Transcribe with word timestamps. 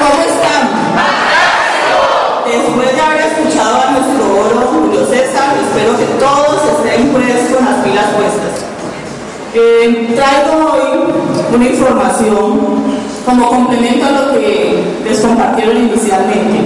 ¿Cómo 0.00 0.22
están? 0.22 0.64
Después 2.46 2.96
de 2.96 3.00
haber 3.02 3.20
escuchado 3.20 3.82
a 3.82 3.90
nuestro 3.90 4.24
oro 4.32 4.72
Julio 4.72 5.04
César, 5.04 5.52
espero 5.60 5.94
que 5.98 6.06
todos 6.18 6.56
estén 6.72 7.08
pues 7.08 7.54
con 7.54 7.64
las 7.66 7.84
pilas 7.84 8.06
puestas. 8.16 8.64
Eh, 9.52 10.14
traigo 10.16 10.72
hoy 10.72 11.54
una 11.54 11.64
información 11.66 12.60
como 13.26 13.48
complemento 13.48 14.06
a 14.06 14.10
lo 14.10 14.32
que 14.32 14.82
les 15.04 15.20
compartieron 15.20 15.76
inicialmente. 15.76 16.60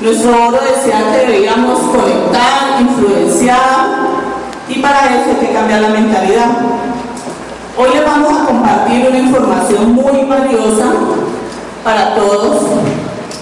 Nuestro 0.00 0.30
oro 0.30 0.58
decía 0.62 1.10
que 1.10 1.26
debíamos 1.26 1.80
conectar, 1.80 2.80
influenciar 2.80 4.20
y 4.68 4.78
para 4.78 5.06
eso 5.06 5.30
hay 5.30 5.46
que 5.46 5.52
cambiar 5.52 5.80
la 5.80 5.88
mentalidad. 5.88 6.46
Hoy 7.76 7.88
les 7.94 8.04
vamos 8.04 8.32
a 8.32 8.44
compartir 8.44 9.08
una 9.08 9.18
información 9.18 9.92
muy 9.92 10.24
valiosa 10.24 10.92
para 11.84 12.14
todos. 12.14 12.62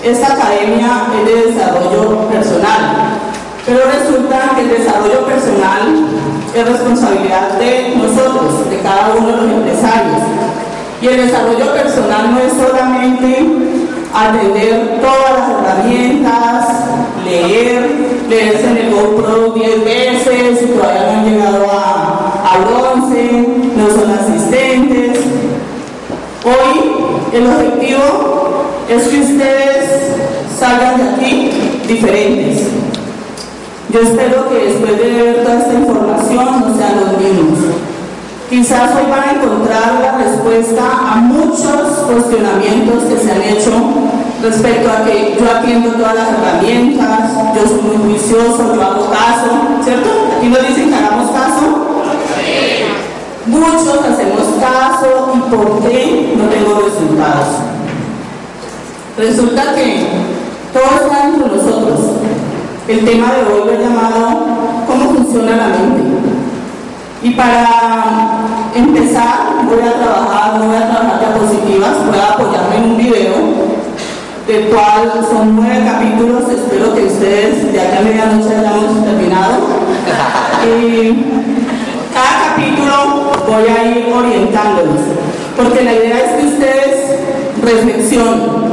Esta 0.02 0.34
academia 0.34 1.08
es 1.18 1.26
de 1.26 1.52
desarrollo 1.52 2.28
personal, 2.28 3.18
pero 3.66 3.80
resulta 3.86 4.52
que 4.54 4.62
el 4.62 4.68
desarrollo 4.70 5.26
personal 5.26 6.06
es 6.54 6.68
responsabilidad 6.68 7.58
de 7.58 7.94
nosotros, 7.96 8.70
de 8.70 8.78
cada 8.78 9.14
uno 9.16 9.26
de 9.26 9.36
los 9.36 9.50
empresarios. 9.50 10.22
Y 11.02 11.06
el 11.06 11.26
desarrollo 11.26 11.72
personal 11.72 12.34
no 12.34 12.40
es 12.40 12.52
solamente 12.52 13.46
atender 14.14 15.00
todas 15.00 15.38
las 15.38 15.50
herramientas, 15.50 16.66
leer, 17.24 17.90
leerse 18.28 18.70
en 18.70 18.76
el 18.78 18.94
GoPro 18.94 19.52
10 19.52 19.84
veces, 19.84 20.60
si 20.60 20.66
todavía 20.66 21.02
no 21.02 21.18
han 21.18 21.24
llegado 21.24 21.66
a, 21.70 22.54
a 22.54 22.58
bronce, 22.58 23.46
no 23.76 23.90
son 23.90 24.10
asistentes. 24.10 25.18
Hoy 26.44 26.87
el 27.32 27.46
objetivo 27.46 28.00
es 28.88 29.08
que 29.08 29.20
ustedes 29.20 29.88
salgan 30.58 30.96
de 30.96 31.08
aquí 31.10 31.50
diferentes. 31.86 32.68
Yo 33.90 34.00
espero 34.00 34.48
que 34.48 34.66
después 34.66 34.98
de 34.98 35.10
ver 35.10 35.44
toda 35.44 35.58
esta 35.60 35.74
información 35.74 36.60
no 36.60 36.76
sean 36.76 37.00
los 37.00 37.18
mismos. 37.18 37.58
Quizás 38.50 38.90
hoy 38.96 39.10
van 39.10 39.28
a 39.28 39.32
encontrar 39.32 40.00
la 40.00 40.18
respuesta 40.18 40.82
a 41.12 41.16
muchos 41.16 41.98
cuestionamientos 42.06 43.04
que 43.04 43.18
se 43.18 43.30
han 43.30 43.42
hecho 43.42 43.72
respecto 44.42 44.90
a 44.90 45.04
que 45.04 45.36
yo 45.38 45.50
atiendo 45.50 45.90
todas 45.92 46.14
las 46.14 46.28
herramientas, 46.30 47.30
yo 47.54 47.68
soy 47.68 47.80
muy 47.82 48.12
juicioso, 48.12 48.74
yo 48.74 48.82
hago 48.82 49.10
caso, 49.10 49.82
¿cierto? 49.84 50.08
Aquí 50.36 50.48
nos 50.48 50.66
dicen 50.66 50.88
que 50.88 50.94
hagamos 50.94 51.30
caso. 51.30 51.97
Muchos 53.48 53.98
hacemos 54.04 54.42
caso 54.60 55.32
y 55.34 55.38
por 55.50 55.82
qué 55.82 56.34
no 56.36 56.44
tengo 56.44 56.80
resultados. 56.80 57.46
Resulta 59.16 59.74
que 59.74 60.06
todo 60.72 60.84
está 61.02 61.26
dentro 61.26 61.48
de 61.48 61.56
nosotros. 61.56 62.00
El 62.86 63.04
tema 63.04 63.32
de 63.32 63.52
hoy 63.52 63.66
lo 63.66 63.72
he 63.72 63.82
llamado 63.82 64.46
¿Cómo 64.86 65.10
funciona 65.14 65.56
la 65.56 65.66
mente? 65.68 66.02
Y 67.22 67.30
para 67.30 68.44
empezar 68.74 69.64
voy 69.68 69.80
a 69.80 69.92
trabajar, 69.94 70.58
no 70.58 70.66
voy 70.66 70.76
a 70.76 70.88
trabajar 70.88 71.20
diapositivas, 71.20 72.06
voy 72.06 72.18
a 72.18 72.32
apoyarme 72.32 72.76
en 72.76 72.84
un 72.84 72.96
video, 72.96 73.34
del 74.46 74.68
cual 74.68 75.26
son 75.30 75.56
nueve 75.56 75.84
capítulos, 75.84 76.44
espero 76.48 76.94
que 76.94 77.04
ustedes 77.04 77.72
de 77.72 77.80
acá 77.80 77.98
a 77.98 78.02
medianoche 78.02 78.56
hayamos 78.56 79.04
terminado. 79.04 79.54
Y 80.64 81.24
cada 82.14 82.48
capítulo 82.48 82.87
voy 83.48 83.64
a 83.66 83.84
ir 83.88 84.12
orientándolos, 84.12 85.00
porque 85.56 85.82
la 85.82 85.92
idea 85.94 86.18
es 86.18 86.30
que 86.36 86.46
ustedes 86.46 86.98
reflexionen. 87.64 88.68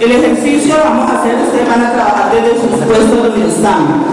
El 0.00 0.12
ejercicio 0.12 0.74
vamos 0.84 1.10
a 1.10 1.20
hacer, 1.20 1.34
ustedes 1.40 1.68
van 1.68 1.84
a 1.84 1.92
trabajar 1.92 2.32
desde 2.32 2.60
sus 2.60 2.84
puestos 2.84 3.16
donde 3.16 3.48
están. 3.48 4.04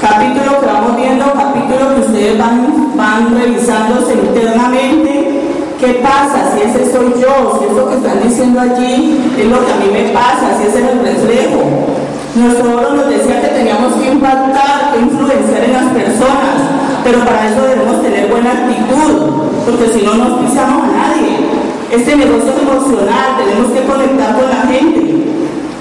Capítulo 0.00 0.60
que 0.60 0.66
vamos 0.66 0.96
viendo, 0.96 1.24
capítulo 1.32 1.94
que 1.94 2.00
ustedes 2.00 2.38
van, 2.38 2.96
van 2.96 3.34
revisándose 3.34 4.14
internamente. 4.14 5.40
¿Qué 5.80 6.00
pasa? 6.04 6.52
Si 6.52 6.60
ese 6.60 6.92
soy 6.92 7.14
yo, 7.16 7.56
si 7.58 7.72
eso 7.72 7.88
que 7.88 7.96
están 7.96 8.20
diciendo 8.22 8.60
allí 8.60 9.16
es 9.38 9.46
lo 9.46 9.64
que 9.64 9.72
a 9.72 9.76
mí 9.76 9.88
me 9.90 10.12
pasa, 10.12 10.60
si 10.60 10.68
ese 10.68 10.80
es 10.80 10.84
el 10.92 11.00
reflejo. 11.00 11.60
Nuestro 12.34 12.76
oro 12.76 12.92
nos 12.96 13.08
decía 13.08 13.40
que 13.40 13.48
teníamos 13.48 13.94
que 13.94 14.12
impactar, 14.12 14.92
que 14.92 15.00
influenciar 15.00 15.64
en 15.64 15.72
las 15.72 15.88
personas, 15.92 16.79
pero 17.04 17.20
para 17.20 17.48
eso 17.48 17.62
debemos 17.62 18.02
tener 18.02 18.28
buena 18.28 18.52
actitud, 18.52 19.30
porque 19.64 19.88
si 19.92 20.04
no 20.04 20.14
nos 20.14 20.40
pisamos 20.40 20.84
a 20.84 20.92
nadie. 20.92 21.36
Este 21.90 22.14
negocio 22.16 22.52
es 22.54 22.62
emocional, 22.62 23.36
tenemos 23.36 23.72
que 23.72 23.82
conectar 23.84 24.36
con 24.36 24.48
la 24.48 24.62
gente. 24.70 25.26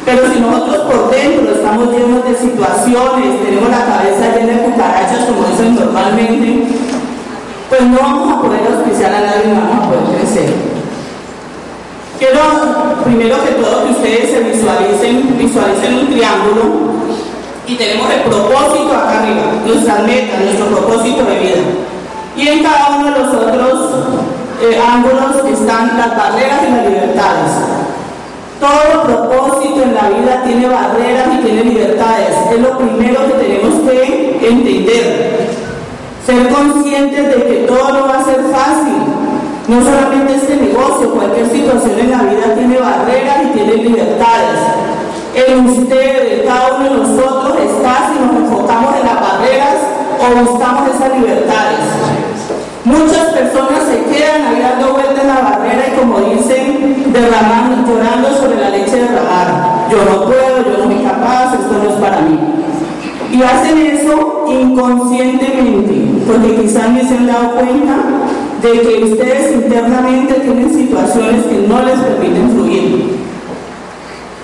Pero 0.06 0.34
si 0.34 0.40
nosotros 0.40 0.78
por 0.90 1.12
dentro 1.12 1.54
estamos 1.54 1.92
llenos 1.92 2.26
de 2.26 2.36
situaciones, 2.36 3.44
tenemos 3.44 3.70
la 3.70 3.86
cabeza 3.86 4.36
llena 4.36 4.54
de 4.54 4.64
cucarachas, 4.64 5.26
como 5.26 5.48
dicen 5.48 5.76
normalmente, 5.76 6.68
pues 7.70 7.82
no 7.84 7.98
vamos 8.00 8.34
a 8.34 8.42
poder 8.42 8.62
auspiciar 8.74 9.14
a 9.14 9.22
nadie, 9.22 9.54
no 9.54 9.62
vamos 9.62 9.86
a 9.86 9.90
poder 9.90 10.18
crecer. 10.18 10.50
Quiero 12.18 12.42
primero 13.04 13.36
que 13.44 13.52
todo 13.52 13.86
que 13.86 13.92
ustedes 13.92 14.32
se 14.32 14.40
visualicen, 14.40 15.38
visualicen 15.38 15.94
un 15.94 16.08
triángulo 16.08 16.64
y 17.70 17.76
tenemos 17.76 18.10
el 18.12 18.22
propósito 18.22 18.92
acá 18.92 19.20
arriba, 19.22 19.44
nuestras 19.64 20.04
metas, 20.04 20.42
nuestro 20.42 20.66
propósito 20.68 21.24
de 21.24 21.40
vida. 21.40 21.62
Y 22.36 22.48
en 22.48 22.64
cada 22.64 22.98
uno 22.98 23.12
de 23.12 23.20
los 23.20 23.34
otros 23.34 23.90
eh, 24.62 24.80
ángulos 24.82 25.46
están 25.54 25.96
las 25.96 26.18
barreras 26.18 26.62
y 26.68 26.72
las 26.72 26.86
libertades. 26.86 27.52
Todo 28.60 29.04
propósito 29.04 29.84
en 29.84 29.94
la 29.94 30.10
vida 30.10 30.44
tiene 30.44 30.68
barreras 30.68 31.28
y 31.36 31.46
tiene 31.46 31.64
libertades. 31.64 32.36
Es 32.52 32.60
lo 32.60 32.76
primero 32.78 33.28
que 33.28 33.34
tenemos 33.34 33.80
que 33.88 34.48
entender. 34.50 35.50
Ser 36.26 36.50
conscientes 36.50 37.28
de 37.28 37.44
que 37.46 37.66
todo 37.68 37.94
no 37.94 38.08
va 38.08 38.20
a 38.20 38.26
ser 38.26 38.42
fácil. 38.52 38.98
No 39.68 39.84
solamente 39.84 40.34
este 40.34 40.56
negocio, 40.56 41.12
cualquier 41.14 41.48
situación 41.52 42.00
en 42.00 42.12
la 42.12 42.24
vida 42.24 42.56
tiene 42.56 42.80
barreras 42.80 43.44
y 43.44 43.58
tiene 43.58 43.76
libertades. 43.76 44.60
En 45.36 45.70
usted, 45.70 46.40
en 46.40 46.48
cada 46.48 46.76
uno 46.76 46.84
de 46.84 46.98
nosotros 46.98 47.49
está 47.80 48.12
si 48.12 48.20
nos 48.20 48.36
enfocamos 48.36 48.96
en 49.00 49.06
las 49.08 49.20
barreras 49.22 49.80
o 50.20 50.52
buscamos 50.52 50.90
esas 50.96 51.18
libertades. 51.18 51.80
Muchas 52.84 53.26
personas 53.34 53.84
se 53.88 54.04
quedan 54.12 54.44
ahí 54.48 54.62
dando 54.62 54.94
vueltas 54.94 55.20
en 55.20 55.28
la 55.28 55.42
barrera 55.42 55.84
y 55.88 56.00
como 56.00 56.20
dicen, 56.20 57.12
derramando, 57.14 57.88
llorando 57.88 58.30
sobre 58.36 58.60
la 58.60 58.70
leche 58.70 58.98
derramada. 58.98 59.88
Yo 59.92 59.98
no 59.98 60.26
puedo, 60.26 60.64
yo 60.64 60.78
no 60.78 60.84
soy 60.86 61.04
capaz, 61.04 61.54
esto 61.54 61.74
no 61.84 61.90
es 61.90 61.96
para 61.96 62.22
mí. 62.22 62.40
Y 63.32 63.44
hacen 63.44 63.78
eso 63.78 64.46
inconscientemente, 64.48 66.24
porque 66.26 66.62
quizás 66.62 66.90
ni 66.90 67.02
se 67.02 67.18
han 67.18 67.28
dado 67.28 67.52
cuenta 67.52 67.96
de 68.62 68.82
que 68.82 69.04
ustedes 69.04 69.56
internamente 69.56 70.34
tienen 70.34 70.74
situaciones 70.74 71.46
que 71.46 71.68
no 71.68 71.84
les 71.84 72.00
permiten 72.00 72.50
fluir. 72.52 73.20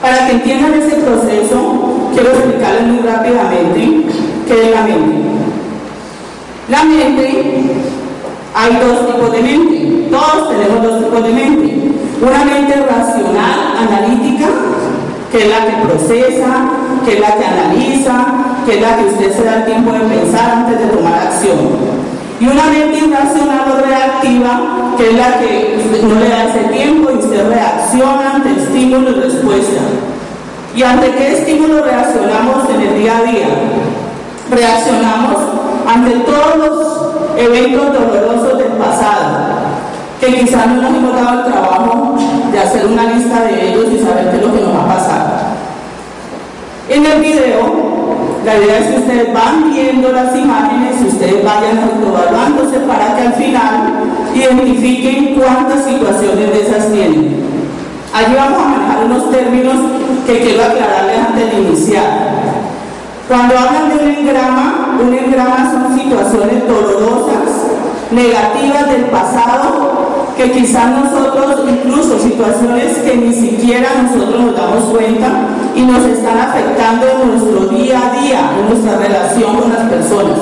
Para 0.01 0.27
que 0.27 0.33
entiendan 0.33 0.73
ese 0.75 0.97
proceso, 0.97 1.94
quiero 2.15 2.31
explicarles 2.31 2.87
muy 2.87 2.99
rápidamente 2.99 4.05
qué 4.47 4.63
es 4.63 4.71
la 4.71 4.81
mente. 4.83 5.15
La 6.69 6.83
mente 6.83 7.63
hay 8.55 8.73
dos 8.77 9.07
tipos 9.07 9.31
de 9.33 9.41
mente, 9.41 10.07
todos 10.09 10.49
tenemos 10.49 10.81
dos 10.81 11.03
tipos 11.03 11.23
de 11.23 11.33
mente. 11.33 11.91
Una 12.21 12.45
mente 12.45 12.73
racional, 12.89 13.75
analítica, 13.77 14.47
que 15.29 15.43
es 15.43 15.47
la 15.49 15.65
que 15.65 15.85
procesa, 15.85 16.69
que 17.03 17.15
es 17.15 17.19
la 17.19 17.35
que 17.35 17.45
analiza, 17.45 18.25
que 18.65 18.75
es 18.75 18.81
la 18.81 18.95
que 18.95 19.05
usted 19.05 19.35
se 19.35 19.43
da 19.43 19.55
el 19.57 19.65
tiempo 19.65 19.91
de 19.91 19.99
pensar 19.99 20.49
antes 20.51 20.79
de 20.79 20.85
tomar 20.85 21.13
acción. 21.13 21.57
Y 22.39 22.47
una 22.47 22.63
mente 22.65 22.97
irracional 22.97 23.71
o 23.73 23.85
reactiva, 23.85 24.95
que 24.97 25.09
es 25.09 25.15
la 25.15 25.39
que 25.39 25.77
no 26.03 26.19
le 26.19 26.29
da 26.29 26.45
ese 26.45 26.69
tiempo 26.69 27.11
y 27.11 27.17
usted 27.17 27.49
reacciona 27.49 28.35
ante 28.35 28.61
estímulo 28.61 29.11
y 29.11 29.13
respuesta. 29.15 29.81
¿Y 30.75 30.83
ante 30.83 31.09
qué 31.11 31.37
estímulo 31.37 31.85
reaccionamos 31.85 32.69
en 32.69 32.81
el 32.81 32.99
día 32.99 33.17
a 33.17 33.23
día? 33.23 33.47
Reaccionamos 34.51 35.37
ante 35.87 36.11
todos 36.19 36.57
los 36.57 37.39
eventos 37.39 37.93
dolorosos 37.93 38.57
del 38.57 38.73
pasado, 38.73 39.37
que 40.19 40.35
quizás 40.35 40.67
no 40.67 40.81
nos 40.81 40.95
hemos 40.95 41.15
dado 41.15 41.39
el 41.39 41.45
trabajo 41.45 42.15
de 42.51 42.59
hacer 42.59 42.85
una 42.87 43.05
lista 43.05 43.43
de 43.45 43.69
ellos 43.69 43.85
y 43.93 44.03
saber 44.03 44.31
qué 44.31 44.37
es 44.37 44.41
lo 44.41 44.53
que 44.53 44.61
nos 44.61 44.75
va 44.75 44.83
a 44.83 44.95
pasar. 44.95 45.55
En 46.89 47.05
el 47.05 47.21
video 47.21 47.95
la 48.45 48.57
idea 48.57 48.77
es 48.77 48.87
que 48.87 48.99
ustedes 48.99 49.33
van 49.33 49.73
viendo 49.73 50.11
las 50.11 50.35
imágenes 50.35 51.01
y 51.01 51.07
ustedes 51.07 51.43
vayan 51.43 51.79
autoevaluándose 51.79 52.79
para 52.81 53.15
que 53.15 53.21
al 53.23 53.33
final 53.33 53.93
identifiquen 54.35 55.35
cuántas 55.35 55.85
situaciones 55.85 56.51
de 56.51 56.61
esas 56.61 56.91
tienen. 56.91 57.54
Allí 58.15 58.33
vamos 58.33 58.61
a 58.61 58.65
manejar 58.69 59.05
unos 59.07 59.29
términos 59.29 59.75
que 60.25 60.39
quiero 60.39 60.63
aclararles 60.63 61.19
antes 61.19 61.51
de 61.51 61.61
iniciar. 61.63 62.31
Cuando 63.27 63.57
hablan 63.57 63.89
de 63.89 64.05
un 64.05 64.09
engrama, 64.09 64.97
un 65.01 65.13
engrama 65.13 65.69
son 65.69 65.99
situaciones 65.99 66.65
dolorosas, 66.65 67.75
negativas 68.11 68.89
del 68.89 69.03
pasado 69.07 70.31
que 70.37 70.49
quizás 70.49 70.91
nosotros, 70.91 71.65
incluso 71.67 72.17
situaciones 72.17 72.99
que 72.99 73.17
ni 73.17 73.33
siquiera 73.33 73.89
nosotros 74.03 74.45
nos 74.45 74.55
damos 74.55 74.83
cuenta 74.85 75.27
y 75.75 75.81
nos 75.81 76.05
están 76.05 76.37
afectando 76.37 77.07
en 77.21 77.31
nuestro 77.31 77.67
día 77.67 77.99
a 77.99 78.21
día, 78.21 78.51
en 78.57 78.69
nuestra 78.69 78.97
relación 78.97 79.57
con 79.57 79.73
las 79.73 79.89
personas. 79.89 80.39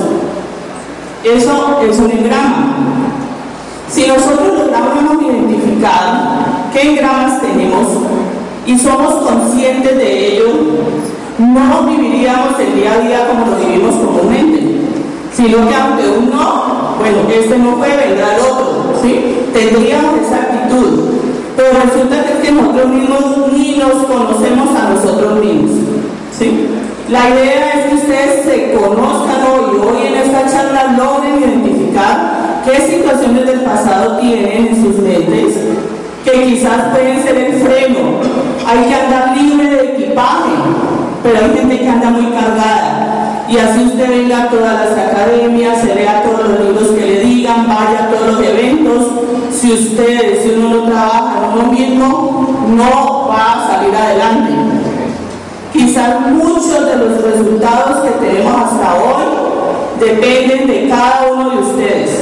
Eso 1.23 1.79
es 1.81 1.97
un 1.97 2.11
engrama. 2.11 2.67
Si 3.89 4.05
nosotros 4.05 4.59
logramos 4.59 5.23
identificar 5.23 6.62
qué 6.73 6.89
engramas 6.89 7.41
tenemos 7.41 7.87
y 8.65 8.77
somos 8.79 9.13
conscientes 9.15 9.97
de 9.97 10.27
ello, 10.27 10.47
no 11.37 11.83
viviríamos 11.83 12.59
el 12.59 12.75
día 12.75 12.93
a 12.93 12.99
día 12.99 13.27
como 13.27 13.45
lo 13.45 13.57
vivimos 13.57 13.95
comúnmente, 13.95 14.81
sino 15.35 15.67
que 15.67 15.75
aunque 15.75 16.03
uno, 16.09 16.95
bueno, 16.99 17.17
este 17.33 17.57
no 17.57 17.77
fue, 17.77 17.89
vendrá 17.89 18.35
el 18.35 18.41
otro, 18.41 18.93
¿sí? 19.01 19.37
tendríamos 19.53 20.21
esa 20.25 20.37
actitud. 20.37 21.09
Pero 21.55 21.69
resulta 21.83 22.23
que, 22.23 22.33
es 22.33 22.39
que 22.39 22.51
nosotros 22.51 22.87
mismos 22.87 23.51
ni 23.51 23.77
nos 23.77 24.05
conocemos 24.05 24.69
a 24.75 24.89
nosotros 24.89 25.39
mismos. 25.39 25.71
¿sí? 26.37 26.67
La 27.09 27.29
idea 27.29 27.73
es 27.73 27.85
que 27.85 27.95
ustedes 27.95 28.45
se 28.45 28.73
conozcan 28.73 29.43
hoy, 29.43 29.77
hoy 29.77 30.07
en 30.07 30.15
esta 30.15 30.47
charla 30.49 30.95
logren 30.97 31.39
identificar 31.39 32.61
qué 32.65 32.79
situaciones 32.87 33.45
del 33.45 33.61
pasado 33.61 34.17
tienen 34.19 34.67
en 34.67 34.83
sus 34.83 34.97
mentes, 34.97 35.57
pueden 36.81 37.21
ser 37.23 37.37
el 37.37 37.53
freno. 37.61 37.99
Hay 38.67 38.85
que 38.85 38.95
andar 38.95 39.37
libre 39.37 39.69
de 39.69 39.83
equipaje, 39.93 40.51
pero 41.21 41.37
hay 41.39 41.57
gente 41.57 41.79
que 41.79 41.89
anda 41.89 42.09
muy 42.09 42.31
cargada. 42.31 43.45
Y 43.49 43.57
así 43.57 43.83
usted 43.83 44.09
venga 44.09 44.43
a 44.43 44.49
todas 44.49 44.89
las 44.89 44.97
academias, 44.97 45.81
se 45.81 45.93
lea 45.93 46.23
todos 46.23 46.49
los 46.49 46.59
libros 46.59 46.87
que 46.89 47.05
le 47.05 47.19
digan, 47.19 47.67
vaya 47.67 48.05
a 48.05 48.09
todos 48.09 48.33
los 48.33 48.47
eventos, 48.47 49.07
si 49.51 49.71
usted, 49.73 50.41
si 50.41 50.49
uno 50.55 50.75
no 50.75 50.83
trabaja 50.91 51.51
uno 51.53 51.71
mismo, 51.71 52.65
no 52.69 53.27
va 53.29 53.53
a 53.53 53.67
salir 53.67 53.95
adelante. 53.95 54.51
Quizás 55.71 56.21
muchos 56.21 56.85
de 56.85 56.95
los 56.97 57.21
resultados 57.21 58.03
que 58.03 58.25
tenemos 58.25 58.53
hasta 58.53 58.95
hoy 58.95 59.23
dependen 59.99 60.67
de 60.67 60.89
cada 60.89 61.31
uno 61.31 61.49
de 61.51 61.57
ustedes. 61.57 62.19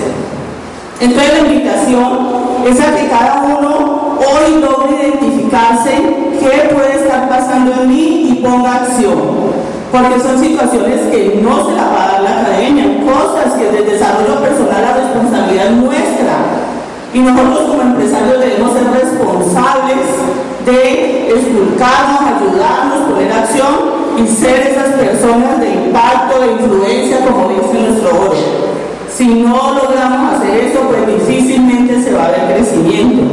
Entonces 1.00 1.34
la 1.34 1.48
invitación 1.48 2.28
es 2.68 2.80
a 2.80 2.96
que 2.96 3.08
cada 3.08 3.44
uno 3.44 4.11
hoy 4.22 4.62
logre 4.62 5.08
identificarse 5.08 5.92
qué 6.40 6.74
puede 6.74 6.96
estar 7.04 7.30
pasando 7.30 7.74
en 7.82 7.90
mí 7.90 8.30
y 8.32 8.34
ponga 8.44 8.76
acción. 8.76 9.52
Porque 9.92 10.20
son 10.20 10.40
situaciones 10.40 11.02
que 11.12 11.42
no 11.44 11.68
se 11.68 11.76
la 11.76 11.88
va 11.88 12.04
a 12.04 12.12
dar 12.14 12.22
la 12.22 12.42
academia, 12.42 12.86
cosas 13.04 13.54
que 13.54 13.66
desde 13.66 13.92
desarrollo 13.92 14.42
personal 14.42 14.82
la 14.82 14.94
responsabilidad 14.94 15.72
nuestra 15.72 16.62
y 17.14 17.20
nosotros 17.20 17.68
como 17.68 17.82
empresarios 17.82 18.40
debemos 18.40 18.72
ser 18.72 18.90
responsables 18.90 19.98
de 20.66 21.28
esculcarnos, 21.28 22.22
ayudarnos, 22.22 23.10
poner 23.10 23.32
acción 23.34 23.92
y 24.18 24.28
ser 24.28 24.68
esas 24.68 24.94
personas 24.94 25.60
de 25.60 25.72
impacto, 25.72 26.40
de 26.40 26.52
influencia, 26.54 27.26
como 27.26 27.50
dice 27.50 27.86
nuestro 27.86 28.10
oro. 28.12 28.38
Si 29.14 29.28
no 29.28 29.74
logramos 29.74 30.36
hacer 30.36 30.68
eso, 30.68 30.80
pues 30.88 31.06
difícilmente 31.06 32.02
se 32.02 32.14
va 32.14 32.28
a 32.28 32.32
ver 32.32 32.56
crecimiento. 32.56 33.24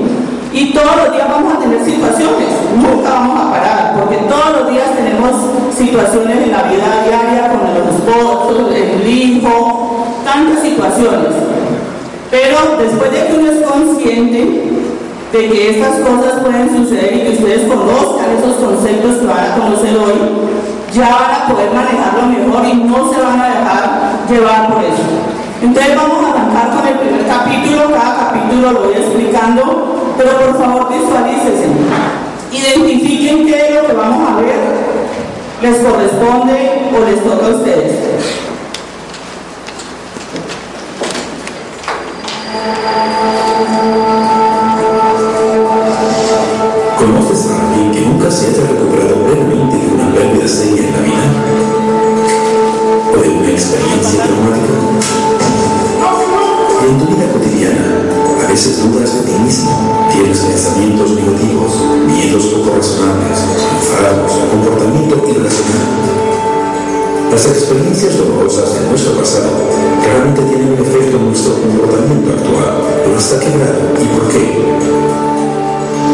Y 0.53 0.73
todos 0.73 0.97
los 0.97 1.13
días 1.13 1.29
vamos 1.29 1.55
a 1.55 1.59
tener 1.59 1.85
situaciones, 1.85 2.49
nunca 2.75 3.11
vamos 3.11 3.41
a 3.41 3.51
parar, 3.51 3.95
porque 3.99 4.17
todos 4.29 4.61
los 4.61 4.71
días 4.71 4.87
tenemos 4.97 5.31
situaciones 5.77 6.45
en 6.45 6.53
la 6.53 6.63
vida 6.63 7.05
diaria 7.07 7.53
con 7.53 7.61
los 7.75 7.95
esposos, 7.95 8.75
el 8.75 9.07
hijo, 9.07 10.07
tantas 10.25 10.63
situaciones. 10.63 11.35
Pero 12.31 12.57
después 12.79 13.13
de 13.13 13.27
que 13.27 13.35
uno 13.39 13.51
es 13.51 13.67
consciente 13.67 14.69
de 15.33 15.49
que 15.51 15.71
estas 15.71 16.01
cosas 16.01 16.41
pueden 16.43 16.75
suceder 16.75 17.15
y 17.15 17.21
que 17.21 17.33
ustedes 17.39 17.69
conozcan 17.69 18.27
esos 18.39 18.57
conceptos 18.57 19.17
que 19.17 19.27
van 19.27 19.53
a 19.53 19.55
conocer 19.55 19.97
hoy, 19.97 20.17
ya 20.93 21.09
van 21.11 21.43
a 21.43 21.49
poder 21.49 21.71
manejarlo 21.73 22.27
mejor 22.27 22.65
y 22.67 22.75
no 22.75 23.13
se 23.13 23.21
van 23.21 23.41
a 23.41 23.49
dejar 23.49 24.27
llevar 24.29 24.73
por 24.73 24.83
eso. 24.83 25.05
Entonces 25.61 25.97
vamos 25.97 26.25
a 26.25 26.31
arrancar 26.31 26.71
con 26.71 26.87
el 26.87 26.99
primer 26.99 27.27
capítulo, 27.27 27.93
cada 27.93 28.31
capítulo 28.31 28.73
lo 28.73 28.81
voy 28.85 28.95
explicando, 28.95 29.98
pero 30.19 30.37
por 30.37 30.59
favor 30.59 30.89
visualícense, 30.93 31.69
identifiquen 32.51 33.47
qué 33.47 33.69
es 33.69 33.75
lo 33.77 33.87
que 33.87 33.93
vamos 33.93 34.29
a 34.29 34.37
ver, 34.41 34.59
les 35.63 35.77
corresponde 35.79 36.91
o 36.93 37.09
les 37.09 37.23
toca 37.23 37.47
a 37.47 37.51
ustedes. 37.51 37.93
¿Conoces 46.99 47.51
a 47.53 47.61
alguien 47.61 47.93
que 47.93 48.01
nunca 48.01 48.29
se 48.29 48.49
haya 48.49 48.67
recuperado 48.73 49.15
plenamente 49.25 49.77
de 49.77 49.87
una 49.87 50.13
pérdida 50.13 50.49
seria 50.49 50.83
en 50.83 50.93
la 50.93 50.99
vida? 50.99 51.27
¿O 53.15 53.17
de 53.23 53.29
una 53.29 53.51
experiencia 53.51 54.25
traumática? 54.25 54.75
En 56.89 57.38
veces 58.59 58.83
dudas 58.83 59.15
de 59.15 59.21
ti 59.21 59.39
mismo, 59.39 59.71
tienes 60.11 60.41
pensamientos 60.41 61.11
negativos, 61.13 61.79
miedos 62.11 62.43
poco 62.47 62.75
razonables, 62.75 63.39
enfados, 63.39 64.33
comportamiento 64.51 65.15
irracional. 65.31 65.87
Las 67.31 67.47
experiencias 67.47 68.19
dolorosas 68.19 68.75
de 68.75 68.81
nuestro 68.91 69.13
pasado 69.15 69.55
claramente 70.03 70.43
tienen 70.43 70.73
un 70.75 70.79
efecto 70.83 71.19
en 71.19 71.27
nuestro 71.27 71.55
comportamiento 71.55 72.35
actual, 72.35 72.83
pero 73.05 73.17
¿hasta 73.17 73.39
qué 73.39 73.47
grado 73.47 73.95
y 73.95 74.07
por 74.11 74.27
qué? 74.27 74.45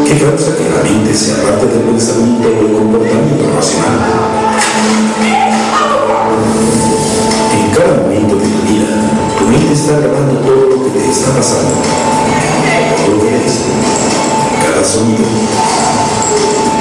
¿Qué 0.05 0.13
causa 0.21 0.53
que 0.53 0.69
la 0.69 0.83
mente 0.85 1.17
sea 1.17 1.41
parte 1.41 1.65
del 1.65 1.81
pensamiento 1.81 2.45
o 2.45 2.61
del 2.61 2.73
comportamiento 2.77 3.43
racional? 3.57 4.05
En 7.57 7.65
cada 7.73 8.05
momento 8.05 8.35
de 8.37 8.45
tu 8.45 8.61
vida, 8.69 8.89
tu 9.33 9.45
mente 9.49 9.73
está 9.73 9.97
grabando 9.97 10.37
todo 10.45 10.74
está 11.03 11.31
pasando, 11.35 11.75
todo 13.05 13.25
ves, 13.25 13.53
cada 14.65 14.83
sonido, 14.83 15.25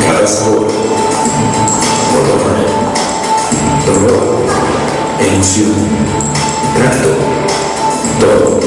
cada 0.07 0.27
sabor, 0.27 0.69
olor, 2.15 2.57
dolor, 3.87 4.47
emoción, 5.21 5.75
trato, 6.77 7.11
todo. 8.21 8.61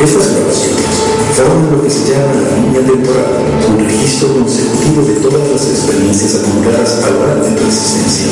Estas 0.00 0.34
grabaciones 0.34 1.03
forman 1.34 1.66
lo 1.66 1.82
que 1.82 1.90
se 1.90 2.14
llama 2.14 2.30
la 2.30 2.54
línea 2.54 2.82
temporal, 2.86 3.42
un 3.66 3.82
registro 3.82 4.38
consecutivo 4.38 5.02
de 5.02 5.18
todas 5.18 5.42
las 5.50 5.66
experiencias 5.66 6.38
acumuladas 6.38 7.02
a 7.02 7.10
lo 7.10 7.26
largo 7.26 7.42
de 7.42 7.58
tu 7.58 7.66
existencia. 7.66 8.30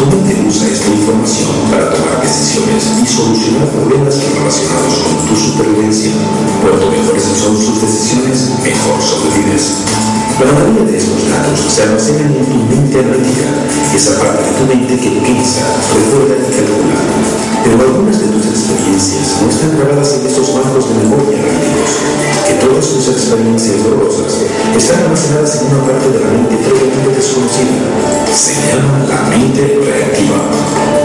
Tu 0.00 0.04
mente 0.08 0.40
usa 0.48 0.64
esta 0.72 0.88
información 0.88 1.52
para 1.68 1.92
tomar 1.92 2.24
decisiones 2.24 2.88
y 2.96 3.04
solucionar 3.04 3.68
problemas 3.68 4.16
relacionados 4.16 4.96
con 5.04 5.16
tu 5.28 5.36
supervivencia. 5.36 6.12
Cuanto 6.64 6.88
mejores 6.88 7.24
son 7.36 7.52
sus 7.52 7.84
decisiones, 7.84 8.48
mejor 8.64 8.96
sobrevives. 8.96 9.84
La 10.40 10.48
mayoría 10.48 10.88
de 10.88 10.96
estos 10.96 11.28
datos 11.28 11.60
se 11.68 11.82
almacenan 11.84 12.32
en 12.32 12.46
tu 12.48 12.58
mente 12.64 12.96
analítica, 12.96 13.52
esa 13.92 14.16
parte 14.16 14.40
de 14.40 14.56
tu 14.56 14.64
mente 14.64 14.96
que 14.96 15.20
piensa, 15.20 15.68
recuerda 15.92 16.40
y 16.40 16.48
calcula. 16.48 16.96
Pero 17.62 17.76
algunas 17.78 18.21
no 18.82 19.48
están 19.48 19.78
grabadas 19.78 20.14
en 20.14 20.26
estos 20.26 20.54
bancos 20.54 20.88
de 20.88 20.94
memoria 21.06 21.38
rápidos, 21.38 21.90
que 22.46 22.54
todas 22.66 22.84
tus 22.86 23.08
experiencias 23.08 23.84
dolorosas 23.84 24.42
están 24.76 25.02
almacenadas 25.04 25.62
en 25.62 25.66
una 25.70 25.86
parte 25.86 26.10
de 26.10 26.18
la 26.18 26.30
mente 26.32 26.56
previamente 26.56 27.14
desconocida. 27.14 27.78
Se 28.34 28.54
llama 28.74 29.06
la 29.06 29.22
mente 29.30 29.78
reactiva 29.86 30.50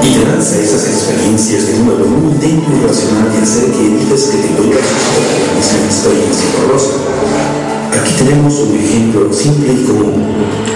y 0.01 0.25
lanza 0.25 0.57
esas 0.60 0.88
experiencias 0.88 1.67
de 1.67 1.79
nuevo 1.79 2.05
en 2.05 2.13
un 2.13 2.31
intento 2.31 2.72
irracional 2.72 3.31
de 3.31 3.43
hacer 3.43 3.69
que 3.69 3.86
evites 3.86 4.24
que 4.25 4.38
te 4.38 4.50
vuelvas 4.57 4.81
a 4.81 5.46
la 5.46 5.53
misma 5.53 5.86
experiencia 5.86 6.46
dolorosa. 6.57 7.57
Tenemos 8.27 8.60
un 8.60 8.75
ejemplo 8.75 9.31
simple 9.31 9.72
y 9.72 9.88
común. 9.88 10.19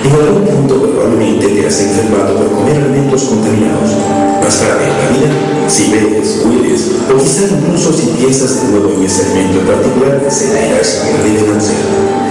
En 0.07 0.11
algún 0.23 0.47
punto 0.47 0.87
probablemente 0.87 1.51
te 1.51 1.67
has 1.67 1.81
enfermado 1.81 2.39
por 2.39 2.63
comer 2.63 2.79
alimentos 2.79 3.27
contaminados. 3.27 3.91
Más 4.39 4.55
en 4.55 4.71
la 4.71 5.11
vida, 5.11 5.27
si 5.67 5.91
ves, 5.91 6.47
hueles, 6.47 6.95
o 7.11 7.19
quizá 7.19 7.51
incluso 7.51 7.91
si 7.91 8.07
piensas 8.15 8.55
de 8.55 8.71
nuevo 8.71 8.95
en 8.95 9.03
ese 9.03 9.27
alimento 9.27 9.59
en 9.59 9.67
particular, 9.67 10.23
se 10.31 10.47
irás 10.47 11.03
que 11.03 11.27
debe 11.27 11.59
ser. 11.59 11.75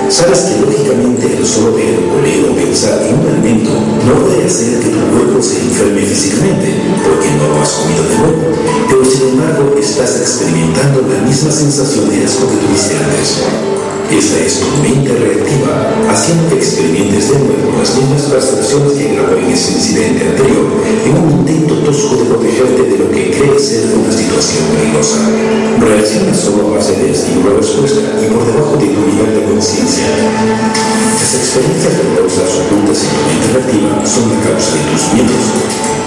Sabes 0.08 0.40
que 0.40 0.64
lógicamente 0.64 1.36
el 1.36 1.44
solo 1.44 1.76
ver, 1.76 2.00
oler 2.00 2.48
o 2.48 2.56
pensar 2.56 3.04
en 3.04 3.20
un 3.20 3.28
alimento 3.28 3.76
no 3.76 4.24
puede 4.24 4.48
hacer 4.48 4.80
que 4.80 4.88
tu 4.88 5.04
cuerpo 5.04 5.36
se 5.44 5.60
enferme 5.60 6.00
físicamente, 6.00 6.80
porque 7.04 7.28
no 7.36 7.44
lo 7.44 7.60
has 7.60 7.76
comido 7.76 8.08
de 8.08 8.16
nuevo, 8.24 8.56
pero 8.88 9.04
sin 9.04 9.36
embargo 9.36 9.76
estás 9.76 10.16
experimentando 10.16 11.04
la 11.04 11.28
misma 11.28 11.52
sensación 11.52 12.08
de 12.08 12.24
asco 12.24 12.48
que 12.48 12.56
tuviste 12.56 12.96
antes. 12.96 13.89
Esa 14.10 14.40
es 14.44 14.58
tu 14.58 14.66
mente 14.82 15.14
reactiva, 15.14 15.94
haciendo 16.10 16.48
que 16.48 16.56
experimentes 16.56 17.30
de 17.30 17.38
nuevo 17.38 17.78
las 17.78 17.94
mismas 17.94 18.22
percepciones 18.22 18.92
que 18.92 19.14
grabó 19.14 19.36
en 19.38 19.52
ese 19.52 19.72
incidente 19.72 20.26
anterior, 20.26 20.66
en 20.82 21.14
un 21.14 21.30
intento 21.30 21.74
tosco 21.86 22.16
de 22.16 22.24
protegerte 22.24 22.82
de 22.90 22.98
lo 22.98 23.08
que 23.08 23.30
crees 23.30 23.62
ser 23.62 23.86
una 23.94 24.10
situación 24.10 24.66
peligrosa. 24.74 25.30
Reaccionas 25.78 26.36
solo 26.36 26.74
a 26.74 26.78
base 26.78 26.96
de 26.96 27.12
estímulo-respuesta 27.12 28.00
y 28.18 28.26
por 28.34 28.44
debajo 28.44 28.76
de 28.76 28.86
tu 28.90 29.00
nivel 29.00 29.30
de 29.30 29.42
conciencia. 29.46 30.10
Las 30.10 31.30
experiencias 31.30 31.94
dolorosas 32.02 32.50
ocultas 32.66 32.98
en 33.06 33.14
tu 33.14 33.22
mente 33.30 33.46
reactiva 33.54 33.94
son 34.04 34.26
la 34.34 34.42
causa 34.42 34.74
de 34.74 34.84
tus 34.90 35.04
miedos, 35.14 35.44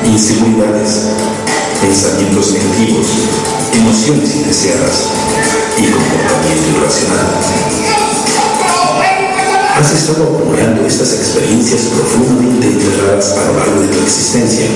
inseguridades, 0.04 1.08
pensamientos 1.80 2.52
negativos, 2.52 3.08
emociones 3.72 4.36
indeseadas 4.36 5.08
y 5.80 5.88
comportamiento 5.88 6.68
irracional. 6.78 7.83
Has 9.76 9.92
estado 9.92 10.24
acumulando 10.24 10.86
estas 10.86 11.14
experiencias 11.14 11.82
profundamente 11.86 12.68
enterradas 12.68 13.32
a 13.32 13.46
lo 13.48 13.58
largo 13.58 13.82
de 13.82 13.88
tu 13.88 14.04
existencia. 14.04 14.68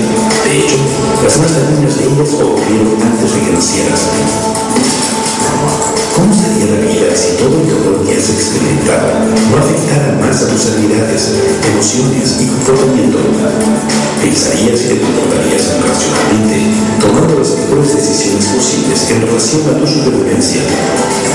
De 0.44 0.58
hecho, 0.58 0.76
las 1.22 1.38
más 1.38 1.54
dañinas 1.54 1.98
de 1.98 2.04
ellas 2.04 2.34
ocurrieron 2.34 3.00
antes 3.00 3.32
de 3.32 3.40
que 3.40 3.52
nacieras. 3.52 5.07
¿Cómo 6.18 6.34
sería 6.34 6.74
la 6.74 6.80
vida 6.82 7.14
si 7.14 7.36
todo 7.36 7.62
dolor 7.62 8.04
que 8.04 8.16
has 8.16 8.28
experimentado 8.28 9.22
no 9.22 9.56
afectara 9.56 10.18
más 10.18 10.42
a 10.42 10.48
tus 10.48 10.66
habilidades, 10.66 11.30
emociones 11.62 12.42
y 12.42 12.46
comportamiento? 12.48 13.18
¿Pensarías 14.20 14.80
y 14.82 14.88
te 14.88 15.00
comportarías 15.00 15.78
racionalmente, 15.78 16.74
tomando 16.98 17.38
las 17.38 17.50
mejores 17.50 17.94
decisiones 17.94 18.46
posibles 18.46 19.10
en 19.12 19.20
relación 19.22 19.62
a 19.70 19.78
tu 19.78 19.86
supervivencia? 19.86 20.62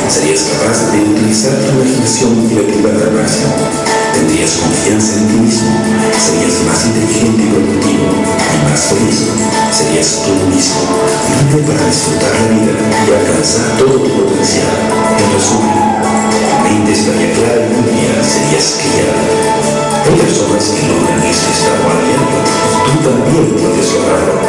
¿Serías 0.10 0.52
capaz 0.52 0.92
de 0.92 1.00
utilizar 1.00 1.54
tu 1.64 1.80
imaginación 1.80 2.50
creativa 2.50 2.90
al 2.90 3.12
máximo? 3.14 4.03
¿Tendrías 4.24 4.56
confianza 4.56 5.20
en 5.20 5.28
ti 5.28 5.36
mismo? 5.36 5.68
¿Serías 6.16 6.64
más 6.64 6.86
inteligente 6.86 7.44
y 7.44 7.48
productivo 7.52 8.08
y 8.08 8.72
más 8.72 8.82
feliz? 8.88 9.20
¿Serías 9.68 10.24
tú 10.24 10.32
mismo 10.48 10.80
libre 11.52 11.60
para 11.68 11.84
disfrutar 11.92 12.32
la 12.32 12.48
vida 12.56 12.72
y 12.72 13.12
alcanzar 13.20 13.76
todo 13.76 14.00
tu 14.00 14.08
potencial? 14.16 14.80
En 15.20 15.28
resumen, 15.28 15.76
tu 16.40 16.56
mente 16.64 16.92
estaría 16.96 17.36
clara 17.36 17.68
y 17.68 17.76
limpia, 17.76 18.24
serías 18.24 18.80
criada. 18.80 19.28
Hay 20.08 20.16
personas 20.16 20.72
que 20.72 20.88
logran 20.88 21.20
ese 21.20 21.48
estado 21.52 21.84
a 21.84 22.00
diario. 22.00 22.40
Tú 22.88 22.96
también 23.04 23.46
puedes 23.60 23.92
lograrlo. 23.92 24.40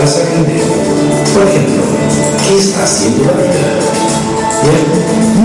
Vas 0.00 0.16
a 0.16 0.20
aprender. 0.24 0.64
Por 1.28 1.42
ejemplo, 1.44 1.82
¿qué 2.40 2.56
está 2.56 2.84
haciendo 2.84 3.20
la 3.28 3.36
vida? 3.36 3.75
Bien, 4.66 4.82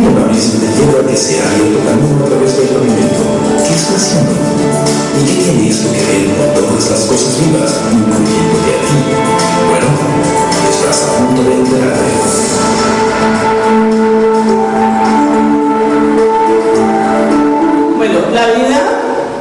una 0.02 0.26
misma 0.34 0.60
te 0.62 0.68
lleva 0.82 0.98
a 0.98 1.06
que 1.06 1.16
se 1.16 1.38
abierto 1.38 1.78
camino 1.86 2.26
a 2.26 2.28
través 2.28 2.58
del 2.58 2.70
pavimento. 2.70 3.22
¿Qué 3.62 3.74
está 3.76 3.94
haciendo? 3.94 4.34
¿Y 4.34 5.22
qué 5.24 5.34
tiene 5.44 5.70
esto 5.70 5.94
que 5.94 6.02
ver 6.10 6.26
con 6.34 6.50
todas 6.58 6.90
las 6.90 7.02
cosas 7.06 7.38
vivas, 7.38 7.70
incluyéndote 7.94 8.72
a 8.74 8.82
ti? 8.82 8.98
Bueno, 9.70 9.88
estás 10.74 11.06
a 11.06 11.08
punto 11.22 11.42
de 11.44 11.54
enterarte. 11.54 12.10
Bueno, 17.98 18.18
la 18.34 18.46
vida, 18.58 18.80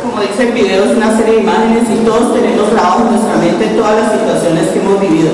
como 0.03 0.21
dice 0.21 0.43
el 0.43 0.53
video, 0.53 0.85
es 0.85 0.93
una 0.95 1.17
serie 1.17 1.37
de 1.37 1.41
imágenes 1.41 1.89
y 1.89 2.05
todos 2.05 2.35
tenemos 2.35 2.71
grabado 2.71 3.09
en 3.09 3.17
nuestra 3.17 3.37
mente 3.39 3.65
todas 3.81 3.97
las 3.97 4.13
situaciones 4.13 4.69
que 4.69 4.79
hemos 4.79 5.01
vivido. 5.01 5.31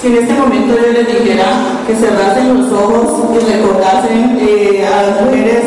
Si 0.00 0.06
en 0.06 0.16
este 0.16 0.32
momento 0.32 0.74
yo 0.80 0.92
les 0.92 1.06
dijera 1.06 1.76
que 1.86 1.94
cerrasen 1.94 2.56
los 2.56 2.72
ojos 2.72 3.20
y 3.34 3.52
recordasen 3.52 4.38
eh, 4.40 4.88
a 4.88 5.02
las 5.02 5.20
mujeres 5.20 5.60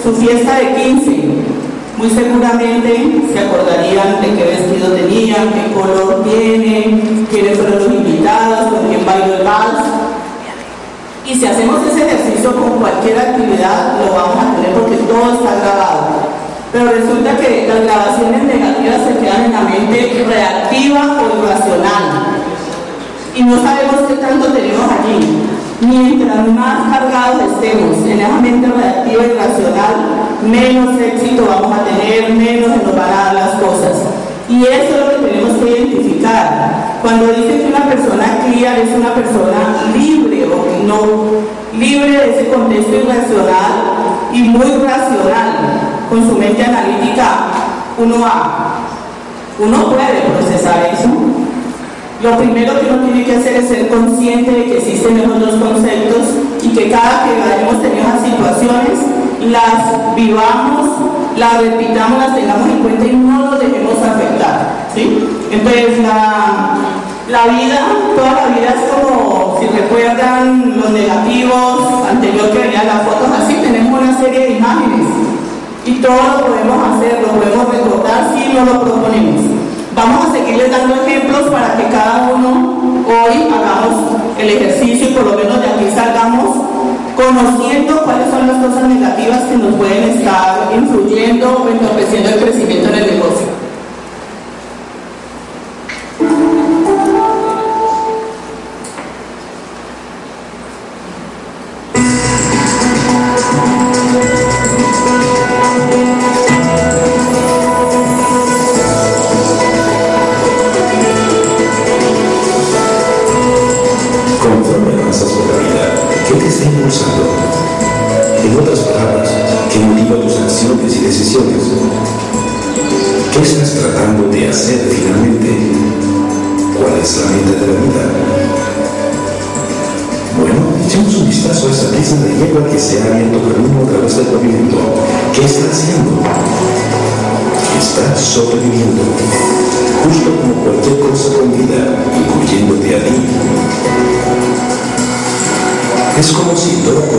su 0.00 0.14
fiesta 0.14 0.58
de 0.60 0.74
15, 0.76 1.10
muy 1.98 2.08
seguramente 2.10 3.20
se 3.32 3.38
acordarían 3.40 4.20
de 4.20 4.28
qué 4.36 4.44
vestido 4.44 4.92
tenían, 4.94 5.50
qué 5.50 5.74
color 5.74 6.22
tienen, 6.22 7.26
quiénes 7.28 7.58
fueron 7.58 7.80
los 7.80 7.92
invitados, 7.92 8.72
con 8.72 8.88
quién 8.88 9.04
bailó 9.04 9.34
el 9.34 9.42
vals. 9.42 9.82
Y 11.26 11.34
si 11.34 11.46
hacemos 11.46 11.80
ese 11.88 12.06
ejercicio 12.06 12.54
con 12.54 12.78
cualquier 12.78 13.18
actividad, 13.18 13.98
lo 13.98 14.14
vamos 14.14 14.36
a 14.36 14.54
tener 14.54 14.72
porque 14.72 14.96
todo 14.98 15.34
está 15.34 15.56
grabado. 15.56 16.06
Pero 16.72 16.84
resulta 16.84 17.36
que 17.38 17.66
las 17.66 17.82
grabaciones 17.82 18.42
negativas 18.44 19.00
se 19.02 19.18
quedan 19.18 19.46
en 19.46 19.52
la 19.52 19.62
mente 19.62 20.24
reactiva 20.28 21.18
o 21.20 21.42
irracional. 21.42 22.39
Y 23.40 23.42
no 23.42 23.56
sabemos 23.56 24.02
qué 24.06 24.16
tanto 24.16 24.48
tenemos 24.48 24.84
allí. 24.84 25.48
Mientras 25.80 26.46
más 26.48 26.90
cargados 26.92 27.40
estemos 27.54 27.96
en 28.06 28.20
esa 28.20 28.38
mente 28.38 28.66
reactiva 28.68 29.24
y 29.24 29.32
racional, 29.32 29.94
menos 30.46 31.00
éxito 31.00 31.46
vamos 31.48 31.72
a 31.72 31.84
tener, 31.84 32.34
menos 32.34 32.68
nos 32.68 32.94
van 32.94 33.28
a 33.28 33.32
las 33.32 33.50
cosas. 33.52 33.96
Y 34.46 34.62
eso 34.64 34.94
es 34.94 35.00
lo 35.00 35.08
que 35.08 35.28
tenemos 35.30 35.56
que 35.56 35.70
identificar. 35.70 36.98
Cuando 37.00 37.28
dice 37.28 37.62
que 37.62 37.72
una 37.74 37.86
persona 37.88 38.40
clear 38.44 38.78
es 38.78 38.94
una 38.94 39.14
persona 39.14 39.88
libre 39.96 40.44
o 40.44 40.86
no 40.86 41.78
libre 41.78 42.10
de 42.10 42.30
ese 42.32 42.50
contexto 42.50 42.94
irracional 42.94 43.72
y 44.34 44.42
muy 44.42 44.70
racional, 44.84 45.80
con 46.10 46.28
su 46.28 46.36
mente 46.36 46.62
analítica, 46.62 47.46
uno 47.96 48.20
va, 48.20 48.80
uno 49.58 49.84
puede 49.86 50.28
procesar 50.28 50.90
eso. 50.92 51.08
Lo 52.22 52.36
primero 52.36 52.78
que 52.78 52.86
uno 52.86 53.02
tiene 53.04 53.24
que 53.24 53.36
hacer 53.36 53.56
es 53.56 53.68
ser 53.68 53.88
consciente 53.88 54.50
de 54.50 54.64
que 54.64 54.76
existen 54.76 55.18
esos 55.18 55.40
dos 55.40 55.54
conceptos 55.54 56.28
y 56.62 56.68
que 56.68 56.90
cada 56.90 57.24
que 57.24 57.42
hayamos 57.42 57.80
tenido 57.80 58.02
esas 58.02 58.22
situaciones, 58.22 58.98
las 59.48 60.14
vivamos, 60.14 60.90
las 61.38 61.62
repitamos, 61.62 62.18
las 62.18 62.34
tengamos 62.34 62.68
en 62.68 62.78
cuenta 62.80 63.06
y 63.06 63.16
no 63.16 63.50
nos 63.50 63.58
dejemos 63.58 63.94
afectar. 64.02 64.86
¿sí? 64.94 65.18
Entonces, 65.50 65.98
la, 66.00 66.76
la 67.30 67.46
vida, 67.46 67.86
toda 68.14 68.32
la 68.32 68.46
vida 68.54 68.74
es 68.74 68.92
como, 68.92 69.56
si 69.58 69.66
recuerdan 69.68 70.78
los 70.78 70.90
negativos, 70.90 72.06
anterior 72.06 72.50
que 72.50 72.58
venían 72.58 72.86
las 72.86 73.02
fotos 73.02 73.28
así, 73.42 73.54
tenemos 73.62 73.98
una 73.98 74.18
serie 74.18 74.40
de 74.40 74.50
imágenes 74.58 75.06
y 75.86 75.92
todo 76.02 76.16
lo 76.16 76.46
podemos 76.46 76.96
hacer, 76.96 77.22
lo 77.22 77.28
podemos 77.28 77.66
recordar 77.72 78.34
si 78.36 78.52
no 78.52 78.64
lo 78.66 78.82
proponemos. 78.82 79.69
Vamos 79.94 80.26
a 80.26 80.32
seguirles 80.32 80.70
dando 80.70 80.94
ejemplos 81.02 81.50
para 81.50 81.76
que 81.76 81.88
cada 81.88 82.30
uno 82.32 82.80
hoy 83.06 83.48
hagamos 83.52 84.12
el 84.38 84.48
ejercicio 84.48 85.10
y 85.10 85.12
por 85.12 85.26
lo 85.26 85.36
menos 85.36 85.60
de 85.60 85.66
aquí 85.66 85.90
salgamos 85.94 86.56
conociendo 87.16 88.04
cuáles 88.04 88.30
son 88.30 88.46
las 88.46 88.56
cosas 88.64 88.88
negativas 88.88 89.40
que 89.42 89.56
nos 89.56 89.74
pueden 89.74 90.10
estar 90.10 90.70
influyendo 90.74 91.64
o 91.64 91.68
entorpeciendo 91.68 92.30
el 92.30 92.40
crecimiento 92.40 92.88
en 92.88 92.94
el 92.94 93.06
negocio. 93.18 93.69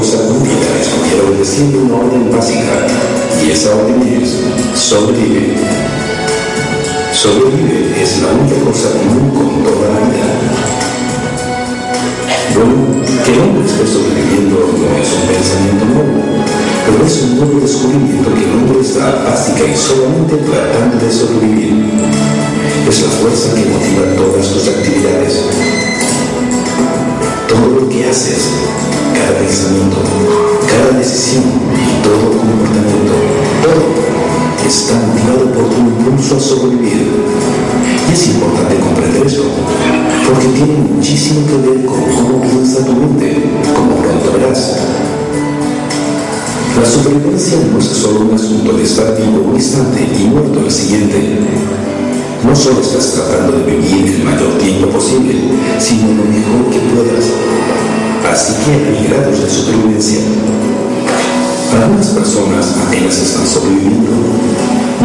Cosa 0.01 0.17
cumplida 0.25 0.65
estuviera 0.81 1.29
obedeciendo 1.29 1.77
una 1.77 1.97
orden 1.97 2.31
básica, 2.31 2.73
y 3.37 3.51
esa 3.51 3.69
orden 3.75 4.01
es 4.01 4.33
sobrevive. 4.73 5.53
Sobrevive 7.13 8.01
es 8.01 8.19
la 8.23 8.33
única 8.33 8.65
cosa 8.65 8.97
común 8.97 9.29
con 9.29 9.61
toda 9.61 9.93
la 9.93 10.09
vida. 10.09 10.25
Bueno, 12.55 13.05
que 13.23 13.31
el 13.31 13.39
hombre 13.41 13.61
esté 13.61 13.85
sobreviviendo 13.85 14.73
no 14.73 14.89
es 14.97 15.09
un 15.13 15.25
pensamiento 15.29 15.85
nuevo, 15.85 16.17
pero 16.83 17.05
es 17.05 17.21
un 17.21 17.37
nuevo 17.37 17.59
descubrimiento 17.59 18.33
que 18.33 18.43
el 18.43 18.53
hombre 18.57 18.81
está 18.81 19.05
básica 19.21 19.61
y 19.69 19.77
solamente 19.77 20.33
tratando 20.49 20.97
de 20.97 21.11
sobrevivir. 21.13 21.77
Es 22.89 23.01
la 23.03 23.09
fuerza 23.21 23.53
que 23.53 23.69
motiva 23.69 24.17
todas 24.17 24.49
tus 24.49 24.67
actividades. 24.67 25.90
Todo 27.51 27.81
lo 27.81 27.89
que 27.89 28.07
haces 28.07 28.47
cada 29.13 29.37
pensamiento, 29.37 29.97
cada 30.71 30.97
decisión 30.97 31.43
todo 32.01 32.31
comportamiento, 32.39 33.11
todo 33.61 33.91
está 34.65 34.93
motivado 35.05 35.51
por 35.51 35.69
tu 35.69 35.81
impulso 35.81 36.37
a 36.37 36.39
sobrevivir. 36.39 37.11
Y 38.09 38.13
es 38.13 38.27
importante 38.27 38.75
comprender 38.77 39.27
eso, 39.27 39.43
porque 40.27 40.47
tiene 40.47 40.77
muchísimo 40.95 41.45
que 41.45 41.57
ver 41.67 41.85
con 41.85 42.01
cómo 42.01 42.41
piensa 42.41 42.85
tu 42.85 42.93
mente, 42.93 43.43
como 43.75 43.97
pronto 43.97 44.31
verás. 44.31 44.77
La 46.79 46.89
supervivencia 46.89 47.57
no 47.69 47.79
es 47.79 47.85
solo 47.85 48.21
un 48.21 48.33
asunto 48.33 48.71
de 48.77 48.83
estar 48.83 49.17
vivo 49.17 49.49
un 49.49 49.55
instante 49.55 50.07
y 50.17 50.23
muerto 50.29 50.61
el 50.65 50.71
siguiente. 50.71 51.37
No 52.43 52.55
solo 52.55 52.81
estás 52.81 53.13
tratando 53.13 53.59
de 53.59 53.71
vivir 53.71 54.15
el 54.15 54.23
mayor 54.23 54.57
tiempo 54.57 54.89
posible, 54.89 55.35
sino 55.79 56.07
lo 56.07 56.25
mejor 56.25 56.71
que 56.71 56.79
puedas. 56.89 57.25
Así 58.31 58.53
que 58.65 58.71
hay 58.71 59.07
grados 59.07 59.43
de 59.43 59.49
supervivencia. 59.49 60.21
Algunas 61.71 62.07
personas 62.07 62.75
apenas 62.87 63.17
están 63.17 63.45
sobreviviendo, 63.47 64.11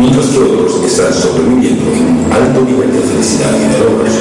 mientras 0.00 0.26
que 0.26 0.38
otros 0.38 0.82
están 0.86 1.12
sobreviviendo 1.12 1.92
en 1.92 2.24
un 2.24 2.32
alto 2.32 2.62
nivel 2.62 2.90
de 2.92 3.00
felicidad 3.00 3.52
y 3.54 3.72
de 3.72 3.78
logros. 3.84 4.14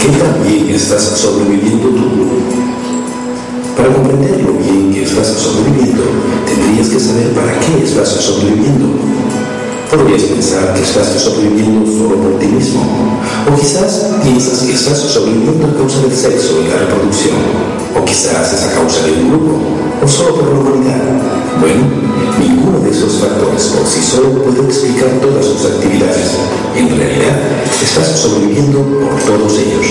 ¿Qué 0.00 0.08
tan 0.08 0.42
bien 0.42 0.74
estás 0.74 1.02
sobreviviendo 1.02 1.88
tú? 1.88 2.08
Para 3.76 3.92
comprender 3.92 4.42
lo 4.42 4.54
bien 4.54 4.92
que 4.94 5.02
estás 5.02 5.26
sobreviviendo, 5.26 6.04
tendrías 6.46 6.88
que 6.88 6.98
saber 6.98 7.32
para 7.34 7.52
qué 7.60 7.84
estás 7.84 8.08
sobreviviendo. 8.08 9.17
Podrías 9.90 10.22
pensar 10.22 10.74
que 10.74 10.82
estás 10.82 11.06
sobreviviendo 11.18 11.90
solo 11.90 12.16
por 12.16 12.38
ti 12.38 12.46
mismo, 12.46 12.82
o 13.50 13.58
quizás 13.58 14.04
piensas 14.22 14.60
que 14.60 14.72
estás 14.74 14.98
sobreviviendo 14.98 15.66
a 15.66 15.76
causa 15.78 16.02
del 16.02 16.14
sexo 16.14 16.60
y 16.62 16.68
la 16.68 16.76
reproducción, 16.76 17.36
o 17.96 18.04
quizás 18.04 18.52
es 18.52 18.64
a 18.64 18.72
causa 18.74 19.06
de 19.06 19.12
un 19.12 19.30
grupo, 19.30 19.77
o 20.02 20.08
solo 20.08 20.34
por 20.36 20.52
la 20.52 20.60
humanidad. 20.60 21.02
Bueno, 21.60 21.84
ninguno 22.38 22.80
de 22.80 22.90
esos 22.90 23.18
factores 23.18 23.62
por 23.74 23.86
sí 23.86 24.00
solo 24.02 24.42
puede 24.42 24.64
explicar 24.64 25.08
todas 25.20 25.44
sus 25.44 25.64
actividades. 25.66 26.38
En 26.76 26.88
realidad, 26.88 27.58
estás 27.82 28.20
sobreviviendo 28.20 28.78
por 28.78 29.20
todos 29.22 29.58
ellos. 29.58 29.86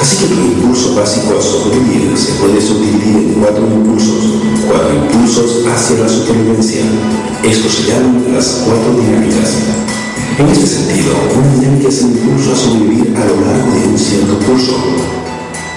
Así 0.00 0.16
que 0.16 0.26
tu 0.26 0.40
impulso 0.40 0.94
básico 0.94 1.38
a 1.38 1.42
sobrevivir 1.42 2.16
se 2.16 2.32
puede 2.32 2.60
subdividir 2.60 3.16
en 3.16 3.34
cuatro 3.40 3.66
impulsos, 3.66 4.40
cuatro 4.66 4.94
impulsos 4.94 5.66
hacia 5.66 5.98
la 5.98 6.08
supervivencia. 6.08 6.82
Estos 7.42 7.72
se 7.72 7.82
llaman 7.90 8.24
las 8.32 8.64
cuatro 8.64 8.94
dinámicas. 9.00 9.54
En 10.38 10.48
este 10.48 10.66
sentido, 10.66 11.12
una 11.36 11.54
dinámica 11.54 11.88
es 11.88 12.02
el 12.02 12.12
impulso 12.12 12.52
a 12.52 12.56
sobrevivir 12.56 13.14
a 13.16 13.24
lo 13.26 13.40
largo 13.44 13.72
de 13.72 13.88
un 13.88 13.98
cierto 13.98 14.38
curso. 14.46 15.19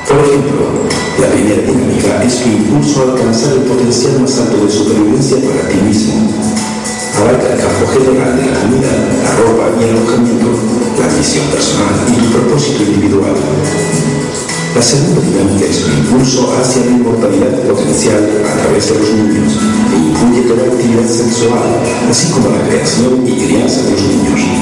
Por 0.08 0.20
ejemplo, 0.20 0.84
la 1.20 1.28
primera 1.32 1.62
dinámica 1.62 2.24
es 2.24 2.42
tu 2.42 2.50
impulso 2.50 3.02
a 3.02 3.12
alcanzar 3.14 3.54
el 3.54 3.64
potencial 3.64 4.20
más 4.22 4.38
alto 4.40 4.66
de 4.66 4.72
supervivencia 4.72 5.38
para 5.38 5.70
ti 5.70 5.78
mismo. 5.78 6.28
Abarca 7.18 7.54
el 7.54 7.60
campo 7.60 7.88
general 7.94 8.36
de 8.36 8.46
la 8.52 8.60
comida, 8.60 8.92
la 9.24 9.32
ropa 9.38 9.70
y 9.80 9.84
el 9.84 9.90
alojamiento, 9.98 10.50
la 11.00 11.08
misión 11.18 11.46
personal 11.48 11.94
y 12.10 12.16
tu 12.20 12.30
propósito 12.32 12.84
individual. 12.84 13.36
La 14.76 14.82
segunda 14.82 15.22
dinámica 15.22 15.66
es 15.66 15.84
tu 15.84 15.92
impulso 15.92 16.52
hacia 16.60 16.86
la 16.86 16.92
inmortalidad 16.92 17.62
potencial 17.62 18.28
a 18.44 18.62
través 18.62 18.90
de 18.90 19.00
los 19.00 19.10
niños 19.14 19.54
e 19.94 19.96
incluye 19.96 20.42
toda 20.50 20.66
actividad 20.66 21.08
sexual, 21.08 21.78
así 22.10 22.32
como 22.32 22.50
la 22.50 22.68
creación 22.68 23.22
y 23.26 23.38
crianza 23.38 23.84
de 23.84 23.92
los 23.92 24.02
niños. 24.02 24.53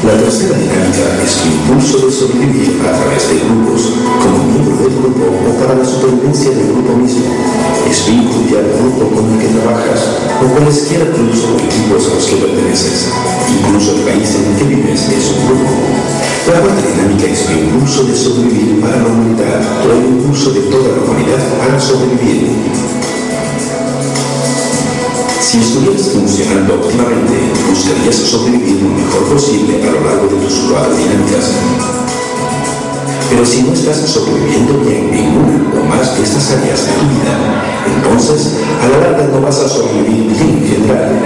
La 0.00 0.16
tercera 0.16 0.56
dinámica 0.56 1.12
es 1.22 1.36
tu 1.36 1.48
impulso 1.52 2.06
de 2.06 2.10
sobrevivir 2.10 2.80
a 2.88 2.96
través 2.96 3.28
de 3.28 3.44
grupos, 3.44 4.00
como 4.24 4.48
miembro 4.48 4.76
del 4.80 4.96
grupo 4.96 5.28
o 5.28 5.50
para 5.60 5.76
la 5.76 5.84
supervivencia 5.84 6.56
del 6.56 6.72
grupo 6.72 6.96
mismo. 6.96 7.28
Es 7.84 8.08
vínculo 8.08 8.64
al 8.64 8.80
grupo 8.80 9.12
con 9.12 9.28
el 9.28 9.38
que 9.38 9.52
trabajas 9.60 10.00
o 10.40 10.44
cualesquiera 10.56 11.04
clubs 11.04 11.44
o 11.44 11.52
equipos 11.60 12.08
a 12.08 12.14
los 12.16 12.24
que 12.24 12.36
perteneces. 12.36 13.12
Incluso 13.52 13.92
el 13.92 14.02
país 14.08 14.28
en 14.40 14.44
el 14.48 14.56
que 14.56 14.64
vives 14.72 15.04
es 15.04 15.36
un 15.36 15.40
grupo. 15.44 15.68
La 16.48 16.60
cuarta 16.64 16.80
dinámica 16.80 17.26
es 17.28 17.44
tu 17.44 17.52
impulso 17.52 18.04
de 18.04 18.16
sobrevivir 18.16 18.80
para 18.80 19.04
la 19.04 19.06
humanidad 19.06 19.60
o 19.84 19.92
el 19.92 20.16
impulso 20.16 20.50
de 20.50 20.60
toda 20.72 20.96
la 20.96 21.04
humanidad 21.04 21.44
para 21.60 21.76
sobrevivir. 21.78 22.89
Si 25.50 25.58
estuvieras 25.58 26.02
funcionando 26.14 26.74
óptimamente, 26.74 27.34
buscarías 27.68 28.14
sobrevivir 28.14 28.82
lo 28.82 28.90
mejor 28.90 29.34
posible 29.34 29.82
a 29.82 29.90
lo 29.90 30.00
largo 30.06 30.28
de 30.28 30.46
tus 30.46 30.54
cuatro 30.70 30.94
dinámicas. 30.94 31.50
Pero 33.28 33.44
si 33.44 33.62
no 33.64 33.72
estás 33.72 33.96
sobreviviendo 33.96 34.78
bien 34.78 35.12
en 35.12 35.26
una 35.26 35.80
o 35.80 35.84
más 35.86 36.16
de 36.16 36.22
estas 36.22 36.52
áreas 36.52 36.86
de 36.86 36.92
tu 36.92 37.04
vida, 37.18 37.34
entonces 37.84 38.58
a 38.80 38.88
la 38.90 39.10
larga 39.10 39.26
no 39.26 39.40
vas 39.40 39.58
a 39.58 39.68
sobrevivir 39.68 40.30
bien 40.30 40.62
en 40.62 40.68
general. 40.70 41.18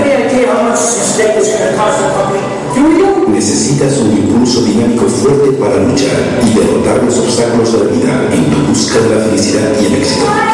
Necesitas 3.29 3.99
un 3.99 4.17
impulso 4.17 4.63
dinámico 4.63 5.05
fuerte 5.05 5.51
para 5.61 5.77
luchar 5.85 6.41
y 6.49 6.59
derrotar 6.59 7.05
los 7.05 7.19
obstáculos 7.19 7.73
de 7.73 7.79
la 7.79 7.91
vida 7.91 8.29
en 8.33 8.45
tu 8.49 8.57
busca 8.71 9.01
de 9.01 9.17
la 9.17 9.25
felicidad 9.27 9.69
y 9.83 9.85
el 9.85 9.95
éxito 9.97 10.54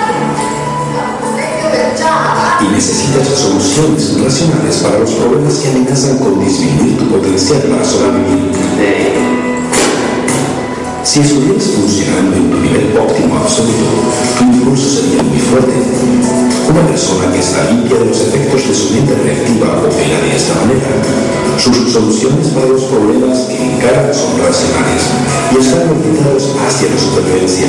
y 2.62 2.72
necesitas 2.74 3.28
soluciones 3.28 4.20
racionales 4.22 4.76
para 4.76 4.98
los 4.98 5.10
problemas 5.12 5.54
que 5.54 5.68
amenazan 5.68 6.18
con 6.18 6.44
disminuir 6.44 6.98
tu 6.98 7.08
potencial 7.08 7.60
para 7.62 7.84
sobrevivir. 7.84 8.50
Si 11.02 11.20
estuvieras 11.20 11.64
funcionando 11.64 12.36
en 12.36 12.50
tu 12.50 12.58
nivel 12.60 12.96
óptimo 12.96 13.36
absoluto, 13.38 13.88
tu 14.38 14.44
impulso 14.44 15.00
sería 15.00 15.22
muy 15.22 15.38
fuerte. 15.38 15.72
Una 16.70 16.86
persona 16.86 17.32
que 17.32 17.40
está 17.40 17.70
limpia 17.70 17.98
de 17.98 18.04
los 18.06 18.20
efectos 18.20 18.68
de 18.68 18.74
su 18.74 18.94
mente 18.94 19.14
reactiva 19.16 19.80
opera 19.80 20.20
de 20.20 20.36
esta 20.36 20.54
manera. 20.60 21.02
Sus 21.58 21.92
soluciones 21.92 22.48
para 22.48 22.66
los 22.66 22.84
problemas 22.84 23.38
que 23.48 23.56
encara 23.56 24.12
son 24.14 24.38
racionales 24.38 25.02
y 25.50 25.58
están 25.58 25.88
orientados 25.88 26.54
hacia 26.68 26.90
la 26.90 26.98
supervivencia, 27.00 27.66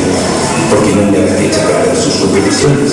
porque 0.70 0.96
no 0.96 1.02
hay 1.02 1.12
nada 1.12 1.38
que 1.38 1.48
echa 1.48 1.64
a 1.64 1.68
perder 1.68 1.98
sus 1.98 2.14
competiciones. 2.22 2.92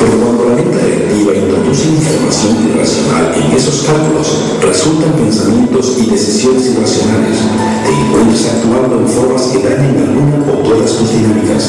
Pero 0.00 0.16
cuando 0.16 0.48
la 0.48 0.56
mente 0.56 0.78
reactiva 0.78 1.34
introduce 1.36 1.88
información 1.92 2.72
irracional 2.72 3.34
en 3.36 3.52
esos 3.52 3.84
cálculos, 3.84 4.28
resultan 4.62 5.12
pensamientos 5.12 5.96
y 6.00 6.10
decisiones 6.10 6.72
irracionales. 6.72 7.36
Te 7.84 7.92
encuentras 7.92 8.48
actuando 8.56 9.00
en 9.00 9.08
formas 9.08 9.42
que 9.52 9.58
dañan 9.58 9.96
alguna 9.98 10.40
o 10.48 10.64
todas 10.64 10.90
tus 10.96 11.12
dinámicas. 11.12 11.68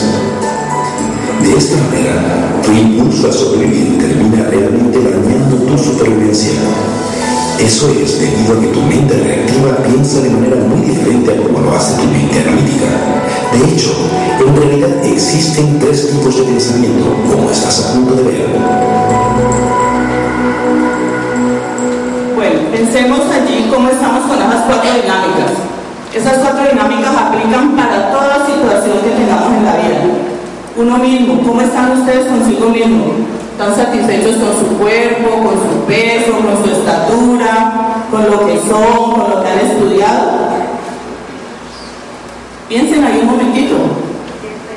De 1.43 1.57
esta 1.57 1.75
manera, 1.75 2.61
tu 2.63 2.71
impulso 2.71 3.27
a 3.27 3.33
sobrevivir 3.33 3.97
termina 3.99 4.47
realmente 4.47 4.99
dañando 5.03 5.57
tu 5.67 5.77
supervivencia. 5.77 6.53
Eso 7.59 7.89
es 7.89 8.17
debido 8.17 8.57
a 8.57 8.61
que 8.61 8.67
tu 8.67 8.81
mente 8.81 9.13
reactiva 9.13 9.77
piensa 9.83 10.21
de 10.21 10.29
manera 10.29 10.55
muy 10.55 10.87
diferente 10.87 11.31
a 11.31 11.37
como 11.37 11.59
lo 11.59 11.75
hace 11.75 11.93
tu 11.99 12.07
mente 12.07 12.39
analítica. 12.39 12.87
De 13.51 13.73
hecho, 13.73 13.91
existen 15.21 15.77
tres 15.79 16.09
tipos 16.09 16.35
de 16.35 16.43
pensamiento, 16.43 17.05
como 17.29 17.51
estás 17.51 17.79
a 17.79 17.93
punto 17.93 18.15
de 18.15 18.23
ver. 18.23 18.47
Bueno, 22.35 22.59
pensemos 22.71 23.19
allí 23.29 23.69
cómo 23.69 23.89
estamos 23.89 24.23
con 24.25 24.37
esas 24.41 24.65
cuatro 24.65 24.89
dinámicas. 24.89 25.51
Esas 26.11 26.37
cuatro 26.39 26.63
dinámicas 26.71 27.13
aplican 27.15 27.75
para 27.75 28.11
toda 28.11 28.45
situación 28.47 28.97
que 29.03 29.11
tengamos 29.11 29.53
en 29.57 29.65
la 29.65 29.75
vida. 29.77 30.01
Uno 30.75 30.97
mismo, 30.97 31.43
¿cómo 31.45 31.61
están 31.61 31.99
ustedes 31.99 32.25
consigo 32.25 32.69
mismo? 32.69 33.05
¿Están 33.51 33.75
satisfechos 33.75 34.37
con 34.37 34.57
su 34.57 34.77
cuerpo, 34.77 35.29
con 35.43 35.53
su 35.53 35.85
peso, 35.85 36.31
con 36.33 36.65
su 36.65 36.71
estatura, 36.79 38.01
con 38.09 38.25
lo 38.25 38.47
que 38.47 38.57
son, 38.57 39.13
con 39.13 39.29
lo 39.29 39.43
que 39.43 39.49
han 39.49 39.59
estudiado? 39.59 40.31
Piensen 42.67 43.03
ahí 43.03 43.19
un 43.21 43.27
momentito, 43.27 43.75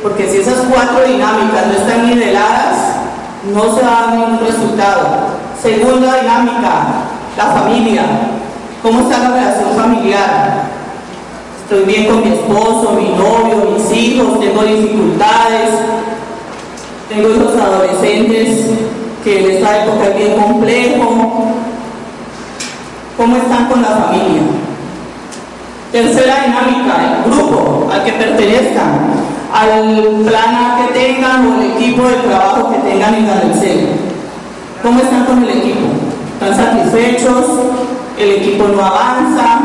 porque 0.04 0.28
si 0.28 0.36
esas 0.36 0.66
cuatro 0.70 1.02
dinámicas 1.06 1.66
no 1.66 1.72
están 1.72 2.06
niveladas, 2.06 2.76
no 3.54 3.74
se 3.74 3.80
da 3.80 4.08
ningún 4.10 4.38
resultado. 4.38 5.08
Segunda 5.62 6.20
dinámica, 6.20 7.06
la 7.38 7.46
familia. 7.46 8.02
¿Cómo 8.82 9.00
está 9.00 9.18
la 9.20 9.30
relación 9.30 9.70
familiar? 9.74 10.64
Estoy 11.62 11.86
bien 11.86 12.06
con 12.06 12.20
mi 12.20 12.36
esposo, 12.36 12.92
mi 13.00 13.16
novio, 13.16 13.70
mis 13.78 13.90
hijos, 13.96 14.40
tengo 14.40 14.62
dificultades, 14.62 15.70
tengo 17.08 17.30
hijos 17.30 17.56
adolescentes 17.56 18.66
que 19.24 19.40
en 19.42 19.50
esta 19.52 19.84
época 19.84 20.08
es 20.08 20.16
bien 20.18 20.38
complejo. 20.38 21.46
¿Cómo 23.16 23.36
están 23.38 23.68
con 23.68 23.80
la 23.80 23.88
familia? 23.88 24.42
Tercera 25.90 26.44
dinámica, 26.44 27.22
el 27.24 27.32
grupo 27.32 27.88
al 27.90 28.04
que 28.04 28.12
pertenezcan 28.12 29.33
al 29.54 30.24
plan 30.26 30.76
que 30.76 30.98
tengan 30.98 31.46
o 31.46 31.62
el 31.62 31.70
equipo 31.70 32.08
de 32.08 32.16
trabajo 32.16 32.72
que 32.72 32.90
tengan 32.90 33.14
en 33.14 33.26
Garcel. 33.28 33.88
¿Cómo 34.82 34.98
están 34.98 35.26
con 35.26 35.44
el 35.44 35.50
equipo? 35.50 35.86
¿Están 36.34 36.56
satisfechos? 36.56 37.46
¿El 38.18 38.30
equipo 38.32 38.66
no 38.66 38.84
avanza? 38.84 39.60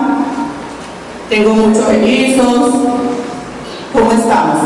¿Tengo 1.27 1.55
muchos 1.55 1.87
registros? 1.87 2.71
¿Cómo 3.91 4.11
estamos? 4.11 4.57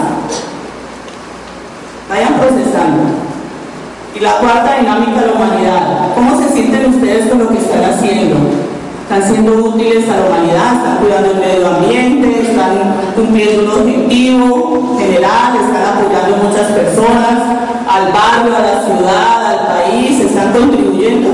Vayan 2.10 2.34
procesando. 2.34 3.04
Y 4.16 4.20
la 4.20 4.34
cuarta 4.40 4.78
dinámica 4.78 5.22
de 5.22 5.28
la 5.28 5.34
humanidad. 5.34 6.14
¿Cómo 6.16 6.38
se 6.38 6.50
sienten 6.50 6.94
ustedes 6.94 7.30
con 7.30 7.40
lo 7.40 7.48
que 7.48 7.60
están 7.60 7.86
haciendo? 7.86 8.36
están 9.04 9.22
siendo 9.22 9.54
útiles 9.54 10.10
a 10.10 10.16
la 10.16 10.26
humanidad, 10.26 10.76
están 10.78 10.98
cuidando 10.98 11.32
el 11.32 11.38
medio 11.38 11.68
ambiente, 11.68 12.42
están 12.42 12.96
cumpliendo 13.16 13.64
un 13.64 13.82
objetivo 13.82 14.98
general, 14.98 15.56
están 15.56 15.84
apoyando 15.98 16.36
a 16.36 16.50
muchas 16.50 16.72
personas, 16.72 17.40
al 17.88 18.12
barrio, 18.14 18.56
a 18.56 18.62
la 18.62 18.82
ciudad, 18.82 19.46
al 19.46 19.68
país, 19.68 20.20
están 20.22 20.54
contribuyendo. 20.54 21.30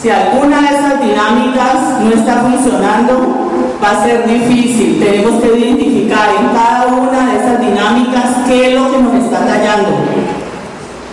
Si 0.00 0.10
alguna 0.10 0.60
de 0.60 0.76
esas 0.76 1.00
dinámicas 1.00 2.00
no 2.02 2.10
está 2.10 2.42
funcionando, 2.42 3.50
va 3.82 3.90
a 3.90 4.04
ser 4.04 4.26
difícil. 4.26 4.98
Tenemos 5.02 5.40
que 5.40 5.58
identificar 5.58 6.28
en 6.38 6.48
cada 6.48 6.86
una 6.88 7.32
de 7.32 7.38
esas 7.38 7.60
dinámicas 7.60 8.24
qué 8.46 8.68
es 8.68 8.74
lo 8.74 8.90
que 8.90 8.98
nos 8.98 9.14
está 9.14 9.40
dañando 9.40 10.41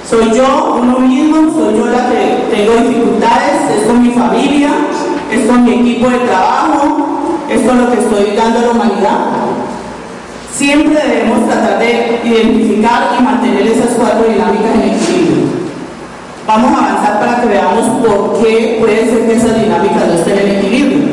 soy 0.10 0.32
yo, 0.34 0.80
uno 0.82 0.98
mismo, 1.02 1.54
soy 1.54 1.78
yo 1.78 1.86
la 1.86 2.10
que 2.10 2.48
tengo 2.50 2.74
dificultades, 2.78 3.78
es 3.78 3.86
con 3.86 4.02
mi 4.02 4.10
familia, 4.10 4.72
es 5.32 5.46
con 5.46 5.64
mi 5.64 5.74
equipo 5.82 6.10
de 6.10 6.18
trabajo, 6.18 7.30
es 7.48 7.62
con 7.62 7.80
lo 7.80 7.92
que 7.92 8.00
estoy 8.00 8.36
dando 8.36 8.58
a 8.58 8.62
la 8.64 8.70
humanidad. 8.72 9.20
Siempre 10.52 11.00
debemos 11.00 11.48
tratar 11.48 11.78
de 11.78 12.22
identificar 12.24 13.16
y 13.20 13.24
mantener 13.24 13.68
esas 13.68 13.90
cuatro 13.98 14.28
dinámicas 14.28 14.74
en 14.74 14.82
equilibrio. 14.90 15.44
Vamos 16.48 16.72
a 16.72 16.86
avanzar 16.88 17.20
para 17.20 17.42
que 17.42 17.48
veamos 17.48 18.04
por 18.04 18.42
qué 18.42 18.78
puede 18.80 19.06
ser 19.12 19.28
que 19.28 19.36
esas 19.36 19.62
dinámicas 19.62 20.08
no 20.08 20.14
estén 20.14 20.40
en 20.40 20.56
equilibrio. 20.58 21.10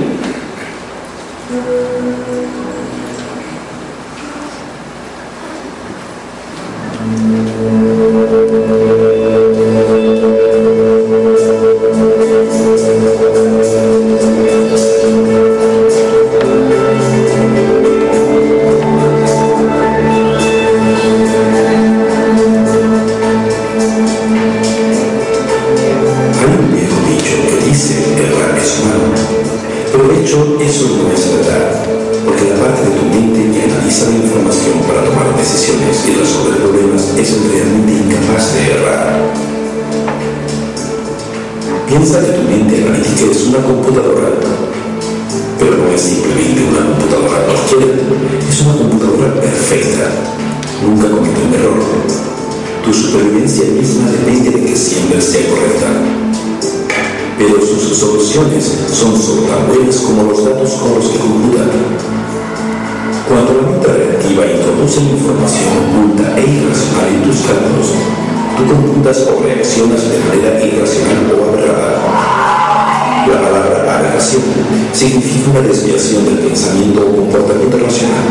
confundas 68.66 69.18
o 69.29 69.42
reaccionas 69.42 70.02
de 70.11 70.18
manera 70.18 70.64
irracional 70.64 71.31
o 71.31 71.48
aberrada. 71.48 71.96
La 73.26 73.40
palabra 73.40 73.98
aberración 73.98 74.42
significa 74.92 75.50
una 75.50 75.61
desviación 75.61 76.24
del 76.26 76.38
pensamiento 76.38 77.02
o 77.02 77.16
comportamiento 77.16 77.79
racional. 77.79 78.26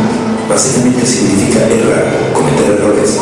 Básicamente 0.49 1.05
significa 1.05 1.59
errar, 1.67 2.31
cometer 2.33 2.77
errores. 2.77 3.17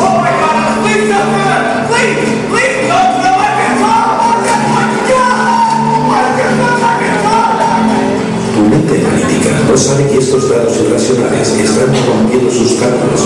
Tu 8.54 8.62
mente 8.69 9.06
analítica 9.06 9.49
no 9.69 9.78
sabe 9.78 10.08
que 10.08 10.17
estos 10.17 10.49
datos 10.49 10.78
irracionales 10.78 11.47
están 11.49 11.88
rompiendo 12.08 12.52
sus 12.52 12.73
cálculos 12.73 13.21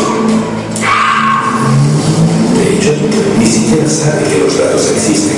ni 3.40 3.46
siquiera 3.46 3.88
sabe 3.90 4.24
que 4.24 4.44
los 4.44 4.58
datos 4.58 4.92
existen. 4.96 5.38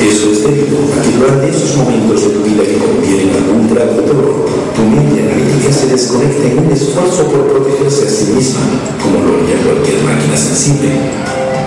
Eso 0.00 0.32
es 0.32 0.42
debido 0.42 0.78
a 0.96 1.02
que 1.02 1.16
durante 1.16 1.48
esos 1.50 1.76
momentos 1.76 2.22
de 2.22 2.28
tu 2.30 2.42
vida 2.42 2.64
que 2.64 2.78
convienen 2.78 3.36
algún 3.36 3.68
trago 3.68 4.00
de 4.00 4.02
tu 4.02 4.82
mente 4.82 5.22
analítica 5.22 5.72
se 5.72 5.86
desconecta 5.88 6.48
en 6.48 6.58
un 6.58 6.72
esfuerzo 6.72 7.24
por 7.28 7.46
protegerse 7.48 8.06
a 8.06 8.10
sí 8.10 8.32
misma, 8.32 8.60
como 9.02 9.20
lo 9.20 9.36
haría 9.36 9.60
cualquier 9.62 10.02
máquina 10.02 10.36
sensible. 10.36 10.88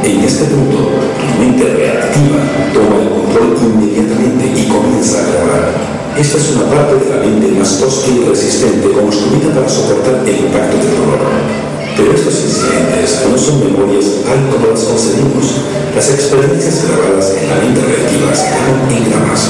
En 0.03 0.19
este 0.19 0.45
punto, 0.45 0.89
tu 1.15 1.39
mente 1.39 1.63
reactiva 1.63 2.41
toma 2.73 3.01
el 3.01 3.09
control 3.09 3.55
inmediatamente 3.61 4.59
y 4.59 4.67
comienza 4.67 5.19
a 5.19 5.27
grabar. 5.29 6.02
Esta 6.17 6.37
es 6.37 6.51
una 6.55 6.69
parte 6.69 6.93
de 6.93 7.09
la 7.09 7.25
mente 7.25 7.47
más 7.57 7.79
tosca 7.79 8.07
y 8.13 8.29
resistente, 8.29 8.87
construida 8.91 9.49
para 9.49 9.67
soportar 9.67 10.21
el 10.21 10.45
impacto 10.45 10.77
del 10.77 10.93
dolor. 10.93 11.25
Pero 11.97 12.13
estos 12.13 12.37
incidentes 12.37 13.17
no 13.25 13.35
son 13.35 13.65
memorias 13.65 14.21
tal 14.21 14.45
como 14.53 14.69
las 14.69 14.83
concebimos. 14.85 15.65
Las 15.95 16.09
experiencias 16.13 16.85
grabadas 16.85 17.33
en 17.33 17.49
la 17.49 17.55
mente 17.55 17.81
reactiva 17.81 18.29
se 18.29 18.45
llaman 18.45 18.93
engramas. 18.93 19.49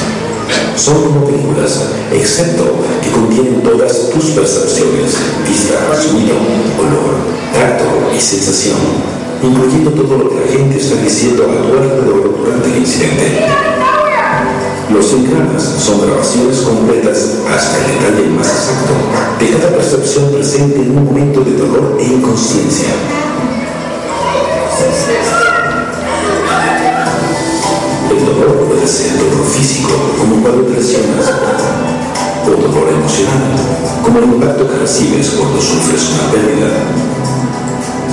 Son 0.77 1.03
como 1.03 1.25
películas, 1.25 1.83
excepto 2.13 2.79
que 3.03 3.11
contienen 3.11 3.61
todas 3.61 4.09
tus 4.09 4.31
percepciones, 4.31 5.19
vista, 5.43 5.75
sonido, 5.99 6.39
olor, 6.79 7.27
tacto 7.51 8.07
y 8.15 8.19
sensación, 8.19 8.79
incluyendo 9.43 9.91
todo 9.91 10.17
lo 10.17 10.29
que 10.29 10.39
la 10.39 10.47
gente 10.47 10.79
está 10.79 10.95
diciendo 10.95 11.43
a 11.43 11.61
tu 11.61 11.75
alrededor 11.75 12.39
durante 12.39 12.71
el 12.71 12.77
incidente. 12.77 13.92
Los 14.91 15.13
engramas 15.13 15.63
son 15.63 16.01
grabaciones 16.01 16.57
completas 16.59 17.37
hasta 17.49 17.77
el 17.77 17.87
detalle 17.93 18.29
más 18.37 18.47
exacto 18.47 18.93
de 19.39 19.49
cada 19.51 19.75
percepción 19.75 20.31
presente 20.31 20.81
en 20.81 20.97
un 20.97 21.05
momento 21.05 21.41
de 21.41 21.53
dolor 21.53 21.97
e 21.99 22.03
inconsciencia. 22.03 22.89
El 28.11 28.25
dolor 28.25 28.67
puede 28.67 28.87
ser 28.87 29.17
dolor 29.17 29.45
físico, 29.47 29.89
como 30.19 30.41
cuando 30.41 30.65
presionas, 30.67 31.31
o 32.45 32.49
dolor 32.49 32.89
emocional, 32.89 33.55
como 34.03 34.19
el 34.19 34.25
impacto 34.25 34.69
que 34.69 34.77
recibes 34.79 35.29
cuando 35.31 35.61
sufres 35.61 36.09
una 36.11 36.31
pérdida. 36.31 36.67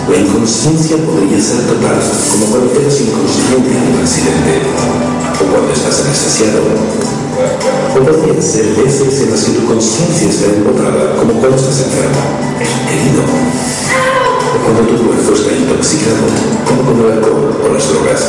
La 0.08 0.16
inconsciencia 0.16 0.96
podría 0.98 1.40
ser 1.40 1.66
total, 1.66 1.98
como 2.30 2.46
cuando 2.46 2.72
quedas 2.72 3.00
inconsciente 3.00 3.70
en 3.70 3.94
un 3.94 4.00
accidente 4.00 5.09
fue 5.40 5.48
cuando 5.48 5.72
estás 5.72 6.04
anestesiado. 6.04 6.60
O 6.60 7.98
Podrían 8.04 8.42
ser 8.42 8.66
veces 8.76 9.22
en 9.22 9.30
las 9.30 9.40
que 9.44 9.52
tu 9.52 9.66
conciencia 9.66 10.28
está 10.28 10.46
embotada, 10.52 11.16
como 11.16 11.32
cuando 11.40 11.56
estás 11.56 11.80
enfermo, 11.80 12.20
herido. 12.60 13.24
O 13.24 14.56
cuando 14.60 14.82
tu 14.92 15.06
cuerpo 15.06 15.32
está 15.32 15.52
intoxicado, 15.56 16.28
como 16.68 16.82
con 16.84 17.00
el 17.00 17.12
alcohol 17.12 17.56
o 17.64 17.72
las 17.72 17.88
drogas. 17.88 18.20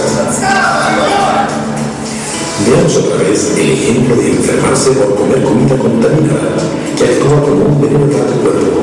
Veamos 2.66 2.96
otra 2.96 3.18
vez 3.18 3.58
el 3.58 3.72
ejemplo 3.72 4.16
de 4.16 4.32
enfermarse 4.32 4.92
por 4.92 5.16
comer 5.16 5.44
comida 5.44 5.76
contaminada, 5.78 6.56
que 6.96 7.04
actúa 7.04 7.42
como 7.42 7.66
un 7.66 7.82
veneno 7.82 8.08
para 8.08 8.26
tu 8.28 8.40
cuerpo. 8.40 8.82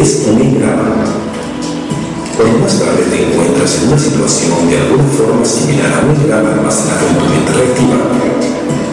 Es 0.00 0.22
un 0.26 0.40
engrama 0.40 1.31
Hoy 2.32 2.48
más 2.62 2.80
tarde 2.80 3.04
te 3.10 3.28
encuentras 3.28 3.76
en 3.76 3.88
una 3.88 3.98
situación 3.98 4.64
de 4.70 4.78
alguna 4.78 5.04
forma 5.04 5.44
similar 5.44 5.92
a 5.92 6.00
un 6.00 6.16
gran 6.26 6.46
almacenado 6.46 7.04
en 7.04 7.18
tu 7.20 7.24
mente 7.28 7.52
reactiva. 7.52 7.98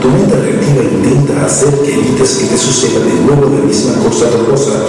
Tu 0.01 0.07
mente 0.11 0.35
reactiva 0.35 0.83
intenta 0.83 1.45
hacer 1.45 1.71
que 1.79 1.93
evites 1.95 2.35
que 2.35 2.45
te 2.51 2.57
suceda 2.57 2.99
de 2.99 3.15
nuevo 3.23 3.47
la 3.47 3.63
misma 3.63 3.95
cosa 4.03 4.27
dolorosa, 4.27 4.83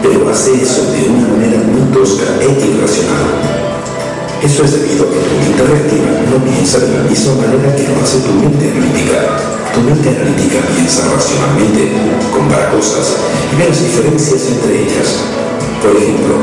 pero 0.00 0.30
hace 0.30 0.62
eso 0.62 0.88
de 0.96 1.12
una 1.12 1.28
manera 1.28 1.60
muy 1.60 1.92
tosca 1.92 2.24
e 2.40 2.48
irracional. 2.48 3.60
Eso 4.40 4.64
es 4.64 4.72
debido 4.80 5.04
a 5.04 5.10
que 5.12 5.20
tu 5.20 5.34
mente 5.36 5.60
reactiva 5.60 6.10
no 6.24 6.40
piensa 6.40 6.80
de 6.80 6.96
la 6.96 7.04
misma 7.04 7.36
manera 7.36 7.76
que 7.76 7.84
lo 7.84 8.00
hace 8.00 8.24
tu 8.24 8.32
mente 8.32 8.64
analítica. 8.64 9.28
Tu 9.76 9.80
mente 9.84 10.08
analítica 10.08 10.64
piensa 10.72 11.04
racionalmente, 11.04 11.92
compara 12.32 12.72
cosas 12.72 13.12
y 13.52 13.60
ve 13.60 13.68
las 13.68 13.78
diferencias 13.78 14.40
entre 14.56 14.88
ellas, 14.88 15.20
por 15.80 15.96
ejemplo, 15.96 16.36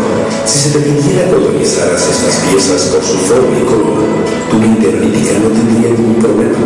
si 0.45 0.57
se 0.57 0.69
te 0.71 0.79
pidiera 0.79 1.29
que 1.29 1.35
organizaras 1.35 2.01
estas 2.01 2.41
piezas 2.49 2.81
por 2.89 3.03
su 3.03 3.17
forma 3.29 3.53
y 3.53 3.65
color, 3.69 4.01
tu 4.49 4.57
mente 4.57 4.89
analítica 4.89 5.37
no 5.37 5.49
tendría 5.53 5.93
ningún 5.93 6.15
problema. 6.15 6.57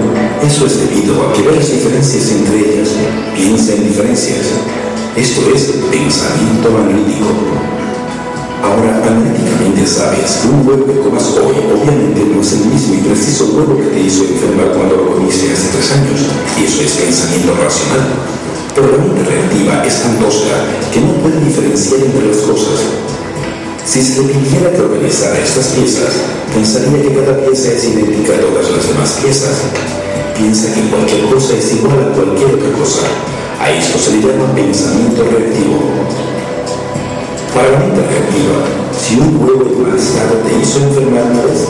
Eso 0.41 0.65
es 0.65 0.79
debido 0.79 1.19
a 1.19 1.33
que 1.33 1.41
ve 1.41 1.55
las 1.57 1.69
diferencias 1.69 2.31
entre 2.31 2.59
ellas, 2.59 2.89
piensa 3.35 3.73
en 3.73 3.89
diferencias. 3.89 4.45
Esto 5.17 5.41
es 5.53 5.63
pensamiento 5.91 6.69
analítico. 6.71 7.27
Ahora, 8.63 9.03
analíticamente 9.03 9.85
sabes 9.85 10.39
que 10.39 10.47
un 10.47 10.65
huevo 10.65 10.85
que 10.85 11.01
comas 11.01 11.27
hoy 11.43 11.59
obviamente 11.75 12.23
no 12.23 12.39
es 12.39 12.53
el 12.53 12.71
mismo 12.71 12.93
y 12.95 12.97
preciso 13.03 13.51
huevo 13.51 13.75
que 13.75 13.87
te 13.91 13.99
hizo 13.99 14.23
enfermar 14.23 14.71
cuando 14.71 14.95
lo 14.95 15.15
comiste 15.15 15.51
hace 15.51 15.75
tres 15.75 15.91
años. 15.91 16.23
Y 16.55 16.63
eso 16.63 16.83
es 16.83 16.91
pensamiento 17.03 17.51
racional. 17.51 18.20
Pero 18.73 18.87
la 18.87 18.97
mente 19.03 19.23
reactiva 19.23 19.85
es 19.85 20.01
tan 20.01 20.17
tosca 20.19 20.55
que 20.93 21.01
no 21.01 21.13
puede 21.15 21.39
diferenciar 21.41 22.01
entre 22.01 22.27
las 22.27 22.37
cosas. 22.37 22.79
Si 23.85 24.01
se 24.01 24.21
le 24.21 24.33
pidiera 24.33 24.71
que 24.71 24.81
organizara 24.81 25.37
estas 25.39 25.67
piezas, 25.75 26.13
pensaría 26.53 27.01
que 27.01 27.15
cada 27.15 27.37
pieza 27.43 27.73
es 27.73 27.83
idéntica 27.83 28.33
a 28.35 28.39
todas 28.39 28.71
las 28.71 28.87
demás 28.87 29.19
piezas. 29.21 29.67
Piensa 30.37 30.73
que 30.73 30.89
cualquier 30.89 31.25
cosa 31.27 31.57
es 31.57 31.73
igual 31.73 31.99
a 31.99 32.15
cualquier 32.15 32.55
otra 32.55 32.71
cosa. 32.79 33.03
A 33.59 33.71
esto 33.71 33.99
se 33.99 34.11
le 34.15 34.21
llama 34.21 34.55
pensamiento 34.55 35.23
reactivo. 35.23 35.91
Para 37.53 37.71
la 37.71 37.79
mente 37.79 38.01
reactiva, 38.07 38.63
si 38.95 39.19
un 39.19 39.35
huevo 39.35 39.65
demasiado 39.65 40.39
te 40.47 40.55
hizo 40.55 40.79
enfermar 40.79 41.27
vez, 41.43 41.67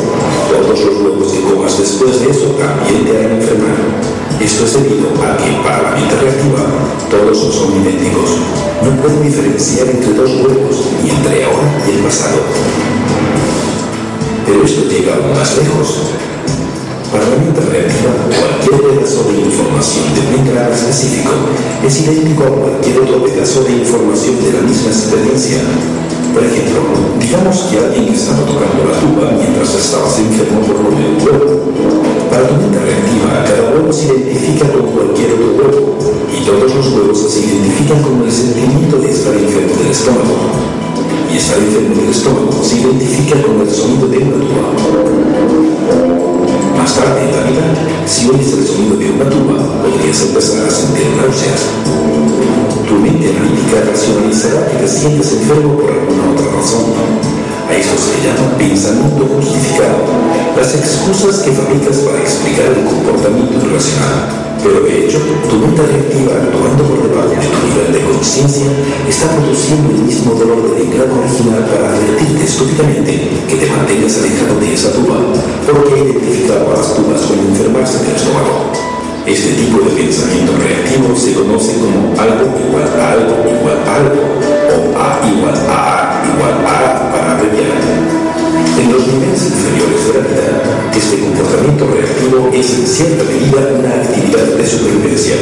todos 0.54 0.80
los 0.80 1.02
huevos 1.02 1.34
que 1.34 1.42
comas 1.42 1.78
después 1.80 2.22
de 2.22 2.30
eso 2.30 2.56
también 2.62 3.06
te 3.06 3.18
harán 3.18 3.42
enfermar. 3.42 4.21
Esto 4.44 4.66
es 4.66 4.74
debido 4.74 5.10
a 5.22 5.38
que 5.38 5.52
para 5.64 5.84
la 5.84 5.92
mente 5.92 6.16
reactiva 6.16 6.66
todos 7.12 7.38
son 7.38 7.80
idénticos. 7.80 8.38
No 8.82 9.00
pueden 9.00 9.22
diferenciar 9.22 9.88
entre 9.88 10.14
dos 10.14 10.32
huevos 10.32 10.86
ni 11.04 11.12
entre 11.12 11.46
ahora 11.46 11.70
y 11.88 11.92
el 11.92 12.00
pasado. 12.00 12.42
Pero 14.48 14.64
esto 14.64 14.90
llega 14.90 15.14
aún 15.14 15.38
más 15.38 15.58
lejos. 15.58 16.10
Para 17.12 17.24
la 17.30 17.36
mente 17.38 17.62
reactiva, 17.62 18.12
cualquier 18.34 18.82
pedazo 18.82 19.24
de 19.30 19.42
información 19.42 20.06
de 20.16 20.40
un 20.40 20.50
grado 20.50 20.74
específico 20.74 21.32
es 21.86 22.02
idéntico 22.02 22.44
a 22.44 22.50
cualquier 22.50 23.00
otro 23.00 23.24
pedazo 23.24 23.64
de 23.64 23.74
información 23.74 24.42
de 24.42 24.54
la 24.54 24.62
misma 24.62 24.90
experiencia. 24.90 25.62
Por 26.34 26.46
ejemplo, 26.46 26.80
digamos 27.20 27.58
que 27.68 27.78
alguien 27.78 28.14
estaba 28.14 28.40
tocando 28.48 28.88
la 28.88 28.96
tuba 29.04 29.36
mientras 29.36 29.76
estabas 29.76 30.18
enfermo 30.18 30.62
por 30.62 30.80
lo 30.80 30.90
de 30.96 31.04
un 31.04 31.18
huevo. 31.20 31.72
Para 32.32 32.48
tu 32.48 32.56
mente 32.56 32.80
reactiva, 32.80 33.44
cada 33.44 33.76
huevo 33.76 33.92
se 33.92 34.06
identifica 34.16 34.72
con 34.72 34.88
cualquier 34.96 35.34
otro 35.34 35.52
huevo 35.60 36.00
y 36.32 36.46
todos 36.46 36.74
los 36.74 36.88
huevos 36.94 37.20
se 37.20 37.40
identifican 37.42 38.02
con 38.02 38.24
el 38.24 38.32
sentimiento 38.32 38.98
de 38.98 39.12
estar 39.12 39.36
enfermo 39.36 39.76
del 39.76 39.92
estómago. 39.92 40.36
Y 41.28 41.36
estar 41.36 41.60
enfermo 41.60 41.96
del 42.00 42.10
estómago 42.10 42.64
se 42.64 42.76
identifica 42.80 43.36
con 43.44 43.60
el 43.60 43.70
sonido 43.70 44.08
de 44.08 44.18
una 44.18 44.38
tuba. 44.40 44.64
Más 46.78 46.96
tarde 46.96 47.28
en 47.28 47.32
la 47.36 47.44
vida, 47.44 47.66
si 48.08 48.30
oyes 48.30 48.54
el 48.54 48.66
sonido 48.66 48.96
de 48.96 49.12
una 49.12 49.30
tuba, 49.30 49.84
podrías 49.84 50.22
empezar 50.22 50.66
a 50.66 50.72
sentir 50.72 51.08
náuseas. 51.20 52.61
Analítica 53.22 53.86
racionalizará 53.86 54.66
que 54.66 54.78
te 54.82 54.88
sientes 54.88 55.34
enfermo 55.34 55.78
por 55.78 55.92
alguna 55.94 56.34
otra 56.34 56.58
razón. 56.58 56.90
A 57.70 57.76
eso 57.78 57.94
se 57.94 58.18
le 58.18 58.26
llama 58.26 58.58
pensamiento 58.58 59.30
justificado, 59.38 60.10
las 60.58 60.74
excusas 60.74 61.46
que 61.46 61.52
fabricas 61.54 61.98
para 62.02 62.18
explicar 62.18 62.66
el 62.74 62.84
comportamiento 62.84 63.62
irracional. 63.62 64.58
Pero 64.64 64.82
de 64.82 65.06
hecho, 65.06 65.22
tu 65.50 65.56
mente 65.58 65.82
reactiva 65.86 66.34
actuando 66.34 66.84
por 66.84 67.10
debajo 67.10 67.30
de 67.30 67.46
tu 67.46 67.60
nivel 67.62 67.94
de 67.94 68.02
conciencia 68.10 68.68
está 69.08 69.30
produciendo 69.38 69.90
el 69.94 70.02
mismo 70.02 70.34
dolor 70.34 70.76
del 70.76 70.90
grado 70.90 71.14
original 71.22 71.66
para 71.70 71.94
advertirte 71.94 72.44
estúpidamente 72.44 73.30
que 73.48 73.56
te 73.56 73.70
mantengas 73.70 74.18
alejado 74.18 74.60
de 74.60 74.74
esa 74.74 74.92
tuba, 74.94 75.18
porque 75.66 75.94
identificado 75.94 76.74
a 76.74 76.78
las 76.78 76.94
tubas 76.94 77.22
como 77.22 77.54
enfermarse 77.54 78.02
del 78.02 78.16
estómago. 78.18 78.91
Este 79.26 79.54
tipo 79.54 79.78
de 79.82 79.92
pensamiento 79.92 80.52
reactivo 80.58 81.16
se 81.16 81.34
conoce 81.34 81.74
como 81.78 82.10
algo 82.20 82.58
igual 82.58 82.90
a 83.00 83.12
algo 83.14 83.38
igual 83.54 83.78
a 83.86 83.96
algo 83.96 84.18
o 84.18 84.98
A 84.98 85.22
igual 85.30 85.54
a 85.70 85.78
A 85.78 86.26
igual 86.26 86.58
a 86.66 87.12
para 87.12 87.38
abreviar. 87.38 87.78
En 88.82 88.92
los 88.92 89.06
niveles 89.06 89.46
inferiores 89.46 90.02
de 90.08 90.14
la 90.18 90.22
vida, 90.26 90.46
este 90.98 91.20
comportamiento 91.20 91.86
reactivo 91.86 92.50
es 92.52 92.74
en 92.74 92.88
cierta 92.88 93.24
medida 93.24 93.62
una 93.78 93.94
actividad 94.02 94.58
de 94.58 94.66
supervivencia. 94.66 95.36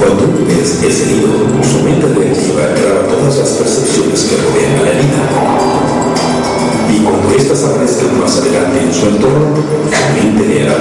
Cuando 0.00 0.24
un 0.24 0.46
pez 0.48 0.82
es 0.82 1.00
herido, 1.04 1.28
su 1.60 1.84
mente 1.84 2.08
reactiva 2.08 2.64
graba 2.80 3.12
todas 3.12 3.36
las 3.36 3.50
percepciones 3.60 4.24
que 4.24 4.40
rodean 4.40 4.72
a 4.80 4.82
la 4.88 4.94
vida. 4.96 5.20
Y 6.88 7.04
cuando 7.04 7.28
éstas 7.36 7.62
aparezcan 7.64 8.18
más 8.18 8.38
adelante 8.38 8.80
en 8.80 8.92
su 8.94 9.06
entorno, 9.06 9.52
su 9.52 10.04
mente 10.16 10.48
le 10.48 10.62
hará 10.62 10.80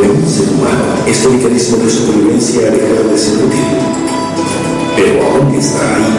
un 0.00 0.28
ser 0.28 0.48
humano, 0.54 0.84
este 1.06 1.28
mecanismo 1.28 1.76
de 1.78 1.90
supervivencia 1.90 2.70
dejado 2.70 3.08
de 3.10 3.18
ser 3.18 3.34
útil, 3.44 3.60
pero 4.96 5.22
aún 5.26 5.54
está 5.54 5.80
ahí. 5.94 6.12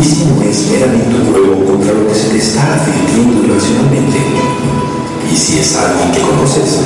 ¿Y 0.00 0.04
si 0.04 0.24
no 0.26 0.42
es 0.42 0.68
meramente 0.70 1.14
un 1.16 1.32
juego 1.32 1.64
contra 1.64 1.92
lo 1.92 2.06
que 2.06 2.14
se 2.14 2.28
te 2.28 2.38
está 2.38 2.74
advirtiendo 2.74 3.44
irracionalmente? 3.44 4.18
¿Y 5.32 5.36
si 5.36 5.58
es 5.58 5.76
alguien 5.76 6.12
que 6.12 6.20
conoces? 6.20 6.80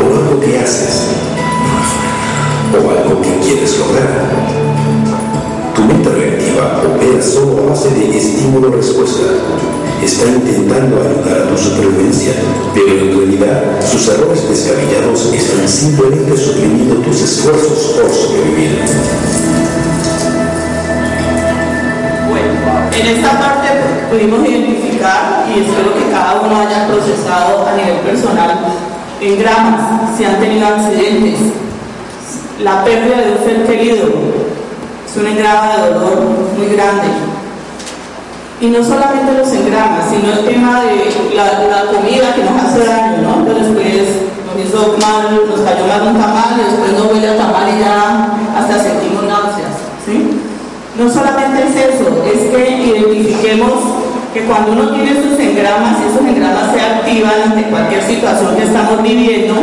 ¿O 0.00 0.04
algo 0.16 0.40
que 0.40 0.58
haces? 0.58 1.02
¿O 2.72 2.90
algo 2.90 3.20
que 3.20 3.38
quieres 3.44 3.78
lograr? 3.78 4.30
Tu 5.74 5.82
mente 5.84 6.29
opera 6.60 7.22
solo 7.22 7.62
a 7.64 7.70
base 7.70 7.90
de 7.90 8.16
estímulo-respuesta 8.16 9.22
está 10.04 10.26
intentando 10.26 10.96
ayudar 11.00 11.42
a 11.42 11.48
tu 11.48 11.58
supervivencia, 11.58 12.32
pero 12.74 12.88
en 12.88 13.18
realidad 13.18 13.62
sus 13.80 14.08
errores 14.08 14.48
descabellados 14.48 15.32
están 15.32 15.68
simplemente 15.68 16.36
suprimiendo 16.36 16.96
tus 16.96 17.20
esfuerzos 17.20 17.96
por 17.96 18.10
sobrevivir. 18.10 18.78
Bueno, 22.28 22.52
en 22.92 23.06
esta 23.16 23.38
parte 23.38 23.68
pudimos 24.10 24.48
identificar 24.48 25.46
y 25.48 25.60
espero 25.60 25.94
que 25.94 26.10
cada 26.10 26.40
uno 26.40 26.60
haya 26.60 26.88
procesado 26.88 27.66
a 27.66 27.76
nivel 27.76 27.98
personal 28.00 28.58
en 29.20 29.38
gramas 29.38 30.16
si 30.16 30.24
han 30.24 30.40
tenido 30.40 30.66
accidentes, 30.66 31.40
la 32.62 32.84
pérdida 32.84 33.16
de 33.18 33.32
un 33.32 33.44
ser 33.44 33.66
querido 33.66 34.39
es 35.10 35.16
un 35.16 35.26
engrama 35.26 35.74
de 35.74 35.92
dolor 35.92 36.20
muy 36.56 36.66
grande 36.68 37.08
y 38.60 38.66
no 38.66 38.84
solamente 38.84 39.32
los 39.32 39.50
engramas, 39.52 40.04
sino 40.10 40.30
el 40.32 40.44
tema 40.44 40.82
de 40.82 41.34
la, 41.34 41.86
comida 41.90 42.34
que 42.34 42.44
nos 42.44 42.62
hace 42.62 42.84
daño, 42.84 43.18
¿no? 43.22 43.44
Después 43.44 44.30
nos 44.46 44.54
hizo 44.62 44.96
mal, 45.00 45.48
nos 45.48 45.60
cayó 45.60 45.86
mal 45.88 46.14
un 46.14 46.20
tamal 46.20 46.60
y 46.60 46.70
después 46.70 46.92
no 46.92 47.10
huele 47.10 47.28
a 47.28 47.36
tamal 47.38 47.66
y 47.74 47.80
ya 47.80 48.38
hasta 48.54 48.82
sentimos 48.82 49.24
náuseas, 49.24 49.80
¿sí? 50.04 50.38
No 50.98 51.10
solamente 51.10 51.64
es 51.64 51.94
eso, 51.94 52.22
es 52.22 52.54
que 52.54 52.70
identifiquemos 52.70 53.72
que 54.34 54.44
cuando 54.44 54.72
uno 54.72 54.90
tiene 54.90 55.10
esos 55.12 55.40
engramas 55.40 55.96
y 55.98 56.12
esos 56.12 56.22
engramas 56.22 56.70
se 56.72 56.80
activan 56.80 57.50
ante 57.50 57.70
cualquier 57.70 58.02
situación 58.06 58.54
que 58.54 58.64
estamos 58.64 59.02
viviendo, 59.02 59.54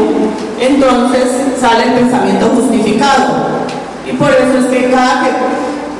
entonces 0.59 1.23
sale 1.61 1.83
el 1.83 1.91
pensamiento 1.93 2.47
justificado. 2.47 3.46
Por 4.17 4.31
eso 4.31 4.57
es 4.59 4.65
que 4.65 4.91
cada 4.91 5.23
que 5.23 5.31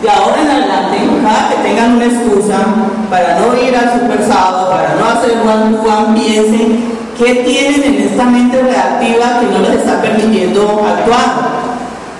de 0.01 0.10
ahora 0.10 0.41
en 0.41 0.49
adelante, 0.49 0.97
cada 1.23 1.49
que 1.49 1.67
tengan 1.67 1.95
una 1.95 2.06
excusa 2.06 2.58
para 3.10 3.39
no 3.39 3.56
ir 3.62 3.75
al 3.75 3.99
super 3.99 4.23
sábado, 4.27 4.69
para 4.69 4.95
no 4.95 5.06
hacer 5.06 5.38
one 5.41 5.77
one, 5.77 6.19
piensen 6.19 6.84
qué 7.17 7.43
tienen 7.43 7.84
en 7.84 8.08
esta 8.08 8.25
mente 8.25 8.62
reactiva 8.62 9.39
que 9.39 9.47
no 9.47 9.60
les 9.60 9.80
está 9.80 10.01
permitiendo 10.01 10.86
actuar. 10.86 11.58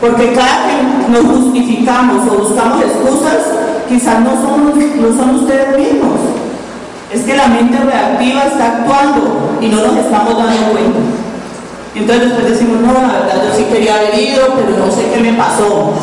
Porque 0.02 0.34
cada 0.34 0.68
que 0.68 1.12
nos 1.12 1.26
justificamos 1.26 2.28
o 2.32 2.44
buscamos 2.44 2.84
excusas, 2.84 3.42
quizás 3.90 4.20
no 4.20 4.32
son, 4.42 4.74
no 5.02 5.18
son 5.18 5.36
ustedes 5.36 5.78
mismos. 5.78 6.20
Es 7.12 7.24
que 7.24 7.36
la 7.36 7.48
mente 7.48 7.78
reactiva 7.80 8.44
está 8.44 8.78
actuando 8.78 9.58
y 9.62 9.68
no 9.68 9.78
nos 9.78 9.98
estamos 9.98 10.38
dando 10.38 10.72
cuenta. 10.72 11.27
Entonces 11.98 12.30
después 12.30 12.52
decimos, 12.52 12.82
no, 12.82 12.94
la 12.94 13.20
verdad 13.20 13.44
yo 13.50 13.58
sí 13.58 13.64
quería 13.66 13.96
haber 13.96 14.20
ido, 14.20 14.54
pero 14.56 14.86
no 14.86 14.92
sé 14.92 15.10
qué 15.14 15.20
me 15.20 15.34
pasó. 15.34 15.94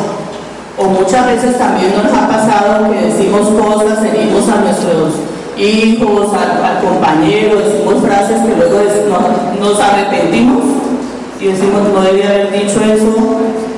O 0.77 0.85
muchas 0.85 1.25
veces 1.25 1.57
también 1.57 1.93
nos 1.95 2.11
ha 2.11 2.27
pasado 2.27 2.91
que 2.91 2.99
decimos 2.99 3.47
cosas, 3.49 4.03
herimos 4.03 4.47
a 4.49 4.59
nuestros 4.59 5.13
hijos, 5.57 6.27
al, 6.35 6.83
compañero, 6.83 7.55
decimos 7.57 8.03
frases 8.03 8.41
que 8.41 8.55
luego 8.57 8.81
nos, 9.07 9.59
nos 9.59 9.79
arrepentimos 9.79 10.63
y 11.39 11.47
decimos, 11.47 11.81
no 11.93 12.01
debía 12.01 12.29
haber 12.29 12.51
dicho 12.51 12.81
eso, 12.81 13.15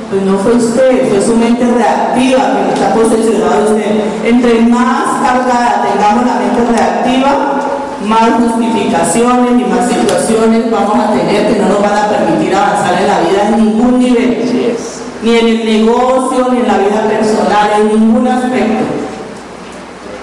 pues 0.10 0.22
no 0.24 0.38
fue 0.40 0.54
usted, 0.56 1.10
fue 1.10 1.22
su 1.22 1.36
mente 1.36 1.66
reactiva 1.66 2.54
que 2.54 2.74
está 2.74 2.94
posesionado 2.94 3.76
usted. 3.76 4.02
Entre 4.26 4.62
más 4.62 5.22
cargada 5.22 5.86
tengamos 5.86 6.26
la 6.26 6.36
mente 6.36 6.62
reactiva, 6.72 7.67
más 8.06 8.30
justificaciones 8.40 9.62
y 9.62 9.66
más 9.66 9.90
situaciones 9.90 10.70
vamos 10.70 10.96
a 11.00 11.12
tener 11.14 11.48
que 11.48 11.60
no 11.60 11.70
nos 11.70 11.82
van 11.82 11.98
a 11.98 12.10
permitir 12.10 12.56
avanzar 12.56 13.02
en 13.02 13.08
la 13.08 13.20
vida 13.22 13.48
en 13.48 13.66
ningún 13.66 14.00
nivel, 14.00 14.46
ni 15.24 15.38
en 15.38 15.48
el 15.48 15.66
negocio, 15.66 16.48
ni 16.52 16.60
en 16.60 16.68
la 16.68 16.78
vida 16.78 17.02
personal, 17.08 17.70
en 17.82 17.88
ningún 17.88 18.28
aspecto. 18.28 18.86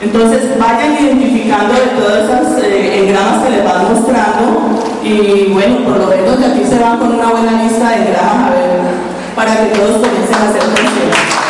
Entonces 0.03 0.59
vayan 0.59 0.97
identificando 1.01 1.75
de 1.75 1.87
todas 1.99 2.25
esas 2.25 2.63
eh, 2.63 3.01
engramas 3.01 3.43
que 3.43 3.51
les 3.51 3.65
van 3.65 3.93
mostrando 3.93 4.85
y 5.03 5.53
bueno, 5.53 5.79
por 5.85 5.99
lo 5.99 6.07
menos 6.07 6.39
de 6.39 6.47
aquí 6.47 6.65
se 6.69 6.79
van 6.79 6.99
con 6.99 7.15
una 7.15 7.31
buena 7.31 7.63
lista 7.63 7.91
de 7.91 7.97
engramas 7.97 8.49
a 8.49 8.55
ver, 8.55 8.81
para 9.35 9.57
que 9.57 9.79
todos 9.79 10.03
comiencen 10.03 10.35
a 10.35 10.53
ser 10.53 10.61
conscientes. 10.61 11.44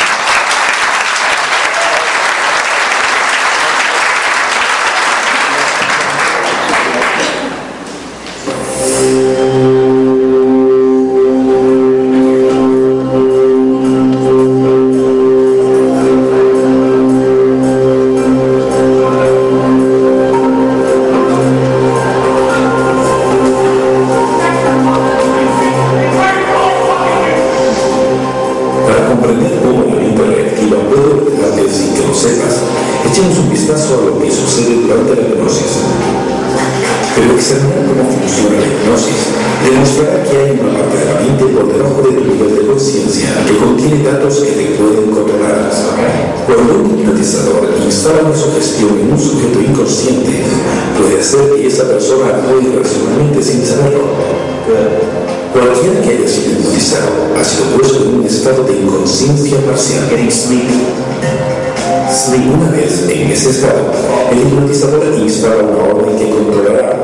hipnotizadora 64.47 65.17
instala 65.17 65.63
una 65.63 65.95
orden 65.95 66.19
que 66.19 66.31
controlará 66.31 66.95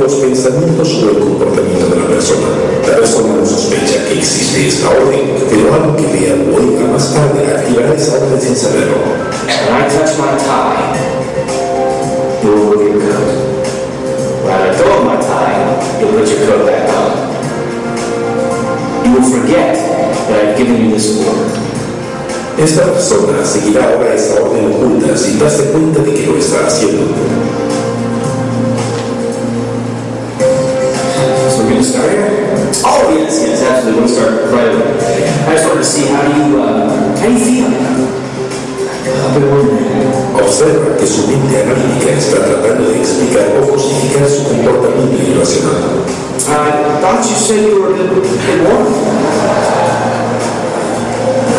los 0.00 0.14
pensamientos 0.14 0.88
sobre 0.88 1.16
el 1.16 1.18
comportamiento 1.18 1.86
de 1.88 1.96
la 2.00 2.06
persona. 2.06 2.46
La 2.86 2.96
persona 2.96 3.34
no 3.34 3.46
sospecha 3.46 4.04
que 4.06 4.18
existe 4.18 4.68
esta 4.68 4.90
orden, 4.90 5.34
pero 5.50 5.74
algo 5.74 5.96
que 5.96 6.06
vea 6.06 6.34
o 6.34 6.56
oiga 6.56 6.86
más 6.92 7.12
tarde 7.12 7.54
activará 7.56 7.94
esa 7.94 8.16
orden 8.16 8.40
sin 8.40 8.56
saberlo. 8.56 8.96
I 9.46 9.88
touch 9.88 10.18
my 10.18 10.36
tie, 10.38 10.94
you 12.42 12.50
will 12.52 12.86
tie, 15.20 15.66
put 16.00 16.28
your 16.28 16.40
coat 16.46 16.66
back 16.66 16.88
on. 16.94 17.10
You 19.04 19.10
will 19.14 19.28
forget 19.40 19.74
that 20.28 20.48
I've 20.48 20.56
given 20.56 20.76
you 20.84 20.90
this 20.92 21.26
order. 21.26 21.75
Esta 22.58 22.84
persona 22.84 23.44
seguirá 23.44 23.84
ahora 23.84 24.14
esa 24.14 24.40
orden 24.42 24.72
oculta 24.72 25.14
sin 25.14 25.38
darse 25.38 25.64
cuenta 25.64 26.00
de 26.00 26.14
que 26.14 26.26
lo 26.26 26.38
está 26.38 26.66
haciendo. 26.66 27.04
So 31.50 31.64
we're 31.64 31.74
going 31.74 31.84
start 31.84 32.10
here? 32.10 32.32
Oh 32.82 33.12
yes, 33.12 33.44
yes, 33.44 33.62
absolutely. 33.62 34.00
We're 34.00 34.08
going 34.08 34.08
to 34.08 34.14
start 34.14 34.32
right 34.52 34.72
away. 34.72 34.88
I 35.46 35.52
just 35.52 35.68
wanted 35.68 35.80
to 35.80 35.84
see 35.84 36.06
how 36.08 36.24
you, 36.24 36.62
uh, 36.62 37.16
how 37.20 37.28
you 37.28 37.38
feel. 37.38 37.68
Observa 40.34 40.96
que 40.96 41.06
su 41.06 41.28
mente 41.28 41.60
analítica 41.60 42.12
está 42.12 42.42
tratando 42.42 42.88
de 42.88 42.98
explicar 42.98 43.52
o 43.60 43.66
justificar 43.66 44.26
su 44.28 44.44
comportamiento 44.44 45.22
irracional. 45.30 46.06
Uh, 46.48 46.96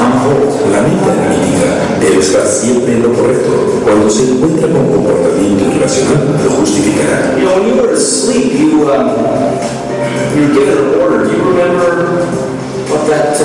bajo 0.10 0.32
la 0.72 0.82
meta 0.82 1.12
analítica. 1.12 2.00
Debe 2.00 2.20
estar 2.20 2.46
siempre 2.46 2.94
en 2.94 3.04
lo 3.04 3.14
correcto. 3.14 3.82
Cuando 3.84 4.10
se 4.10 4.32
encuentra 4.32 4.68
con 4.70 4.88
comportamiento 4.88 5.76
irracional, 5.76 6.40
lo 6.44 6.52
justificará. 6.52 7.36
What 12.90 13.06
that 13.08 13.36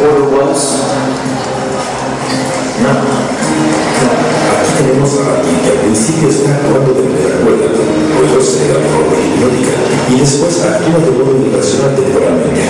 order 0.00 0.30
was? 0.30 0.80
No 2.80 3.15
tenemos 4.86 5.18
a 5.18 5.42
que 5.42 5.70
al 5.74 5.80
principio 5.82 6.30
está 6.30 6.54
actuando 6.54 6.94
de 6.94 7.02
manera 7.10 7.42
cuerda, 7.42 7.74
luego 7.74 8.38
se 8.38 8.70
da 8.70 8.78
de 8.78 8.86
forma 8.94 9.18
hipnótica 9.18 9.74
y 10.06 10.20
después 10.22 10.62
actúa 10.62 11.02
de 11.02 11.10
modo 11.10 11.32
universal 11.42 11.90
temporalmente. 11.98 12.62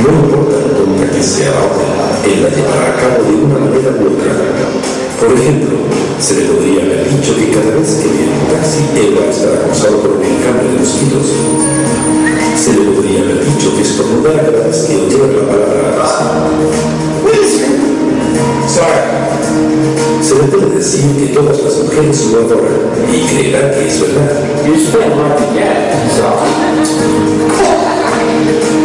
No 0.00 0.08
importa 0.08 0.56
la 0.64 1.06
que 1.12 1.22
sea 1.22 1.52
ahora, 1.52 2.16
él 2.24 2.40
la 2.40 2.48
llevará 2.48 2.84
a 2.88 2.96
cabo 2.96 3.20
de 3.28 3.34
una 3.36 3.58
manera 3.60 3.92
u 4.00 4.16
otra. 4.16 4.32
Por 5.20 5.30
ejemplo, 5.36 5.76
se 6.16 6.40
le 6.40 6.42
podría 6.48 6.80
haber 6.88 7.04
dicho 7.04 7.36
que 7.36 7.52
cada 7.52 7.76
vez 7.76 8.00
que 8.00 8.08
viene 8.16 8.32
un 8.32 8.48
taxi, 8.48 8.80
él 8.96 9.12
va 9.18 9.28
a 9.28 9.30
estar 9.34 9.52
acosado 9.60 10.00
por 10.00 10.10
un 10.16 10.24
enjambre 10.24 10.72
de 10.72 10.78
mosquitos. 10.80 11.26
Se 12.56 12.72
le 12.72 12.96
podría 12.96 13.20
haber 13.28 13.44
dicho 13.44 13.76
que 13.76 13.82
estornudar 13.82 14.40
cada 14.40 14.72
vez 14.72 14.78
que 14.88 14.96
oyera 14.96 15.26
la 15.36 15.44
palabra 15.44 16.00
taxi. 16.00 17.47
Sara, 18.66 19.38
se 20.22 20.34
le 20.34 20.42
puede 20.44 20.76
decir 20.76 21.04
que 21.16 21.34
todas 21.34 21.60
las 21.62 21.76
mujeres 21.78 22.26
lo 22.32 22.40
adoran 22.40 22.74
y 23.12 23.26
creerá 23.26 23.70
que 23.72 23.86
es 23.86 24.00
verdad. 24.00 24.30
Y 24.66 24.70
usted 24.72 25.06
no 25.08 25.28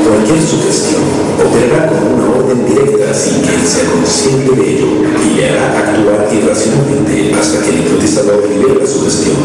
Cualquier 0.07 0.41
sugestión 0.41 1.01
operará 1.39 1.87
como 1.89 2.15
una 2.15 2.37
orden 2.37 2.65
directa 2.65 3.13
sin 3.13 3.41
que 3.41 3.55
él 3.55 3.65
sea 3.65 3.89
consciente 3.89 4.51
de 4.55 4.69
ello 4.75 4.87
y 5.23 5.35
le 5.35 5.49
hará 5.49 5.79
actuar 5.79 6.27
irracionalmente 6.31 7.33
hasta 7.39 7.61
que 7.63 7.69
el 7.69 7.79
hipnotizador 7.79 8.47
libere 8.47 8.79
la 8.81 8.87
sugestión. 8.87 9.35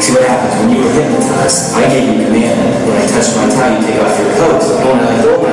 See 0.00 0.12
what 0.12 0.24
happens 0.24 0.54
when 0.60 0.70
you 0.74 0.82
were 0.82 0.92
hypnotized. 0.92 1.76
I 1.76 1.88
gave 1.88 2.08
you 2.08 2.24
command. 2.24 2.56
When 2.88 2.96
I 2.96 3.06
touched 3.06 3.36
my 3.36 3.48
tie, 3.48 3.76
you 3.76 3.86
take 3.86 4.00
off 4.00 4.18
your 4.18 4.32
clothes. 4.34 4.72
When 4.80 4.98
I 4.98 5.22
thought 5.22 5.49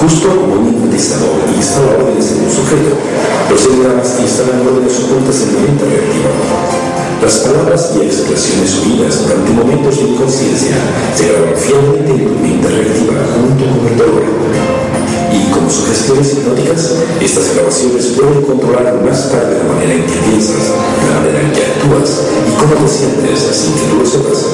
Justo 0.00 0.28
como 0.28 0.54
un 0.54 0.72
contestador 0.80 1.44
está 1.60 1.80
la 1.84 2.08
en 2.08 2.16
un 2.16 2.48
sujeto, 2.48 2.96
los 3.52 3.60
ideas 3.68 4.16
instalan 4.16 4.64
órdenes 4.64 4.96
ocultas 4.96 5.44
en 5.44 5.54
la 5.54 5.60
mente 5.60 5.84
reactiva. 5.84 6.32
Las 7.20 7.36
palabras 7.44 7.92
y 8.00 8.06
expresiones 8.06 8.80
unidas 8.80 9.28
durante 9.28 9.52
momentos 9.52 9.96
de 10.00 10.08
inconsciencia 10.08 10.72
se 11.14 11.28
graban 11.28 11.52
fielmente 11.52 12.16
en 12.16 12.32
tu 12.32 12.34
mente 12.40 12.68
reactiva 12.68 13.20
junto 13.28 13.64
con 13.76 13.92
el 13.92 13.96
dolor. 14.00 14.24
Y 15.36 15.52
como 15.52 15.68
sugestiones 15.68 16.32
hipnóticas, 16.32 16.96
estas 17.20 17.54
grabaciones 17.54 18.16
pueden 18.16 18.40
controlar 18.40 19.04
más 19.04 19.28
tarde 19.28 19.60
la 19.60 19.68
manera 19.68 20.00
en 20.00 20.08
que 20.08 20.16
piensas, 20.32 20.64
la 20.72 21.20
manera 21.20 21.44
en 21.44 21.52
que 21.52 21.60
actúas 21.60 22.24
y 22.48 22.52
cómo 22.56 22.72
te 22.72 22.88
sientes 22.88 23.36
sin 23.52 23.74
que 23.76 23.84
tú 23.84 24.00
lo 24.00 24.06
sepas. 24.08 24.48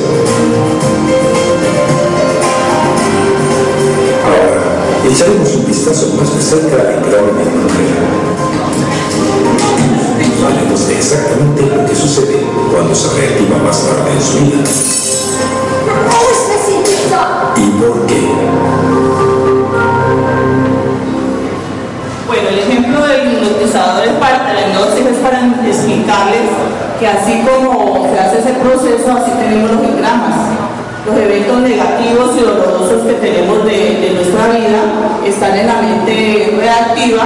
Echaremos 5.08 5.54
un 5.54 5.66
vistazo 5.66 6.14
más 6.18 6.36
de 6.36 6.42
cerca 6.42 6.74
a 6.74 6.84
la 6.84 6.92
enorme 6.94 7.42
Hablaremos 10.44 10.88
de 10.88 10.98
exactamente 10.98 11.62
lo 11.62 11.86
que 11.86 11.94
sucede 11.94 12.46
cuando 12.72 12.94
se 12.94 13.14
reactiva 13.14 13.58
más 13.58 13.82
tarde 13.82 14.12
en 14.12 14.22
su 14.22 14.38
vida. 14.38 14.64
¿Y 17.56 17.70
por 17.80 18.06
qué? 18.06 18.20
Bueno, 22.26 22.48
el 22.48 22.58
ejemplo 22.58 23.06
del 23.06 23.32
hipnotizador 23.32 24.04
es 24.04 24.12
para 24.14 24.46
es 24.86 25.18
para 25.18 25.46
explicarles 25.66 26.50
que 26.98 27.06
así 27.06 27.44
como 27.44 28.08
se 28.10 28.18
hace 28.18 28.38
ese 28.38 28.52
proceso, 28.54 29.12
así 29.12 29.30
tenemos 29.38 29.70
los 29.70 29.80
programas 29.80 30.34
eventos 31.14 31.60
negativos 31.60 32.30
y 32.36 32.40
dolorosos 32.40 33.06
que 33.06 33.14
tenemos 33.14 33.64
de, 33.64 33.76
de 34.00 34.10
nuestra 34.14 34.48
vida 34.48 34.80
están 35.26 35.56
en 35.58 35.66
la 35.66 35.82
mente 35.82 36.54
reactiva 36.58 37.22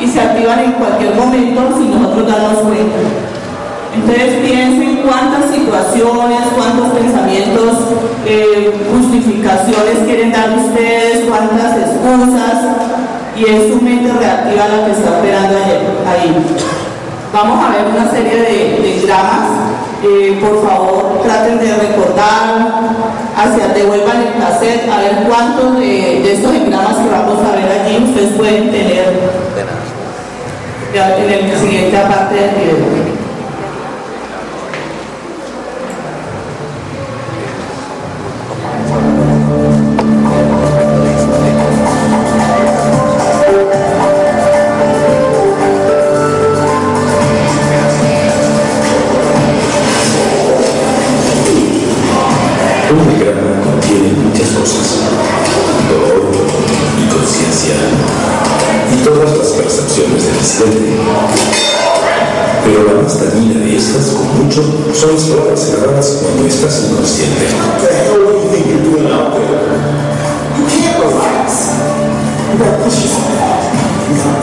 y 0.00 0.06
se 0.06 0.20
activan 0.20 0.60
en 0.60 0.72
cualquier 0.72 1.14
momento 1.14 1.76
sin 1.76 1.90
nosotros 1.90 2.26
darnos 2.26 2.58
cuenta. 2.58 2.98
Entonces 3.94 4.34
piensen 4.44 5.02
cuántas 5.02 5.50
situaciones, 5.50 6.40
cuántos 6.54 6.88
pensamientos, 6.92 7.78
eh, 8.26 8.72
justificaciones 8.92 9.98
quieren 10.04 10.30
dar 10.30 10.56
ustedes, 10.56 11.24
cuántas 11.26 11.76
excusas, 11.76 12.58
y 13.36 13.44
es 13.44 13.72
su 13.72 13.80
mente 13.80 14.12
reactiva 14.12 14.68
la 14.68 14.86
que 14.86 14.92
está 14.92 15.18
operando 15.18 15.56
ahí. 16.06 16.36
Vamos 17.32 17.64
a 17.64 17.70
ver 17.70 17.86
una 17.94 18.10
serie 18.10 18.36
de, 18.36 18.82
de 18.82 19.06
dramas. 19.06 19.67
Eh, 20.00 20.38
por 20.40 20.62
favor, 20.64 21.22
traten 21.24 21.58
de 21.58 21.74
recordar, 21.74 22.70
hacia 23.36 23.68
devuelvan 23.74 24.22
el 24.22 24.40
cassette, 24.40 24.88
a 24.88 25.00
ver 25.00 25.26
cuántos 25.28 25.76
de, 25.80 26.20
de 26.22 26.34
estos 26.34 26.54
engramas 26.54 26.96
que 26.98 27.10
vamos 27.10 27.38
a 27.44 27.56
ver 27.56 27.80
allí 27.80 28.04
ustedes 28.04 28.36
pueden 28.36 28.70
tener 28.70 29.06
en 30.94 31.52
la 31.52 31.58
siguiente 31.58 31.98
parte 31.98 32.34
del 32.34 32.54
video. 32.54 33.27
Cosas, 54.46 55.02
dolor 55.90 56.30
y 56.96 57.08
conciencia, 57.12 57.74
y 58.92 58.96
todas 59.04 59.36
las 59.36 59.48
percepciones 59.48 60.26
del 60.26 60.36
incidente. 60.36 60.96
Pero 62.64 62.84
la 62.84 63.02
más 63.02 63.20
dañina 63.20 63.60
de 63.60 63.76
estas, 63.76 64.06
con 64.06 64.44
mucho, 64.44 64.62
son 64.94 65.16
grabadas 65.72 66.18
cuando 66.22 66.46
estás 66.46 66.84
inconsciente. 66.84 67.46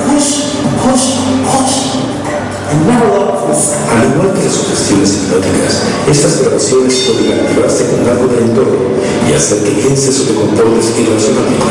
Push, 0.05 0.29
push, 0.83 1.07
push. 1.45 1.64
And. 2.75 3.15
Al 3.55 4.11
igual 4.11 4.33
que 4.33 4.43
las 4.43 4.53
sugestiones 4.53 5.15
hipnóticas, 5.15 5.83
estas 6.09 6.41
grabaciones 6.41 6.93
pueden 7.07 7.39
activarse 7.39 7.85
con 7.89 8.09
algo 8.09 8.27
del 8.27 8.49
entorno 8.49 8.75
y 9.29 9.33
hacer 9.33 9.63
que 9.63 9.71
pienses 9.71 10.19
o 10.19 10.23
te 10.23 10.33
comportes 10.33 10.93
irracionalmente. 10.99 11.63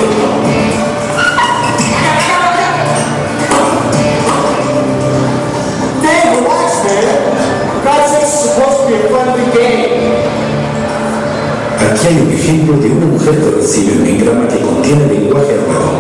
Aquí 11.91 12.07
hay 12.07 12.21
un 12.21 12.33
ejemplo 12.33 12.77
de 12.79 12.91
una 12.91 13.07
mujer 13.07 13.39
que 13.41 13.51
recibe 13.51 13.93
un 14.01 14.07
engrama 14.07 14.49
que 14.49 14.61
contiene 14.61 15.07
lenguaje 15.07 15.53
armado. 15.53 15.94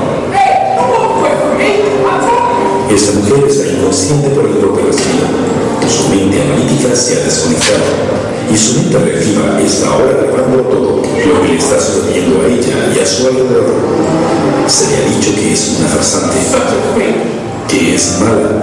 Esta 2.94 3.10
mujer 3.18 3.44
está 3.48 3.66
inconsciente 3.66 4.28
por 4.28 4.46
el 4.46 4.54
golpe 4.54 4.82
recibido. 4.82 5.26
Su 5.88 6.08
mente 6.10 6.40
analítica 6.40 6.94
se 6.94 7.16
ha 7.16 7.24
desconectado 7.24 7.82
y 8.52 8.56
su 8.56 8.74
mente 8.78 8.98
reactiva 8.98 9.60
está 9.60 9.88
ahora 9.88 10.12
grabando 10.22 10.62
todo 10.62 10.96
lo 10.98 11.02
que 11.02 11.48
le 11.48 11.56
está 11.58 11.80
sucediendo 11.80 12.40
a 12.40 12.46
ella 12.46 12.94
y 12.94 13.00
a 13.00 13.04
su 13.06 13.26
alrededor. 13.26 13.66
Se 14.68 14.86
le 14.90 14.96
ha 14.96 15.08
dicho 15.08 15.34
que 15.34 15.52
es 15.52 15.76
una 15.80 15.88
farsante, 15.88 16.36
que 17.66 17.96
es 17.96 18.20
mala, 18.20 18.62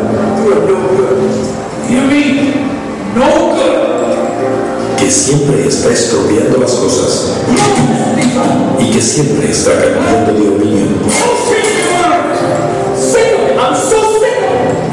que 4.98 5.12
siempre 5.12 5.68
está 5.68 5.92
estropeando 5.92 6.58
las 6.58 6.72
cosas 6.72 7.34
y 8.80 8.92
que 8.92 9.02
siempre 9.02 9.52
está 9.52 9.72
cambiando 9.72 10.34
de 10.42 10.50
opinión. 10.56 10.71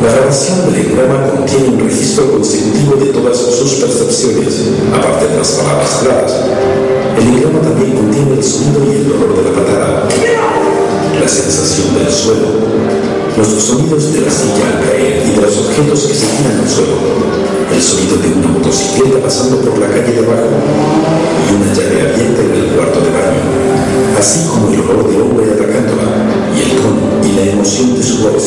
La 0.01 0.13
grabación 0.13 0.71
del 0.71 0.87
engrama 0.87 1.27
contiene 1.27 1.69
un 1.71 1.81
registro 1.81 2.31
consecutivo 2.31 2.95
de 3.03 3.07
todas 3.07 3.37
sus 3.37 3.83
percepciones, 3.83 4.71
aparte 4.95 5.27
de 5.27 5.39
las 5.39 5.49
palabras 5.59 5.91
claras. 6.01 6.35
El 7.19 7.27
engrama 7.27 7.61
también 7.63 7.97
contiene 7.97 8.35
el 8.39 8.45
sonido 8.45 8.79
y 8.87 8.97
el 8.97 9.09
dolor 9.09 9.35
de 9.35 9.43
la 9.43 9.57
patada, 9.59 10.09
la 11.21 11.29
sensación 11.29 11.99
del 11.99 12.13
suelo, 12.13 12.47
los 13.37 13.49
sonidos 13.49 14.13
de 14.13 14.21
la 14.21 14.31
silla 14.31 14.71
al 14.71 14.87
caer 14.87 15.27
y 15.27 15.35
de 15.35 15.43
los 15.43 15.59
objetos 15.59 16.01
que 16.07 16.15
se 16.15 16.27
tiran 16.31 16.63
al 16.63 16.69
suelo, 16.69 16.95
el 17.75 17.83
sonido 17.83 18.17
de 18.23 18.39
una 18.39 18.49
motocicleta 18.55 19.19
pasando 19.19 19.57
por 19.59 19.79
la 19.79 19.89
calle 19.89 20.13
de 20.13 20.19
abajo 20.23 20.47
y 21.43 21.55
una 21.59 21.75
llave 21.75 22.03
abierta 22.07 22.43
en 22.47 22.55
el 22.55 22.71
cuarto 22.71 23.01
de 23.01 23.11
baño, 23.11 23.43
así 24.17 24.47
como 24.47 24.71
el 24.73 24.81
olor 24.81 25.11
de 25.11 25.21
hombre 25.21 25.47
atacándola 25.59 26.28
y 26.55 26.62
el 26.62 26.70
tono 26.78 27.18
y 27.24 27.32
la 27.36 27.53
emoción 27.53 27.95
de 27.97 28.03
su 28.03 28.18
voz. 28.28 28.45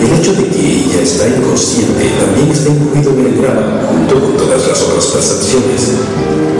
El 0.00 0.20
hecho 0.20 0.32
de 0.34 0.44
que 0.48 0.60
ella 0.60 1.00
está 1.02 1.28
inconsciente 1.28 2.04
también 2.20 2.50
está 2.50 2.70
incluido 2.70 3.10
en 3.12 3.26
el 3.26 3.40
grama, 3.40 3.80
junto 3.88 4.20
con 4.20 4.36
todas 4.36 4.66
las 4.68 4.82
otras 4.82 5.06
percepciones. 5.06 5.96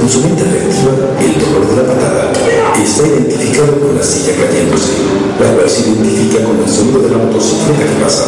En 0.01 0.09
su 0.09 0.21
mente 0.21 0.45
reactiva, 0.45 0.93
el 1.21 1.33
dolor 1.41 1.69
de 1.69 1.77
la 1.77 1.89
patada 1.89 2.33
está 2.83 3.07
identificado 3.07 3.81
con 3.81 3.97
la 3.97 4.03
silla 4.03 4.33
cayéndose, 4.37 4.93
la 5.41 5.53
cual 5.55 5.69
se 5.69 5.89
identifica 5.89 6.45
con 6.45 6.61
el 6.61 6.69
sonido 6.69 7.01
de 7.01 7.11
la 7.11 7.19
motocicleta 7.19 7.85
que 7.85 8.03
pasa, 8.03 8.25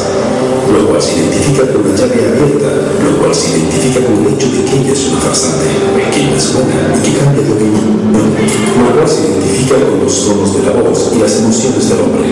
lo 0.73 0.89
cual 0.89 1.03
se 1.03 1.17
identifica 1.17 1.63
con 1.73 1.89
la 1.89 1.95
llave 1.97 2.19
abierta, 2.27 2.69
lo 3.05 3.19
cual 3.19 3.35
se 3.35 3.59
identifica 3.59 4.01
con 4.05 4.15
el 4.25 4.35
hecho 4.35 4.49
de 4.51 4.65
que 4.65 4.75
ella 4.81 4.93
es 4.93 5.07
una 5.09 5.21
farsante, 5.21 5.67
que 6.13 6.23
no 6.25 6.37
es 6.37 6.53
buena 6.53 6.77
y 6.95 7.01
que 7.03 7.19
cambia 7.19 7.43
de 7.43 7.53
opinión, 7.53 7.89
lo 8.13 8.95
cual 8.95 9.09
se 9.09 9.21
identifica 9.27 9.77
con 9.87 10.05
los 10.05 10.15
tonos 10.27 10.51
de 10.57 10.63
la 10.67 10.73
voz 10.73 11.11
y 11.15 11.19
las 11.19 11.37
emociones 11.39 11.89
del 11.89 12.01
hombre. 12.01 12.27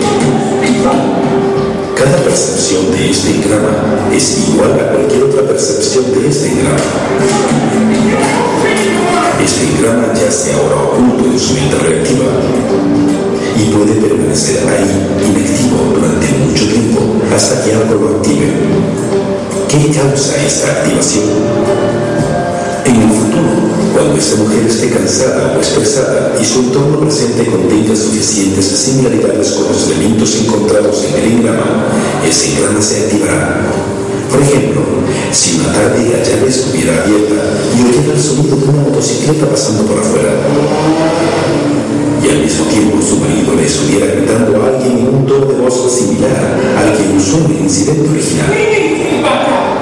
Cada 1.95 2.17
percepción 2.23 2.91
de 2.91 3.09
este 3.09 3.35
engrama 3.35 4.09
es 4.13 4.37
igual 4.49 4.73
a 4.79 4.91
cualquier 4.91 5.23
otra 5.23 5.43
percepción 5.43 6.05
de 6.11 6.27
este 6.27 6.51
engrama. 6.51 6.77
Este 9.43 9.63
engrama 9.63 10.13
yace 10.13 10.53
ahora 10.53 10.75
oculto 10.75 11.25
en 11.31 11.39
su 11.39 11.53
mente 11.53 11.75
reactiva 11.77 12.25
y 13.57 13.65
puede 13.71 13.93
permanecer 14.01 14.67
ahí 14.67 15.07
inactivo 15.23 15.93
durante 15.95 16.27
mucho 16.45 16.67
tiempo 16.67 17.01
hasta 17.33 17.63
que 17.63 17.73
algo 17.73 17.95
lo 17.95 18.17
active. 18.17 18.51
¿Qué 19.69 19.91
causa 19.91 20.33
esta 20.45 20.71
activación? 20.71 21.25
En 22.85 22.95
el 22.95 23.09
futuro, 23.09 23.75
cuando 23.93 24.17
esta 24.17 24.35
mujer 24.37 24.67
esté 24.67 24.89
cansada 24.89 25.55
o 25.57 25.61
estresada 25.61 26.35
y 26.39 26.45
su 26.45 26.59
entorno 26.59 26.99
presente 26.99 27.45
contenga 27.45 27.95
suficientes 27.95 28.65
similaridades 28.65 29.51
con 29.51 29.69
los 29.69 29.89
elementos 29.89 30.35
encontrados 30.35 31.03
en 31.05 31.15
el 31.15 31.31
engrama, 31.31 31.87
ese 32.27 32.53
engrama 32.53 32.81
se 32.81 33.05
activará. 33.05 33.71
Por 34.29 34.41
ejemplo, 34.41 34.81
si 35.31 35.59
una 35.59 35.71
tarde 35.71 36.09
la 36.11 36.23
llave 36.23 36.49
estuviera 36.49 37.03
abierta 37.03 37.35
y 37.75 37.81
oyera 37.81 38.13
el 38.13 38.21
sonido 38.21 38.55
de 38.57 38.65
una 38.65 38.81
motocicleta 38.83 39.49
pasando 39.49 39.83
por 39.83 39.99
afuera, 39.99 40.29
y 42.25 42.29
al 42.29 42.39
mismo 42.39 42.65
tiempo 42.65 42.97
su 43.01 43.17
marido 43.17 43.53
le 43.55 43.65
estuviera 43.65 44.07
gritando 44.07 44.61
a 44.61 44.67
alguien 44.67 44.97
en 44.97 45.15
un 45.15 45.25
tono 45.25 45.45
de 45.45 45.61
voz 45.61 45.93
similar 45.93 46.57
al 46.77 46.97
que 46.97 47.15
usó 47.15 47.45
en 47.45 47.57
el 47.57 47.63
incidente 47.63 48.09
original, 48.09 48.51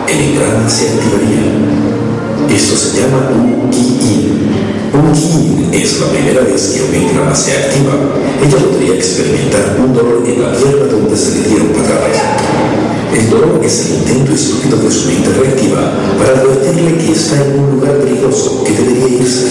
el 0.08 0.20
engrama 0.20 0.70
se 0.70 0.89
activaría. 0.89 2.54
Esto 2.54 2.76
se 2.76 3.00
llama 3.00 3.30
un 3.32 3.70
key-in. 3.72 4.52
Un 4.94 5.14
key-in 5.14 5.74
es 5.74 6.02
la 6.02 6.08
primera 6.08 6.41
vez 6.41 6.76
que 6.76 6.84
un 6.84 6.94
engrama 6.94 7.34
se 7.34 7.54
activa. 7.54 7.94
Ella 8.44 8.58
podría 8.58 8.96
experimentar 8.96 9.78
un 9.80 9.94
dolor 9.94 10.24
en 10.28 10.41
la 10.41 10.52
pierna 10.52 10.86
donde 10.91 11.16
se 11.16 11.39
le 11.39 11.48
dieron 11.48 11.68
patadas. 11.70 12.93
El 13.14 13.30
dolor 13.30 13.59
es 13.64 13.86
el 13.86 13.93
intento 13.99 14.34
estúpido 14.34 14.78
de 14.78 14.91
su 14.91 15.07
mente 15.07 15.30
reactiva 15.34 15.93
para 16.18 16.32
advertirle 16.32 16.97
que 16.97 17.11
está 17.11 17.36
en 17.45 17.59
un 17.59 17.72
lugar 17.76 17.99
peligroso, 17.99 18.64
que 18.64 18.72
debería 18.74 19.07
irse. 19.07 19.49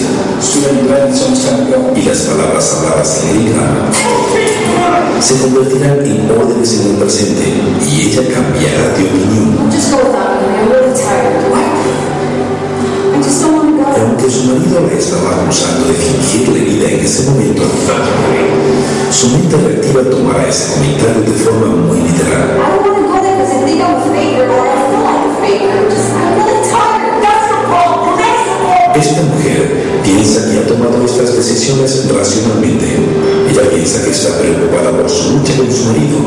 Y 1.95 2.01
las 2.01 2.17
palabras 2.19 2.73
habladas 2.73 3.21
en 3.23 3.47
el 3.47 3.53
se 5.21 5.37
convertirán 5.37 6.05
en 6.05 6.29
órdenes 6.29 6.73
en 6.81 6.91
el 6.91 6.95
presente 6.97 7.43
y 7.89 8.01
ella 8.01 8.23
cambiará 8.33 8.97
de 8.97 9.03
opinión. 9.05 9.57
Aunque 13.95 14.29
su 14.29 14.43
marido 14.43 14.81
la 14.81 14.93
estaba 14.99 15.35
acusando 15.41 15.87
de 15.87 15.93
fingir 15.93 16.49
la 16.49 16.57
herida 16.57 16.89
en 16.89 16.99
ese 16.99 17.29
momento, 17.29 17.63
su 19.09 19.29
mente 19.29 19.55
reactiva 19.55 20.01
tomará 20.09 20.49
ese 20.49 20.73
comentario 20.73 21.21
de 21.21 21.31
forma 21.31 21.67
muy 21.67 22.01
literal. 22.01 23.02
Esta 28.95 29.21
mujer 29.23 30.01
piensa 30.03 30.49
que 30.49 30.59
ha 30.59 30.67
tomado 30.67 31.03
estas 31.03 31.35
decisiones 31.35 32.07
racionalmente. 32.13 32.85
Ella 33.49 33.69
piensa 33.69 34.03
que 34.03 34.11
está 34.11 34.37
preocupada 34.37 34.91
por 34.91 35.09
su 35.09 35.33
lucha 35.37 35.57
con 35.57 35.71
su 35.71 35.85
marido. 35.85 36.19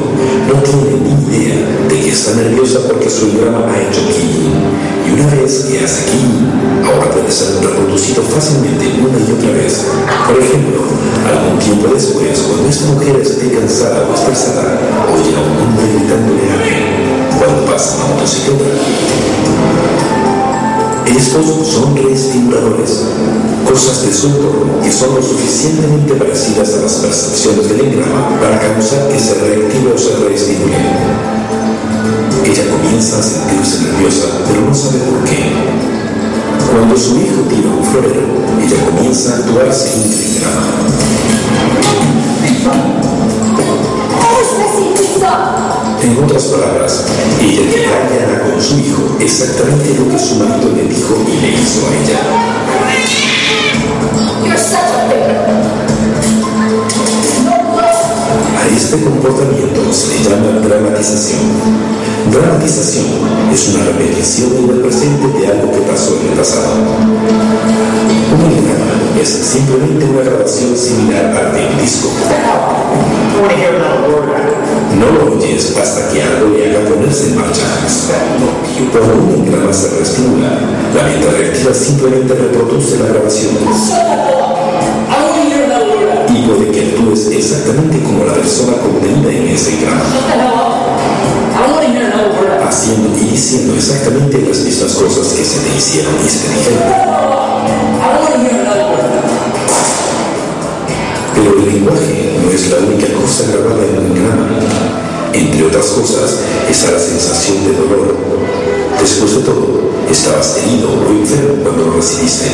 No 0.49 0.63
tiene 0.63 1.01
ni 1.01 1.37
idea 1.37 1.57
de 1.89 2.01
que 2.01 2.09
está 2.11 2.35
nerviosa 2.35 2.81
porque 2.87 3.09
su 3.09 3.27
engrama 3.27 3.73
ha 3.73 3.81
hecho 3.81 4.01
quillo. 4.09 4.51
Y 5.07 5.13
una 5.21 5.27
vez 5.35 5.65
que 5.65 5.79
hace 5.85 6.11
quillo, 6.11 6.43
ahora 6.85 7.11
puede 7.11 7.31
ser 7.31 7.63
reproducido 7.63 8.23
fácilmente 8.23 8.85
una 8.99 9.19
y 9.19 9.33
otra 9.33 9.53
vez. 9.53 9.87
Por 10.27 10.37
ejemplo, 10.43 10.83
algún 11.25 11.59
tiempo 11.59 11.89
después, 11.95 12.39
cuando 12.51 12.69
esta 12.69 12.87
mujer 12.93 13.17
esté 13.23 13.53
cansada 13.53 14.07
o 14.11 14.15
estresada, 14.15 14.81
oye 15.15 15.33
a 15.35 15.41
un 15.41 15.57
hombre 15.65 15.87
gritándole 15.95 16.56
a. 17.77 18.17
Estos 21.07 21.47
son 21.69 21.97
reestimuladores, 21.97 23.03
cosas 23.69 24.03
de 24.03 24.09
entorno 24.09 24.81
que 24.83 24.91
son 24.91 25.15
lo 25.15 25.23
suficientemente 25.23 26.15
parecidas 26.15 26.75
a 26.75 26.83
las 26.83 26.93
percepciones 26.95 27.69
del 27.69 27.81
engrama 27.81 28.41
para 28.41 28.59
causar 28.61 29.09
que 29.09 29.19
se 29.19 29.35
reactive 29.35 29.93
o 29.95 29.99
se 29.99 30.17
reestimule. 30.17 30.77
Ella 32.45 32.63
comienza 32.71 33.19
a 33.19 33.23
sentirse 33.23 33.83
nerviosa, 33.83 34.27
pero 34.49 34.61
no 34.63 34.75
sabe 34.75 34.99
por 35.01 35.25
qué. 35.25 35.53
Cuando 36.73 36.97
su 36.97 37.17
hijo 37.17 37.43
tira 37.49 37.69
un 37.69 37.85
florero, 37.85 38.27
ella 38.65 38.85
comienza 38.87 39.33
a 39.33 39.37
actuar 39.37 39.67
el 39.67 39.73
engrama. 39.73 40.96
En 46.07 46.23
otras 46.23 46.45
palabras, 46.45 47.05
ella 47.43 47.63
engaña 47.63 48.41
con 48.45 48.63
su 48.63 48.79
hijo 48.79 49.17
exactamente 49.19 49.93
lo 49.99 50.09
que 50.09 50.17
su 50.17 50.37
marido 50.37 50.71
le 50.71 50.85
dijo 50.85 51.17
y 51.27 51.41
le 51.41 51.51
hizo 51.51 51.85
a 51.85 51.91
ella. 51.97 52.21
A 58.67 58.69
este 58.69 58.99
comportamiento 58.99 59.93
se 59.93 60.19
le 60.19 60.25
llama 60.25 60.59
dramatización. 60.59 61.39
Dramatización 62.33 63.07
es 63.55 63.69
una 63.69 63.85
repetición 63.85 64.57
en 64.57 64.71
el 64.71 64.81
presente 64.81 65.39
de 65.39 65.47
algo 65.47 65.71
que 65.71 65.79
pasó 65.83 66.19
en 66.21 66.33
el 66.33 66.39
pasado. 66.39 66.75
Un 68.35 68.43
engrama 68.43 69.23
es 69.23 69.29
simplemente 69.29 70.05
una 70.07 70.23
grabación 70.23 70.77
similar 70.77 71.27
al 71.27 71.55
de 71.55 71.65
un 71.65 71.79
disco. 71.79 72.09
No 74.99 75.07
lo 75.13 75.37
oyes 75.37 75.77
hasta 75.81 76.09
que 76.11 76.23
algo 76.23 76.57
le 76.57 76.67
haga 76.69 76.89
ponerse 76.91 77.29
en 77.29 77.37
marcha. 77.37 77.67
Cuando 78.91 79.15
un 79.15 79.47
engrama 79.47 79.73
se 79.73 79.91
reestimula, 79.91 80.59
la 80.93 81.03
mente 81.05 81.31
reactiva 81.31 81.73
simplemente 81.73 82.35
reproduce 82.35 82.99
la 82.99 83.07
grabación. 83.07 84.36
Y 86.37 86.43
puede 86.43 86.71
que 86.71 86.81
actúes 86.83 87.29
exactamente 87.29 88.03
como 88.03 88.25
la 88.25 88.35
persona 88.35 88.77
contenida 88.77 89.33
en 89.33 89.49
ese 89.49 89.71
word. 89.87 90.27
haciendo 92.69 93.17
y 93.17 93.31
diciendo 93.31 93.75
exactamente 93.75 94.43
las 94.47 94.59
mismas 94.59 94.93
cosas 94.93 95.29
que 95.29 95.43
se 95.43 95.61
te 95.61 95.77
hicieron 95.77 96.13
y 96.23 96.29
se 96.29 96.39
te 96.41 96.49
dijeron. 96.59 96.85
Pero 101.35 101.59
el 101.59 101.73
lenguaje 101.73 102.39
no 102.43 102.51
es 102.51 102.71
la 102.71 102.79
única 102.79 103.07
cosa 103.15 103.45
grabada 103.53 103.85
en 103.87 103.99
un 103.99 104.17
engrama. 104.17 104.49
Entre 105.33 105.65
otras 105.65 105.87
cosas, 105.87 106.41
está 106.69 106.91
la 106.91 106.99
sensación 106.99 107.65
de 107.65 107.73
dolor. 107.73 108.15
Después 109.01 109.37
de 109.37 109.41
todo, 109.43 109.91
estabas 110.11 110.59
herido 110.59 110.91
o 110.91 111.11
enfermo 111.11 111.63
cuando 111.63 111.87
lo 111.87 111.93
recibiste. 111.97 112.47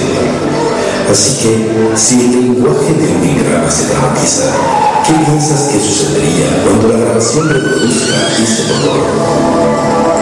Así 1.10 1.36
que, 1.42 1.96
si 1.96 2.20
el 2.20 2.30
lenguaje 2.32 2.94
de 2.94 3.14
un 3.14 3.22
engrama 3.22 3.70
se 3.70 3.86
dramatiza, 3.88 4.44
¿qué 5.06 5.12
piensas 5.24 5.68
que 5.70 5.78
sucedería 5.80 6.62
cuando 6.64 6.88
la 6.88 6.98
grabación 7.04 7.48
reproduzca 7.50 8.14
ese 8.42 8.66
dolor? 8.68 10.12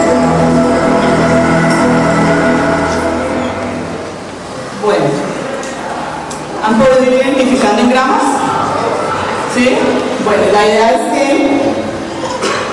Bueno, 4.83 5.05
¿han 6.65 6.73
podido 6.79 7.03
ir 7.05 7.21
identificando 7.21 7.81
engramas? 7.83 8.23
¿Sí? 9.53 9.77
Bueno, 10.25 10.43
la 10.51 10.65
idea 10.65 10.89
es 10.91 11.01
que, 11.13 11.61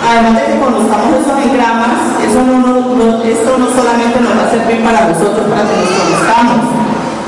además 0.03 0.35
de 0.41 0.47
que 0.53 0.59
conozcamos 0.61 1.21
esos 1.21 1.37
engramas, 1.45 2.17
eso 2.25 2.41
no- 2.43 3.23
esto 3.23 3.59
no 3.59 3.67
solamente 3.69 4.21
nos 4.21 4.33
va 4.37 4.47
a 4.47 4.51
servir 4.51 4.83
para 4.83 5.09
nosotros, 5.09 5.47
para 5.49 5.63
que 5.69 5.77
nos 5.77 5.91
conozcamos, 5.91 6.59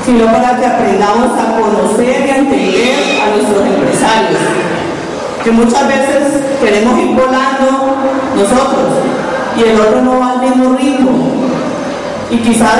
sino 0.05 0.25
para 0.25 0.57
que 0.57 0.65
aprendamos 0.65 1.31
a 1.39 1.59
conocer 1.59 2.25
y 2.25 2.29
a 2.29 2.37
entender 2.37 2.95
a 3.21 3.35
nuestros 3.35 3.65
empresarios. 3.65 4.39
Que 5.43 5.51
muchas 5.51 5.87
veces 5.87 6.41
queremos 6.61 6.99
ir 6.99 7.15
volando 7.15 7.97
nosotros 8.35 8.93
y 9.57 9.63
el 9.63 9.79
otro 9.79 10.01
no 10.01 10.19
va 10.19 10.31
al 10.31 10.41
mismo 10.41 10.75
ritmo 10.77 11.31
y 12.29 12.37
quizás 12.37 12.77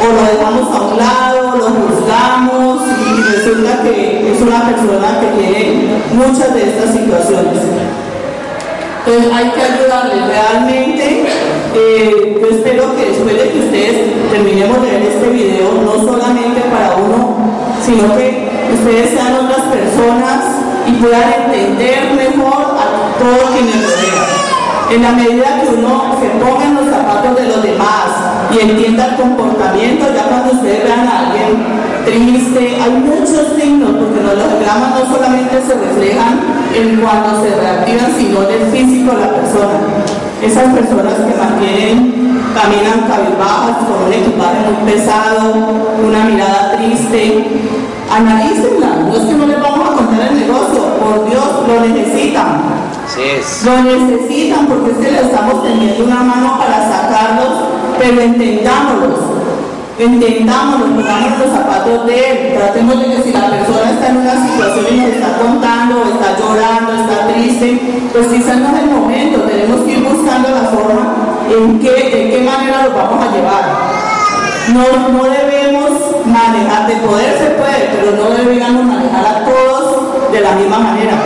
o 0.00 0.06
lo 0.06 0.22
dejamos 0.22 0.74
a 0.74 0.80
un 0.82 0.96
lado, 0.96 1.56
lo 1.56 1.64
juzgamos 1.64 2.82
y 3.14 3.22
resulta 3.22 3.82
que 3.82 4.32
es 4.32 4.40
una 4.40 4.64
persona 4.66 5.20
que 5.20 5.26
tiene 5.38 5.88
muchas 6.12 6.54
de 6.54 6.70
estas 6.70 6.92
situaciones. 6.94 7.62
Entonces 9.06 9.32
hay 9.32 9.50
que 9.50 9.62
ayudarles 9.62 10.26
realmente. 10.26 11.26
Eh, 11.76 12.38
yo 12.40 12.48
espero 12.48 12.96
que 12.96 13.06
después 13.06 13.36
de 13.36 13.50
que 13.50 13.58
ustedes 13.58 14.30
terminemos 14.30 14.82
de 14.82 14.90
ver 14.90 15.02
este 15.02 15.28
video, 15.28 15.72
no 15.84 15.92
solamente 16.04 16.60
para 16.62 16.96
uno, 16.96 17.36
sino 17.84 18.16
que 18.16 18.48
ustedes 18.72 19.10
sean 19.10 19.34
otras 19.44 19.60
personas 19.68 20.40
y 20.86 20.92
puedan 20.92 21.32
entender 21.32 22.14
mejor 22.14 22.76
a 22.78 23.18
todos 23.18 23.50
quienes 23.50 23.74
rodean. 23.74 24.26
En 24.90 25.02
la 25.02 25.12
medida 25.12 25.60
que 25.60 25.68
uno 25.76 26.16
se 26.20 26.28
ponga 26.42 26.64
en 26.64 26.74
los 26.76 26.86
zapatos 26.86 27.36
de 27.36 27.48
los 27.48 27.62
demás 27.62 28.35
y 28.56 28.70
entienda 28.70 29.06
el 29.06 29.16
comportamiento, 29.16 30.06
ya 30.14 30.24
cuando 30.24 30.52
ustedes 30.54 30.84
vean 30.84 31.06
a 31.06 31.18
alguien 31.20 31.66
triste, 32.04 32.78
hay 32.80 32.90
muchos 32.90 33.52
signos, 33.58 33.90
porque 33.90 34.22
los 34.22 34.32
hologramas 34.32 34.90
no 34.94 35.14
solamente 35.14 35.60
se 35.66 35.74
reflejan 35.74 36.40
en 36.74 37.00
cuando 37.00 37.42
se 37.42 37.54
reactivan, 37.54 38.14
sino 38.16 38.42
en 38.48 38.62
el 38.62 38.70
físico 38.70 39.14
de 39.14 39.20
la 39.20 39.34
persona. 39.34 39.78
Esas 40.42 40.72
personas 40.72 41.14
que 41.14 41.34
mantienen, 41.34 42.40
caminan 42.54 43.08
cabizbajas 43.08 43.76
con 43.84 44.06
un 44.06 44.12
equipaje 44.12 44.58
muy 44.64 44.92
pesado, 44.92 45.54
una 46.06 46.24
mirada 46.24 46.76
triste, 46.76 47.44
analícenla, 48.10 49.08
no 49.08 49.16
es 49.16 49.24
que 49.24 49.34
no 49.34 49.46
les 49.46 49.60
vamos 49.60 49.88
a 49.88 49.92
contar 49.92 50.28
el 50.30 50.40
negocio, 50.40 50.80
por 51.00 51.28
Dios, 51.28 51.44
lo 51.66 51.80
necesitan. 51.80 52.76
Lo 53.64 53.82
necesitan 53.82 54.66
porque 54.66 54.90
es 54.90 54.98
que 54.98 55.12
le 55.12 55.20
estamos 55.22 55.62
teniendo 55.62 56.04
una 56.04 56.22
mano 56.22 56.58
para 56.58 56.86
sacarlos, 56.86 57.75
pero 57.98 58.20
entendámoslos. 58.20 59.20
Entendámoslos, 59.98 60.90
pongámonos 60.90 61.38
los 61.38 61.50
zapatos 61.50 62.06
de 62.06 62.30
él. 62.30 62.54
Tratemos 62.58 62.98
de 63.00 63.16
que 63.16 63.22
si 63.22 63.32
la 63.32 63.48
persona 63.48 63.90
está 63.92 64.08
en 64.08 64.16
una 64.18 64.46
situación 64.46 64.86
y 64.90 64.96
nos 65.00 65.08
está 65.08 65.38
contando, 65.38 66.04
está 66.04 66.36
llorando, 66.38 66.92
está 66.92 67.26
triste, 67.32 67.80
pues 68.12 68.26
quizás 68.28 68.58
no 68.58 68.76
es 68.76 68.82
el 68.82 68.90
momento. 68.90 69.40
Tenemos 69.42 69.80
que 69.80 69.92
ir 69.92 70.04
buscando 70.04 70.50
la 70.50 70.68
forma 70.68 71.14
en 71.48 71.78
qué, 71.78 71.90
de 71.90 72.30
qué 72.30 72.42
manera 72.44 72.84
lo 72.84 72.94
vamos 72.94 73.24
a 73.24 73.32
llevar. 73.32 73.64
No, 74.74 75.08
no 75.12 75.24
debemos 75.24 75.92
manejar, 76.26 76.88
de 76.88 76.96
poder 76.96 77.38
se 77.38 77.50
puede, 77.54 77.88
pero 77.92 78.16
no 78.16 78.36
deberíamos 78.36 78.84
manejar 78.84 79.24
a 79.24 79.44
todos 79.44 80.32
de 80.32 80.40
la 80.40 80.52
misma 80.56 80.78
manera. 80.78 81.16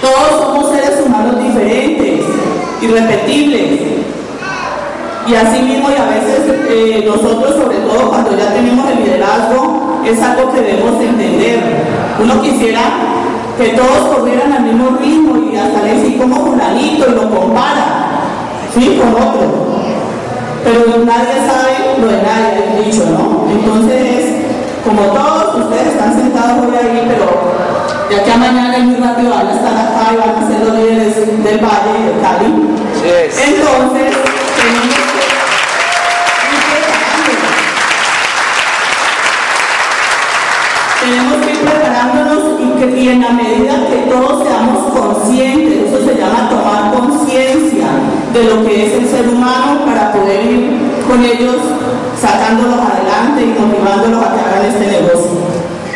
Todos 0.00 0.40
somos 0.40 0.70
seres 0.70 1.00
humanos 1.04 1.42
diferentes, 1.42 2.24
irrepetibles. 2.80 4.05
Y 5.26 5.34
así 5.34 5.60
mismo, 5.62 5.90
y 5.90 5.96
a 5.96 6.06
veces 6.06 6.40
eh, 6.68 7.04
nosotros, 7.04 7.56
sobre 7.56 7.78
todo 7.78 8.08
cuando 8.08 8.36
ya 8.36 8.52
tenemos 8.54 8.88
el 8.90 9.04
liderazgo, 9.04 10.00
es 10.04 10.22
algo 10.22 10.52
que 10.52 10.60
debemos 10.60 11.02
entender. 11.02 11.60
Uno 12.22 12.40
quisiera 12.40 12.80
que 13.58 13.68
todos 13.70 14.14
corrieran 14.14 14.52
al 14.52 14.62
mismo 14.62 14.96
ritmo 15.00 15.36
y 15.50 15.56
hasta 15.56 15.82
le 15.82 15.94
decir 15.96 16.18
como 16.18 16.46
fulanito 16.46 17.06
y 17.08 17.14
lo 17.14 17.30
compara, 17.30 18.06
¿sí? 18.74 19.00
Con 19.00 19.14
otro. 19.20 19.66
Pero 20.62 21.04
nadie 21.04 21.34
sabe 21.46 22.00
lo 22.00 22.06
de 22.06 22.22
nadie, 22.22 22.78
el 22.78 22.84
dicho, 22.84 23.04
¿no? 23.10 23.50
Entonces, 23.50 24.44
como 24.84 25.02
todos 25.02 25.64
ustedes 25.64 25.88
están 25.88 26.14
sentados 26.14 26.66
hoy 26.66 26.76
ahí, 26.76 27.04
pero 27.08 27.26
de 28.08 28.20
aquí 28.20 28.30
a 28.30 28.36
mañana 28.36 28.78
y 28.78 28.82
muy 28.82 28.96
rápido 28.96 29.30
van 29.30 29.48
a 29.48 29.54
estar 29.54 29.72
acá 29.72 30.12
y 30.12 30.16
van 30.16 30.44
a 30.44 30.46
ser 30.46 30.60
los 30.60 30.78
líderes 30.78 31.16
del 31.42 31.58
Valle 31.58 31.98
y 31.98 32.02
de 32.06 32.20
Cali. 32.22 32.46
Entonces, 33.04 34.14
tenemos 34.66 34.96
que 35.04 35.10
ir 35.10 35.18
preparándonos. 36.74 37.56
Tenemos 41.00 41.36
que 41.44 41.50
ir 41.52 41.60
preparándonos 41.60 42.60
y, 43.06 43.08
en 43.08 43.22
la 43.22 43.30
medida 43.30 43.86
que 43.86 44.10
todos 44.10 44.42
seamos 44.42 44.92
conscientes, 44.92 45.92
eso 45.92 46.04
se 46.04 46.18
llama 46.18 46.50
tomar 46.50 46.92
conciencia 46.92 47.86
de 48.32 48.44
lo 48.44 48.64
que 48.66 48.86
es 48.86 48.92
el 48.94 49.08
ser 49.08 49.28
humano 49.28 49.84
para 49.86 50.12
poder 50.12 50.44
ir 50.44 50.76
con 51.06 51.22
ellos 51.22 51.56
sacándolos 52.20 52.80
adelante 52.80 53.44
y 53.44 53.60
motivándolos 53.60 54.24
a 54.24 54.34
que 54.34 54.40
hagan 54.40 54.66
este 54.66 54.86
negocio. 54.86 55.38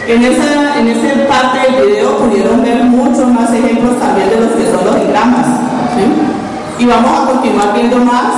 En 0.06 0.22
esa, 0.22 0.78
en 0.78 0.88
esa 0.88 1.28
parte 1.28 1.58
del 1.58 1.86
video 1.88 2.16
pudieron 2.16 2.62
ver 2.62 2.84
muchos 2.84 3.26
más 3.26 3.52
ejemplos 3.52 3.98
también 3.98 4.30
de 4.30 4.36
los 4.36 4.50
que 4.52 4.70
son 4.70 4.84
los 4.84 4.96
engramas. 4.96 5.46
¿sí? 5.96 6.82
Y 6.84 6.86
vamos 6.86 7.10
a 7.10 7.26
continuar 7.26 7.74
viendo 7.74 7.98
más 7.98 8.30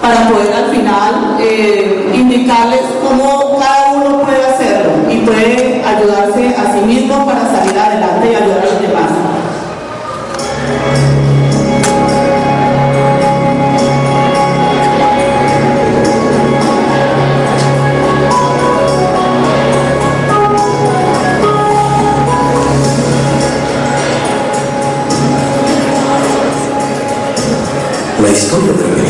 para 0.00 0.28
poder 0.28 0.52
al 0.54 0.70
final 0.70 1.36
eh, 1.40 2.12
indicarles 2.14 2.82
cómo 3.02 3.58
cada 3.58 3.92
uno 3.92 4.22
puede 4.22 4.44
hacerlo 4.44 4.92
y 5.10 5.16
puede 5.18 5.82
ayudarse 5.84 6.54
a 6.56 6.72
sí 6.72 6.80
mismo 6.86 7.26
para 7.26 7.40
salir 7.50 7.78
adelante 7.78 8.32
y 8.32 8.34
ayudar 8.34 8.58
a 8.58 8.64
los 8.64 8.82
demás. 8.82 9.27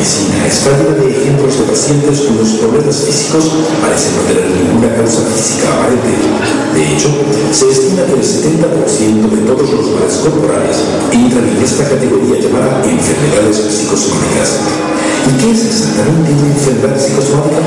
Está 0.01 0.71
llena 0.79 0.95
de 0.95 1.11
ejemplos 1.11 1.59
de 1.59 1.65
pacientes 1.65 2.21
cuyos 2.21 2.61
problemas 2.61 2.97
físicos 3.03 3.51
parecen 3.83 4.15
no 4.17 4.23
tener 4.31 4.47
ninguna 4.47 4.95
causa 4.95 5.27
física 5.27 5.75
aparente. 5.75 6.15
De 6.75 6.83
hecho, 6.95 7.09
se 7.51 7.71
estima 7.71 8.07
que 8.07 8.15
el 8.15 8.23
70% 8.23 9.31
de 9.31 9.43
todos 9.43 9.71
los 9.71 9.91
males 9.91 10.15
corporales 10.23 10.77
entran 11.11 11.49
en 11.49 11.63
esta 11.63 11.85
categoría 11.89 12.39
llamada 12.39 12.83
enfermedades 12.85 13.57
psicosomáticas. 13.57 14.63
¿Y 15.27 15.33
qué 15.43 15.51
es 15.51 15.65
exactamente 15.67 16.31
una 16.31 16.47
enfermedad 16.47 16.97
psicosomática? 16.99 17.61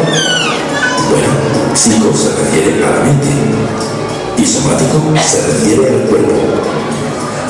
Bueno, 1.12 1.32
psico 1.76 2.16
se 2.16 2.32
refiere 2.40 2.84
a 2.86 2.92
la 2.96 3.04
mente 3.04 3.28
y 4.38 4.46
somático 4.46 5.04
se 5.20 5.40
refiere 5.52 5.90
al 5.90 6.08
cuerpo. 6.08 6.81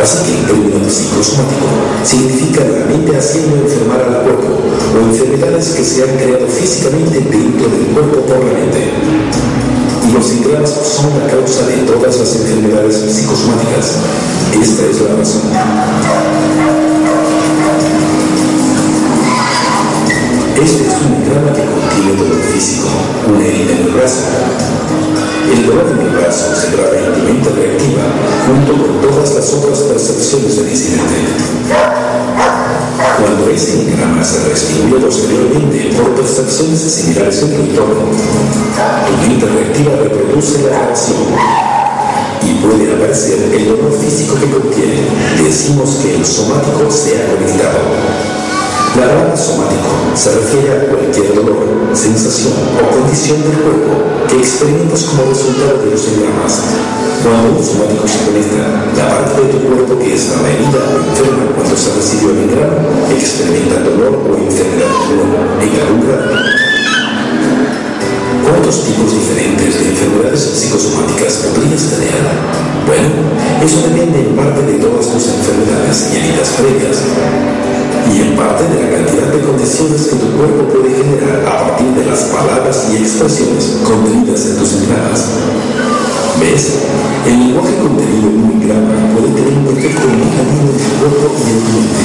Pasa 0.02 0.26
que 0.26 0.34
el 0.34 0.46
término 0.48 0.90
psicosomático 0.90 1.68
significa 2.04 2.62
la 2.66 2.88
mente 2.88 3.16
haciendo 3.16 3.58
enfermar 3.58 4.02
al 4.02 4.24
cuerpo 4.24 4.58
o 4.58 5.06
enfermedades 5.06 5.78
que 5.78 5.84
se 5.84 6.02
han 6.02 6.18
creado 6.18 6.48
físicamente 6.48 7.20
dentro 7.20 7.70
del 7.70 7.86
cuerpo 7.94 8.22
por 8.26 8.38
la 8.44 8.52
mente. 8.52 8.90
Y 10.10 10.12
los 10.12 10.32
engramas 10.32 10.72
son 10.72 11.06
la 11.20 11.28
causa 11.30 11.68
de 11.68 11.86
todas 11.86 12.18
las 12.18 12.36
enfermedades 12.36 12.96
psicosomáticas. 13.14 13.98
Esta 14.60 14.86
es 14.90 15.02
la 15.02 15.16
razón. 15.18 15.42
Este 20.56 20.82
es 20.82 20.94
un 21.06 21.14
engrama 21.14 21.54
que 21.54 21.62
contiene 21.62 22.18
dolor 22.18 22.42
físico, 22.52 22.88
una 23.30 23.46
herida 23.46 23.74
en 23.74 23.86
el 23.86 23.94
brazo. 23.94 24.22
El 25.54 25.66
dolor 25.68 25.86
en 25.94 26.08
el 26.08 26.10
brazo 26.10 26.56
se 26.56 26.76
graba 26.76 26.98
en 26.98 27.14
tu 27.14 27.20
mente 27.22 27.50
reactiva 27.50 28.04
junto 28.48 28.74
con 28.74 28.91
las 29.42 29.54
otras 29.54 29.80
percepciones 29.80 30.56
del 30.56 30.70
incidente. 30.70 31.16
Cuando 33.18 33.50
ese 33.50 33.82
engrama 33.82 34.24
se 34.24 34.48
restituye 34.48 35.04
posteriormente 35.04 35.96
por 35.98 36.14
percepciones 36.14 36.80
similares 36.80 37.42
en 37.42 37.56
tu 37.56 37.62
entorno, 37.62 38.02
tu 39.40 39.46
reactiva 39.48 39.96
reproduce 39.96 40.62
la 40.62 40.78
reacción 40.78 41.18
y 42.44 42.54
puede 42.64 42.94
aparecer 42.94 43.52
el 43.52 43.66
dolor 43.66 44.00
físico 44.00 44.36
que 44.36 44.52
contiene. 44.52 45.08
Decimos 45.44 45.96
que 46.04 46.18
el 46.18 46.26
somático 46.26 46.92
se 46.92 47.18
ha 47.18 47.26
conectado. 47.34 48.41
La 48.92 49.08
palabra 49.08 49.38
somático 49.38 49.88
se 50.16 50.36
refiere 50.36 50.68
a 50.76 50.90
cualquier 50.92 51.34
dolor, 51.34 51.64
sensación 51.94 52.52
o 52.76 52.92
condición 52.92 53.42
del 53.42 53.64
cuerpo 53.64 54.04
que 54.28 54.36
experimentas 54.36 55.04
como 55.04 55.32
resultado 55.32 55.80
de 55.80 55.92
los 55.92 56.08
engramas. 56.12 56.60
Cuando 57.24 57.56
un 57.56 57.64
somático 57.64 58.04
se 58.04 58.20
conecta, 58.28 58.92
la 58.98 59.08
parte 59.08 59.48
de 59.48 59.48
tu 59.48 59.60
cuerpo 59.64 59.98
que 59.98 60.14
estaba 60.14 60.44
herida 60.44 60.84
o 60.92 61.08
enferma 61.08 61.56
cuando 61.56 61.76
se 61.78 61.96
recibió 61.96 62.32
el 62.32 62.52
engrama 62.52 62.84
experimenta 63.16 63.80
dolor 63.80 64.28
o 64.28 64.36
enfermedad 64.36 64.92
en 65.64 65.72
algún 65.80 66.02
grado. 66.04 66.36
¿Cuántos 68.44 68.84
tipos 68.84 69.08
diferentes 69.08 69.72
de 69.80 69.90
enfermedades 69.90 70.42
psicosomáticas 70.42 71.48
podrías 71.48 71.84
tener? 71.96 72.71
Bueno, 72.86 73.10
eso 73.64 73.88
depende 73.88 74.20
en 74.20 74.36
parte 74.36 74.62
de 74.64 74.80
todas 74.80 75.06
tus 75.06 75.28
enfermedades 75.28 76.10
y 76.12 76.18
heridas 76.18 76.50
previas 76.58 76.98
y 78.10 78.22
en 78.22 78.36
parte 78.36 78.64
de 78.68 78.84
la 78.84 78.90
cantidad 78.98 79.28
de 79.32 79.40
condiciones 79.42 80.02
que 80.08 80.16
tu 80.16 80.28
cuerpo 80.36 80.68
puede 80.74 80.90
generar 80.96 81.46
a 81.46 81.68
partir 81.68 81.88
de 81.94 82.06
las 82.06 82.20
palabras 82.34 82.88
y 82.92 82.98
expresiones 82.98 83.78
contenidas 83.86 84.46
en 84.48 84.58
tus 84.58 84.74
entradas. 84.74 85.26
¿Ves? 86.40 86.80
El 87.28 87.40
lenguaje 87.40 87.76
contenido 87.78 88.30
en 88.30 88.44
un 88.44 88.52
engrama 88.52 88.98
puede 89.14 89.30
tener 89.30 89.54
un 89.54 89.78
efecto 89.78 90.08
muy 90.08 90.26
en 90.26 90.74
tu 90.74 90.90
cuerpo 91.00 91.38
y 91.38 91.52
en 91.52 91.60
tu 91.62 91.72
mente. 91.78 92.04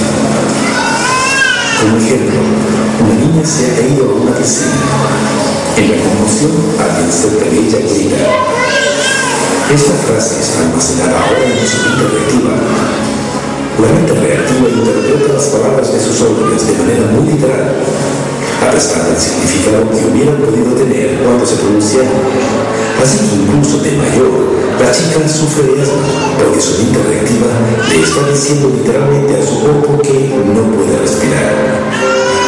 Como 1.81 1.97
ejemplo, 1.97 2.41
una 3.01 3.14
niña 3.16 3.45
se 3.47 3.70
ha 3.70 3.74
caído 3.77 4.11
a 4.11 4.14
una 4.22 4.33
piscina. 4.37 4.77
En 5.77 5.91
la 5.91 5.97
conmoción, 6.05 6.53
alguien 6.81 7.12
cerca 7.12 7.45
de 7.49 7.59
ella 7.59 7.79
grita. 7.81 8.66
Esta 9.75 9.93
frase 9.95 10.41
está 10.41 10.61
almacenada 10.61 11.19
ahora 11.21 11.45
en 11.45 11.67
su 11.67 11.77
mente 11.89 12.17
reactiva 12.17 12.97
la 13.77 13.93
mente 13.93 14.14
reactiva 14.14 14.69
interpreta 14.73 15.35
las 15.35 15.47
palabras 15.53 15.93
de 15.93 16.01
sus 16.01 16.23
órdenes 16.23 16.67
de 16.67 16.73
manera 16.81 17.07
muy 17.12 17.31
literal, 17.31 17.77
a 18.64 18.71
pesar 18.73 19.05
del 19.05 19.21
significado 19.21 19.85
que 19.91 20.01
hubieran 20.09 20.37
podido 20.37 20.73
tener 20.73 21.21
cuando 21.21 21.45
se 21.45 21.57
pronunciaron. 21.57 22.25
Así 23.03 23.19
que 23.19 23.37
incluso 23.37 23.83
de 23.85 23.93
mayor, 23.93 24.33
la 24.81 24.91
chica 24.93 25.29
sufre 25.29 25.75
de 25.75 25.83
asma 25.83 26.09
porque 26.39 26.61
su 26.61 26.85
mente 26.85 27.03
reactiva 27.05 27.53
le 27.87 28.01
está 28.01 28.31
diciendo 28.33 28.73
literalmente 28.73 29.37
a 29.37 29.45
su 29.45 29.61
cuerpo 29.61 30.01
que 30.01 30.33
no 30.41 30.62
puede 30.73 30.97
respirar. 30.97 31.53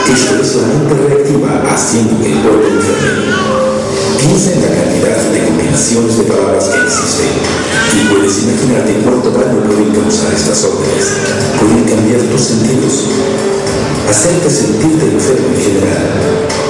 Esto 0.08 0.40
es 0.40 0.56
la 0.56 0.66
mente 0.68 0.94
reactiva 1.12 1.62
haciendo 1.68 2.18
que 2.22 2.32
el 2.32 2.40
cuerpo 2.40 2.68
enferme. 2.72 3.77
Piensa 4.18 4.52
en 4.52 4.62
la 4.62 4.68
cantidad 4.68 5.30
de 5.30 5.44
combinaciones 5.44 6.18
de 6.18 6.24
palabras 6.24 6.64
que 6.68 6.82
existen 6.82 7.28
y 7.94 8.08
puedes 8.12 8.42
imaginarte 8.42 9.00
cuánto 9.04 9.30
daño 9.30 9.60
pueden 9.62 9.92
causar 9.92 10.34
estas 10.34 10.64
órdenes. 10.64 11.06
Pueden 11.60 11.84
cambiar 11.84 12.20
tus 12.22 12.40
sentidos, 12.40 13.06
hacerte 14.10 14.50
sentirte 14.50 15.06
enfermo 15.06 15.48
en 15.54 15.62
general 15.62 16.06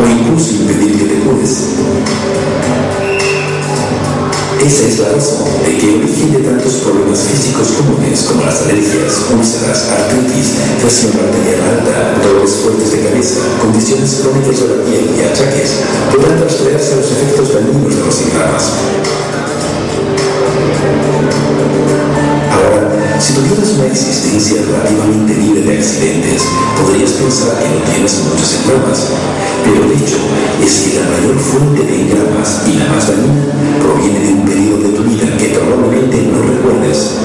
o 0.02 0.08
incluso 0.10 0.54
impedir 0.56 0.98
que 0.98 1.04
te 1.04 1.20
cures. 1.20 3.07
Esa 4.60 4.88
es 4.88 4.98
la 4.98 5.08
razón 5.10 5.44
de 5.64 5.78
que 5.78 5.94
el 5.94 6.44
tantos 6.44 6.72
problemas 6.82 7.20
físicos 7.20 7.68
comunes 7.78 8.22
como 8.22 8.44
las 8.44 8.62
alergias, 8.62 9.26
úlceras, 9.32 9.88
artritis, 9.88 10.54
presión 10.80 11.12
arterial 11.12 11.62
alta, 11.62 12.20
dolores 12.26 12.50
fuertes 12.56 12.90
de 12.90 13.00
cabeza, 13.02 13.40
condiciones 13.60 14.20
crónicas 14.20 14.60
de 14.60 14.76
la 14.76 14.84
piel 14.84 15.10
y 15.16 15.20
achaques 15.22 15.70
puedan 16.10 16.42
rastrearse 16.42 16.96
los 16.96 17.06
efectos 17.06 17.54
dañinos 17.54 17.96
de 17.96 18.04
los 18.04 18.20
engramas. 18.22 18.72
Si 23.18 23.32
tuvieras 23.34 23.70
una 23.74 23.86
existencia 23.86 24.62
relativamente 24.62 25.34
libre 25.34 25.62
de 25.62 25.78
accidentes, 25.78 26.42
podrías 26.80 27.10
pensar 27.10 27.58
que 27.58 27.68
no 27.68 27.82
tienes 27.90 28.22
muchos 28.22 28.60
engramas. 28.62 29.08
Pero 29.64 29.84
el 29.84 29.90
hecho 29.90 30.18
es 30.64 30.72
que 30.78 31.00
la 31.00 31.10
mayor 31.10 31.36
fuente 31.36 31.82
de 31.82 32.02
engramas 32.02 32.62
y 32.68 32.74
la 32.78 32.86
más 32.86 33.08
dañina 33.08 33.42
proviene 33.82 34.20
de 34.20 34.28
un 34.34 34.44
periodo 34.46 34.78
de 34.78 34.88
tu 34.90 35.02
vida 35.02 35.36
que 35.36 35.48
probablemente 35.48 36.30
no 36.30 36.42
recuerdes. 36.42 37.16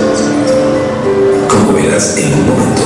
Como 1.48 1.74
verás 1.74 2.18
en 2.18 2.34
un 2.34 2.48
momento. 2.50 2.82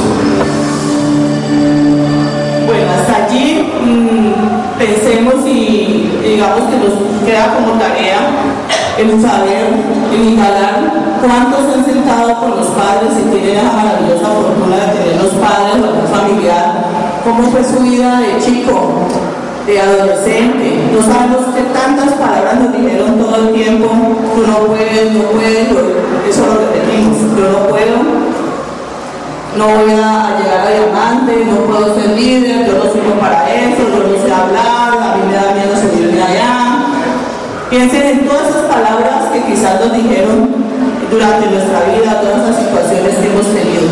Bueno, 2.66 2.91
hasta 2.91 3.26
allí 3.26 3.72
mm, 3.86 4.78
pensemos 4.78 5.47
y 5.47 6.12
digamos 6.26 6.70
que 6.70 6.76
nos 6.76 7.26
queda 7.26 7.55
como 7.55 7.80
tarea 7.80 8.20
el 8.98 9.22
saber, 9.22 9.68
el 10.12 10.28
indagar 10.30 10.89
cuántos 11.22 11.76
han 11.76 11.86
sentado 11.86 12.34
con 12.39 12.50
los 12.58 12.68
padres 12.68 13.14
y 13.20 13.30
tienen 13.30 13.58
esa 13.58 13.72
maravillosa 13.72 14.26
fortuna 14.26 14.76
de 14.78 14.88
tener 14.98 15.24
los 15.24 15.34
padres 15.34 15.78
o 15.82 15.86
algún 15.86 16.08
familiar, 16.08 16.66
cómo 17.24 17.43
fue 17.52 17.64
su 17.64 17.80
vida 17.84 18.20
de 18.20 18.41
chico, 18.41 19.06
de 19.68 19.80
adolescente. 19.80 20.82
No 20.93 21.06
sabemos 21.06 21.45
qué 21.54 21.62
tantas 21.78 22.14
palabras 22.14 22.60
nos 22.60 22.74
dijeron 22.74 23.20
todo 23.20 23.36
el 23.36 23.54
tiempo, 23.54 23.88
tú 24.34 24.48
no 24.48 24.58
puedes, 24.66 25.14
no 25.14 25.24
puedes, 25.30 25.70
eso 26.30 26.41
lo 26.48 26.54
repetimos, 26.58 27.18
yo 27.38 27.52
no 27.54 27.68
puedo, 27.70 27.98
no 29.58 29.66
voy 29.78 29.91
a 29.93 30.41
llegar 30.41 30.66
a 30.66 30.72
diamante, 30.74 31.45
no 31.45 31.58
puedo 31.70 31.93
ser 31.93 32.10
líder, 32.18 32.66
yo 32.66 32.74
no 32.82 32.91
sirvo 32.91 33.14
para 33.20 33.45
eso, 33.54 33.84
yo 33.93 34.10
no 34.10 34.26
sé 34.26 34.34
hablar, 34.34 34.89
a 34.89 35.18
mí 35.18 35.24
me 35.30 35.34
da 35.34 35.54
miedo 35.54 35.76
subirme 35.76 36.24
allá. 36.24 36.57
Piensen 37.70 38.07
en 38.07 38.28
todas 38.28 38.47
esas 38.47 38.63
palabras 38.72 39.28
que 39.34 39.43
quizás 39.43 39.80
nos 39.82 39.91
dijeron 39.91 40.47
durante 41.11 41.47
nuestra 41.51 41.84
vida, 41.91 42.22
todas 42.22 42.47
las 42.47 42.55
situaciones 42.63 43.15
que 43.15 43.28
hemos 43.28 43.47
tenido. 43.51 43.91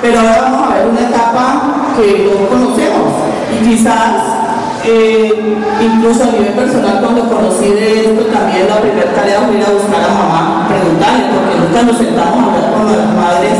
Pero 0.00 0.20
ahora 0.20 0.40
vamos 0.42 0.62
a 0.64 0.74
ver 0.74 0.86
una 0.88 1.00
etapa 1.00 1.92
que 1.96 2.24
no 2.24 2.48
conocemos 2.48 3.12
y 3.52 3.68
quizás 3.68 4.36
eh, 4.84 5.32
incluso 5.80 6.24
a 6.24 6.32
nivel 6.32 6.52
personal 6.52 7.00
cuando 7.00 7.28
conocí 7.28 7.68
de 7.68 8.00
esto 8.00 8.22
también 8.32 8.68
la 8.68 8.80
primera 8.80 9.12
tarea 9.12 9.40
fue 9.44 9.56
ir 9.56 9.64
a 9.64 9.76
buscar 9.76 10.00
a 10.00 10.14
mamá, 10.14 10.68
preguntarle, 10.68 11.24
porque 11.36 11.58
nunca 11.58 11.82
nos 11.82 11.98
sentamos 11.98 12.38
a 12.38 12.46
hablar 12.48 12.72
con 12.72 12.86
las 12.86 13.08
madres 13.12 13.56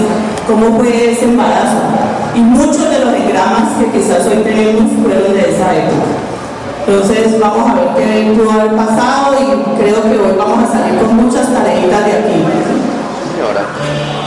cómo 0.47 0.79
fue 0.79 1.13
ese 1.13 1.25
embarazo. 1.25 1.77
Y 2.35 2.41
muchos 2.41 2.89
de 2.89 3.05
los 3.05 3.13
engramas 3.15 3.77
que 3.81 3.99
quizás 3.99 4.27
hoy 4.27 4.39
tenemos 4.45 4.93
fueron 5.03 5.33
de 5.35 5.41
esa 5.41 5.75
época. 5.75 6.37
Entonces 6.87 7.41
vamos 7.41 7.69
a 7.69 7.75
ver 7.75 7.89
qué 7.97 8.33
pudo 8.37 8.53
haber 8.53 8.77
pasado 8.77 9.35
y 9.41 9.81
creo 9.81 10.03
que 10.03 10.11
hoy 10.11 10.37
vamos 10.39 10.69
a 10.69 10.73
salir 10.73 11.01
con 11.01 11.17
muchas 11.17 11.53
tareitas 11.53 12.05
de 12.07 12.13
aquí. 12.13 12.45
Podrías 13.43 14.26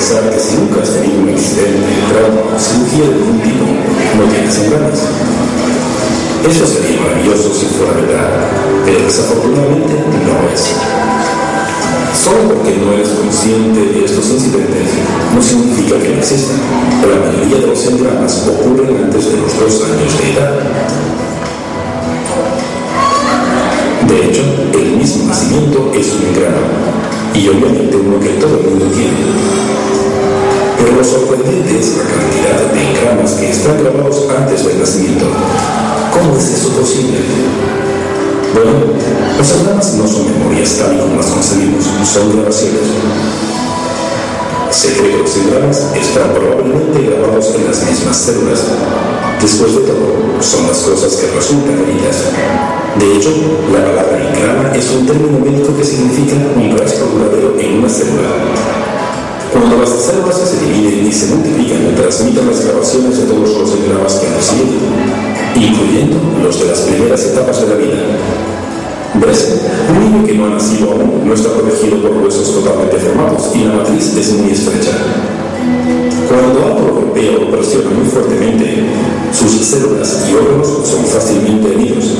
pensar 0.00 0.30
que 0.30 0.40
si 0.40 0.56
nunca 0.56 0.80
has 0.80 0.88
tenido 0.96 1.20
un 1.20 1.28
accidente, 1.28 1.92
trauma 2.08 2.40
o 2.40 2.58
cirugía 2.58 3.04
de 3.04 3.20
algún 3.20 3.36
tipo, 3.44 3.68
no 4.16 4.24
tienes 4.32 4.56
ganas. 4.72 4.96
Eso 6.40 6.64
sería 6.64 7.04
maravilloso 7.04 7.52
si 7.52 7.66
fuera 7.76 7.92
verdad, 8.00 8.48
pero 8.86 9.04
desafortunadamente 9.04 9.92
no 10.24 10.48
es. 10.48 10.72
Solo 12.16 12.48
porque 12.48 12.80
no 12.80 12.94
eres 12.94 13.10
consciente 13.10 13.92
de 13.92 14.04
estos 14.06 14.24
incidentes 14.30 14.88
no 15.36 15.42
significa 15.42 16.00
que 16.00 16.08
no 16.08 16.18
existan. 16.18 16.56
La 17.04 17.20
mayoría 17.20 17.60
de 17.60 17.66
los 17.66 17.86
engramas 17.86 18.48
ocurren 18.48 19.04
antes 19.04 19.26
de 19.26 19.36
los 19.36 19.52
dos 19.52 19.84
años 19.84 20.16
de 20.16 20.32
edad. 20.32 20.52
De 24.08 24.16
hecho, 24.24 24.42
el 24.72 24.96
mismo 24.96 25.28
nacimiento 25.28 25.92
es 25.94 26.08
un 26.08 26.24
engrama, 26.24 26.64
y 27.34 27.48
obviamente 27.48 27.96
uno 27.96 28.18
que 28.18 28.30
todo 28.40 28.60
el 28.60 28.64
mundo 28.64 28.86
tiene. 28.96 29.89
Pero 30.90 31.02
lo 31.02 31.08
sorprendente 31.08 31.78
es 31.78 31.96
la 31.98 32.02
cantidad 32.02 32.72
de 32.74 32.82
engramas 32.82 33.32
que 33.34 33.48
están 33.48 33.78
grabados 33.78 34.26
antes 34.36 34.66
del 34.66 34.80
nacimiento. 34.80 35.26
¿Cómo 36.12 36.36
es 36.36 36.48
eso 36.48 36.70
posible? 36.70 37.20
Bueno, 38.52 38.72
los 39.38 39.50
engramas 39.52 39.94
no 39.94 40.08
son 40.08 40.26
memorias 40.32 40.78
tal 40.78 40.98
como 40.98 41.14
las 41.14 41.26
concebimos, 41.26 41.84
son 42.12 42.34
grabaciones. 42.34 42.82
Se 44.72 44.88
cree 44.94 45.12
que 45.12 45.18
los 45.18 45.36
engramas 45.36 45.78
están 45.94 46.34
probablemente 46.34 47.06
grabados 47.06 47.54
en 47.54 47.66
las 47.66 47.86
mismas 47.86 48.16
células. 48.16 48.58
Después 49.40 49.72
de 49.72 49.80
todo, 49.82 50.42
son 50.42 50.66
las 50.66 50.78
cosas 50.78 51.14
que 51.14 51.30
resultan 51.30 51.86
heridas. 51.86 52.34
De 52.98 53.16
hecho, 53.16 53.30
la 53.72 53.84
palabra 53.84 54.18
engrama 54.18 54.74
es 54.74 54.90
un 54.90 55.06
término 55.06 55.38
médico 55.38 55.76
que 55.76 55.84
significa 55.84 56.34
un 56.56 56.76
rastro 56.76 57.06
duradero 57.06 57.54
en 57.60 57.78
una 57.78 57.88
célula. 57.88 58.79
Cuando 59.52 59.78
las 59.78 59.90
células 59.90 60.36
se 60.36 60.64
dividen 60.64 61.06
y 61.06 61.12
se 61.12 61.34
multiplican, 61.34 61.94
transmiten 61.96 62.46
las 62.46 62.64
grabaciones 62.64 63.18
de 63.18 63.24
todos 63.24 63.58
los 63.58 63.74
engramas 63.74 64.14
que 64.14 64.26
han 64.28 64.34
recibido, 64.34 64.78
incluyendo 65.56 66.18
los 66.42 66.60
de 66.60 66.66
las 66.66 66.78
primeras 66.80 67.24
etapas 67.24 67.60
de 67.60 67.66
la 67.66 67.74
vida. 67.74 67.96
¿Ves? 69.14 69.62
Un 69.90 69.98
niño 69.98 70.26
que 70.26 70.34
no 70.34 70.46
ha 70.46 70.50
nacido 70.50 70.92
aún 70.92 71.26
no 71.26 71.34
está 71.34 71.52
protegido 71.52 72.00
por 72.00 72.22
huesos 72.22 72.54
totalmente 72.54 72.96
formados 72.98 73.50
y 73.54 73.64
la 73.64 73.74
matriz 73.74 74.16
es 74.16 74.32
muy 74.34 74.52
estrecha. 74.52 74.92
Cuando 76.28 76.64
algo 76.64 77.00
golpea 77.00 77.38
o 77.38 77.50
presiona 77.50 77.90
muy 77.90 78.06
fuertemente, 78.06 78.84
sus 79.32 79.50
células 79.66 80.26
y 80.30 80.34
órganos 80.34 80.68
son 80.88 81.04
fácilmente 81.06 81.72
heridos 81.74 82.18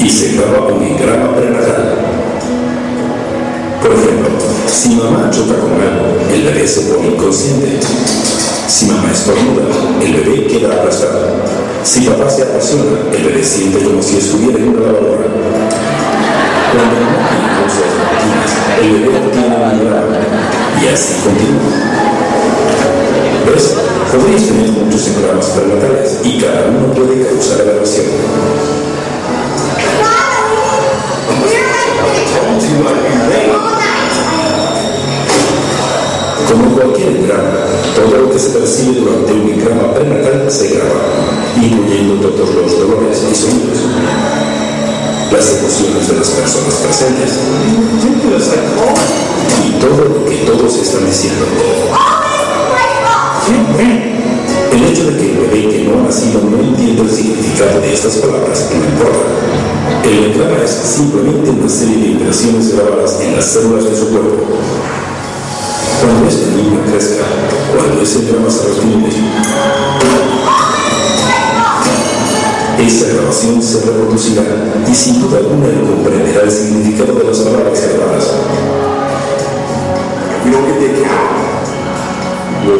y 0.00 0.10
se 0.10 0.32
graba 0.32 0.66
un 0.74 0.82
engrama 0.82 1.36
prenatal. 1.36 2.13
Por 3.84 3.92
ejemplo, 3.92 4.30
si 4.66 4.94
mamá 4.94 5.28
choca 5.30 5.60
con 5.60 5.72
algo, 5.72 6.16
el 6.32 6.42
bebé 6.42 6.66
se 6.66 6.80
pone 6.90 7.08
inconsciente. 7.08 7.80
Si 8.66 8.86
mamá 8.86 9.12
estornuda, 9.12 9.64
el 10.00 10.14
bebé 10.14 10.46
queda 10.46 10.72
aplastado. 10.72 11.36
Si 11.82 12.00
papá 12.06 12.30
se 12.30 12.44
apasiona, 12.44 12.96
el 13.12 13.24
bebé 13.24 13.44
siente 13.44 13.84
como 13.84 14.02
si 14.02 14.16
estuviera 14.16 14.58
en 14.58 14.68
una 14.70 14.86
lavadora. 14.86 15.26
Cuando 16.72 16.94
mamá 16.98 17.28
tiene 17.28 17.48
cosas 17.60 17.84
repetidas, 18.00 18.52
el 18.80 18.90
bebé 18.90 19.18
obtiene 19.18 19.54
un 19.54 19.78
engrama 19.78 20.18
y 20.82 20.88
así 20.88 21.14
continúa. 21.22 21.76
¿Ves? 23.52 23.74
Podrías 24.10 24.46
tener 24.46 24.70
muchos 24.70 25.08
engramas 25.08 25.44
prenatales 25.44 26.20
y 26.24 26.38
cada 26.38 26.68
uno 26.70 26.94
puede 26.94 27.22
causar 27.26 27.60
aberración. 27.60 28.83
Como 36.50 36.74
cualquier 36.76 37.08
engrama, 37.08 37.50
todo 37.94 38.22
lo 38.22 38.30
que 38.30 38.38
se 38.38 38.50
percibe 38.50 39.00
durante 39.00 39.32
un 39.32 39.48
engrama 39.48 39.94
prenatal 39.94 40.50
se 40.50 40.68
graba, 40.74 41.00
incluyendo 41.56 42.28
todos 42.28 42.54
los 42.54 42.78
dolores 42.78 43.18
y 43.30 43.34
sonidos, 43.34 43.78
las 45.32 45.58
emociones 45.58 46.08
de 46.08 46.16
las 46.16 46.28
personas 46.28 46.74
presentes 46.74 47.32
y 49.66 49.70
todo 49.80 50.04
lo 50.04 50.24
que 50.24 50.36
todos 50.38 50.76
están 50.76 51.06
diciendo. 51.06 51.44
Hecho 54.94 55.10
de 55.10 55.16
que 55.16 55.32
el 55.32 55.38
bebé 55.38 55.68
que 55.70 55.84
no 55.88 55.98
ha 55.98 56.02
nacido 56.04 56.40
no 56.40 56.56
entienda 56.56 57.02
el 57.02 57.10
significado 57.10 57.80
de 57.80 57.92
estas 57.94 58.14
palabras 58.18 58.70
no 58.70 58.76
importa. 58.76 59.26
El 60.04 60.30
engrama 60.30 60.62
es 60.62 60.70
simplemente 60.70 61.50
una 61.50 61.68
serie 61.68 61.96
de 61.96 62.06
impresiones 62.12 62.76
grabadas 62.76 63.18
en 63.20 63.34
las 63.34 63.44
células 63.44 63.90
de 63.90 63.96
su 63.96 64.10
cuerpo. 64.10 64.44
Cuando 66.00 66.28
este 66.28 66.46
niño 66.52 66.78
crezca, 66.88 67.24
cuando 67.74 68.02
ese 68.02 68.20
engrama 68.20 68.48
se 68.48 68.68
refiere, 68.68 69.10
esa 72.86 73.14
grabación 73.14 73.60
se 73.60 73.80
reproducirá 73.86 74.42
y 74.88 74.94
sin 74.94 75.22
duda 75.22 75.38
alguna 75.38 75.70
comprenderá 75.90 76.42
el 76.42 76.50
significado 76.52 77.14
de 77.14 77.24
las 77.24 77.38
palabras 77.38 77.82
grabadas. 77.82 78.30
No, 82.64 82.72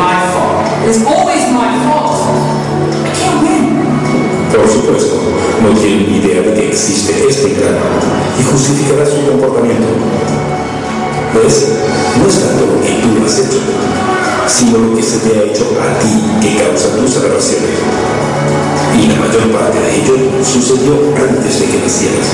my 0.00 0.16
fault. 0.32 0.64
It's 0.88 1.04
always 1.04 1.52
my 1.52 1.68
fault. 1.84 2.32
I 3.04 3.12
can't 3.12 3.42
win. 3.44 3.84
Por 4.48 4.66
supuesto, 4.66 5.20
no 5.60 5.78
tiene 5.78 6.06
ni 6.08 6.16
idea 6.16 6.40
de 6.40 6.54
que 6.54 6.68
existe 6.68 7.12
este 7.28 7.52
engrama 7.52 7.84
y 8.40 8.42
justificará 8.42 9.04
su 9.04 9.20
comportamiento. 9.30 9.86
¿Ves? 11.34 11.68
No 12.18 12.26
es 12.26 12.40
tanto 12.40 12.64
lo 12.72 12.80
que 12.80 12.88
tú 13.02 13.08
has 13.26 13.38
hecho, 13.38 13.60
sino 14.46 14.78
lo 14.78 14.96
que 14.96 15.02
se 15.02 15.18
te 15.18 15.38
ha 15.38 15.42
hecho 15.42 15.64
a 15.76 15.98
ti 16.00 16.08
que 16.40 16.56
causa 16.64 16.96
tus 16.96 17.16
aberraciones. 17.18 17.68
Y 18.98 19.08
la 19.08 19.16
mayor 19.16 19.52
parte 19.52 19.78
de 19.78 19.94
ello 19.94 20.14
sucedió 20.42 20.94
antes 21.16 21.60
de 21.60 21.66
que 21.66 21.78
nacieras. 21.80 22.28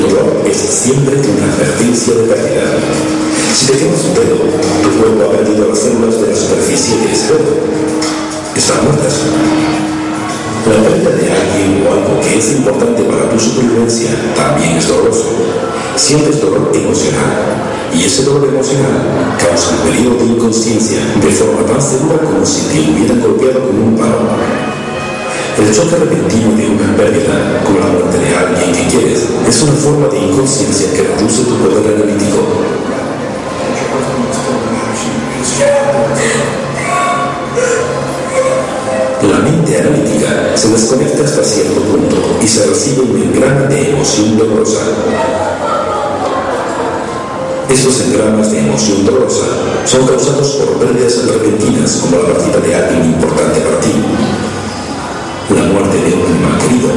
Dolor 0.00 0.42
es 0.48 0.56
siempre 0.56 1.16
una 1.16 1.52
advertencia 1.52 2.14
de 2.14 2.22
pérdida. 2.22 2.64
Si 3.54 3.66
te 3.66 3.78
quemas 3.78 4.04
un 4.04 4.14
dedo, 4.14 4.36
tu 4.82 4.90
cuerpo 4.98 5.24
ha 5.24 5.36
perdido 5.36 5.68
las 5.68 5.78
células 5.78 6.20
de 6.20 6.28
la 6.28 6.36
superficie 6.36 6.96
de 6.98 7.12
ese 7.12 7.32
dedo. 7.34 7.52
Están 8.56 8.84
muertas. 8.84 9.14
La 10.64 10.88
pérdida 10.88 11.10
de 11.10 11.32
alguien 11.32 11.84
o 11.86 11.92
algo 11.92 12.20
que 12.20 12.38
es 12.38 12.52
importante 12.52 13.02
para 13.02 13.28
tu 13.28 13.38
supervivencia 13.38 14.10
también 14.34 14.78
es 14.78 14.88
doloroso. 14.88 15.28
Sientes 15.96 16.40
dolor 16.40 16.70
emocional 16.72 17.62
y 17.94 18.04
ese 18.04 18.24
dolor 18.24 18.48
emocional 18.48 19.36
causa 19.38 19.76
un 19.76 19.90
periodo 19.90 20.16
de 20.16 20.24
inconsciencia 20.24 20.98
de 21.20 21.30
forma 21.30 21.66
tan 21.66 21.82
segura 21.82 22.18
como 22.18 22.44
si 22.46 22.62
te 22.62 22.80
hubieran 22.80 23.20
golpeado 23.20 23.66
con 23.66 23.78
un 23.78 23.96
palo. 23.96 24.71
El 25.58 25.74
choque 25.74 25.96
repentino 25.96 26.56
de 26.56 26.68
una 26.68 26.96
pérdida, 26.96 27.62
como 27.64 27.78
la 27.78 27.86
muerte 27.86 28.18
de 28.18 28.34
alguien 28.34 28.72
que 28.72 28.96
quieres, 28.96 29.24
es 29.46 29.62
una 29.62 29.72
forma 29.72 30.08
de 30.08 30.18
inconsciencia 30.18 30.92
que 30.92 31.02
reduce 31.02 31.44
tu 31.44 31.56
poder 31.56 31.94
analítico. 31.94 32.38
La 39.22 39.38
mente 39.38 39.78
analítica 39.78 40.56
se 40.56 40.68
desconecta 40.68 41.24
hasta 41.24 41.44
cierto 41.44 41.80
punto 41.82 42.16
y 42.42 42.48
se 42.48 42.66
recibe 42.66 43.02
un 43.02 43.22
engrama 43.22 43.66
de 43.66 43.90
emoción 43.90 44.38
dolorosa. 44.38 44.80
Estos 47.68 48.00
engramas 48.00 48.50
de 48.50 48.58
emoción 48.58 49.04
dolorosa 49.04 49.46
son 49.84 50.06
causados 50.06 50.52
por 50.52 50.78
pérdidas 50.78 51.26
repentinas 51.26 52.00
como 52.02 52.22
la 52.22 52.32
partida 52.32 52.58
de 52.58 52.74
alguien 52.74 53.04
importante 53.04 53.60
para 53.60 53.80
ti, 53.80 53.92
muerte 55.72 55.96
de 55.96 56.14
un 56.14 56.26
animal 56.26 56.58
querido, 56.58 56.88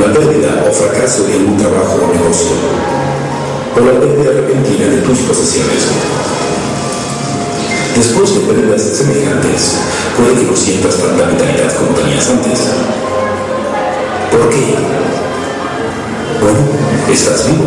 la 0.00 0.12
pérdida 0.12 0.64
o 0.68 0.72
fracaso 0.72 1.24
de 1.24 1.36
un 1.38 1.56
trabajo 1.56 1.98
o 2.02 2.12
negocio, 2.12 2.56
o 3.76 3.80
la 3.80 4.00
pérdida 4.00 4.32
repentina 4.32 4.86
de 4.86 4.98
tus 4.98 5.18
posesiones. 5.20 5.86
Después 7.96 8.34
de 8.34 8.40
pérdidas 8.40 8.82
semejantes, 8.82 9.74
puede 10.16 10.40
que 10.40 10.50
no 10.50 10.56
sientas 10.56 10.96
tanta 10.96 11.26
vitalidad 11.30 11.74
como 11.76 11.94
tenías 11.98 12.28
antes. 12.28 12.58
¿Por 14.30 14.50
qué? 14.50 14.74
Bueno, 16.40 16.58
estás 17.12 17.46
vivo, 17.46 17.64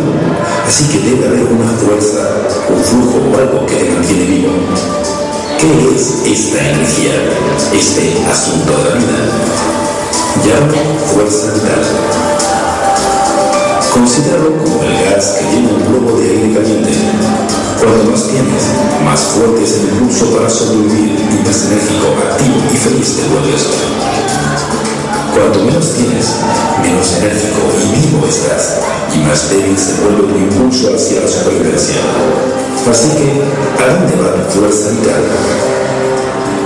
así 0.66 0.84
que 0.88 0.98
debe 1.00 1.26
haber 1.26 1.44
una 1.52 1.68
fuerza, 1.72 2.28
un 2.68 2.82
flujo 2.82 3.18
o 3.30 3.38
algo 3.38 3.66
que 3.66 3.76
te 3.76 3.90
mantiene 3.90 4.24
vivo. 4.24 5.11
¿Qué 5.62 5.94
es 5.94 6.26
esta 6.26 6.58
energía, 6.58 7.14
este 7.72 8.20
asunto 8.28 8.72
de 8.78 8.82
la 8.82 8.96
vida? 8.96 9.22
Llama 10.44 10.98
fuerza 11.06 11.52
vital. 11.54 11.82
Considéralo 13.94 14.58
como 14.58 14.82
el 14.82 15.04
gas 15.04 15.38
que 15.38 15.44
llena 15.44 15.68
un 15.70 15.86
globo 15.86 16.18
de 16.18 16.30
aire 16.30 16.52
caliente. 16.52 16.90
Cuanto 17.78 18.10
más 18.10 18.26
tienes, 18.26 18.64
más 19.04 19.20
fuerte 19.20 19.62
es 19.62 19.74
el 19.74 19.88
impulso 19.90 20.36
para 20.36 20.50
sobrevivir 20.50 21.14
y 21.30 21.46
más 21.46 21.64
enérgico, 21.66 22.08
activo 22.28 22.56
y 22.66 22.76
feliz 22.76 23.16
te 23.18 23.28
vuelves. 23.28 23.62
Cuanto 25.32 25.60
menos 25.60 25.94
tienes, 25.94 26.26
menos 26.82 27.06
enérgico 27.18 27.60
y 27.78 28.00
vivo 28.00 28.26
estás, 28.26 28.80
y 29.14 29.18
más 29.18 29.48
débil 29.48 29.78
se 29.78 30.02
vuelve 30.02 30.26
tu 30.26 30.38
impulso 30.38 30.92
hacia 30.92 31.20
la 31.20 31.28
supervivencia. 31.28 32.61
Así 32.90 33.08
que, 33.10 33.30
¿a 33.78 33.94
dónde 33.94 34.16
va 34.16 34.34
tu 34.34 34.58
fuerza 34.58 34.90
vital? 34.90 35.22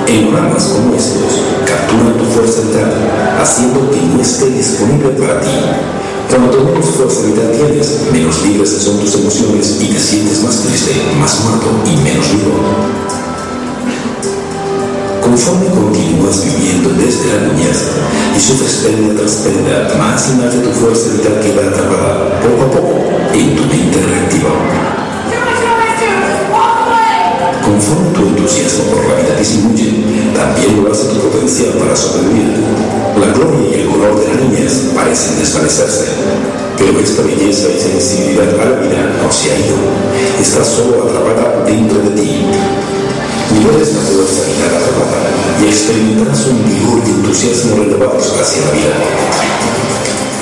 Engramas 0.08 0.64
como 0.64 0.94
estos 0.96 1.44
capturan 1.66 2.16
tu 2.16 2.24
fuerza 2.24 2.62
vital, 2.62 2.90
haciendo 3.40 3.90
que 3.90 4.00
no 4.00 4.22
esté 4.22 4.46
disponible 4.50 5.10
para 5.10 5.40
ti. 5.40 5.50
Cuanto 6.30 6.64
menos 6.64 6.86
fuerza 6.86 7.20
vital 7.26 7.52
tienes, 7.52 8.00
menos 8.10 8.42
libres 8.46 8.70
son 8.70 8.98
tus 8.98 9.14
emociones 9.14 9.76
y 9.78 9.88
te 9.88 10.00
sientes 10.00 10.42
más 10.42 10.56
triste, 10.62 10.92
más 11.20 11.38
muerto 11.44 11.66
y 11.84 11.96
menos 12.00 12.32
vivo. 12.32 12.64
Conforme 15.20 15.66
continúas 15.66 16.44
viviendo 16.44 16.90
desde 16.96 17.28
la 17.28 17.52
niñez 17.52 17.92
y 18.34 18.40
sufres 18.40 18.72
pérdida 18.82 19.20
tras 19.20 19.32
pérdida, 19.44 19.94
más 19.98 20.30
y 20.30 20.40
más 20.40 20.52
de 20.54 20.60
tu 20.60 20.70
fuerza 20.70 21.10
vital 21.12 21.40
queda 21.40 21.68
atrapada 21.68 22.40
poco 22.40 22.62
a 22.64 22.70
poco 22.70 22.94
en 23.34 23.54
tu 23.54 23.62
mente 23.64 24.00
reactiva. 24.00 24.95
Conforme 27.76 28.08
tu 28.08 28.22
entusiasmo 28.22 28.84
por 28.84 29.04
la 29.04 29.20
vida 29.20 29.36
disminuye, 29.38 30.00
también 30.32 30.82
lo 30.82 30.90
hace 30.90 31.08
tu 31.08 31.20
potencial 31.28 31.76
para 31.76 31.94
sobrevivir. 31.94 32.56
La 33.20 33.26
gloria 33.36 33.68
y 33.68 33.80
el 33.82 33.88
color 33.88 34.18
de 34.18 34.28
la 34.28 34.40
niñez 34.40 34.92
parecen 34.94 35.38
desvanecerse, 35.38 36.06
pero 36.78 36.98
esta 36.98 37.20
belleza 37.20 37.68
y 37.68 37.78
sensibilidad 37.78 38.48
a 38.48 38.64
la 38.64 38.80
vida 38.80 39.12
no 39.20 39.30
se 39.30 39.52
ha 39.52 39.58
ido. 39.58 39.76
Está 40.40 40.64
solo 40.64 41.04
atrapada 41.04 41.64
dentro 41.66 41.98
de 42.00 42.16
ti. 42.16 42.46
Liberes 43.52 43.92
la 43.92 44.00
fuerza 44.08 44.40
vital 44.48 44.72
atrapada 44.80 45.20
y 45.60 45.68
experimentarás 45.68 46.46
un 46.46 46.64
vigor 46.64 47.02
y 47.06 47.10
entusiasmo 47.10 47.76
renovados 47.76 48.32
hacia 48.40 48.64
la 48.64 48.70
vida. 48.72 49.75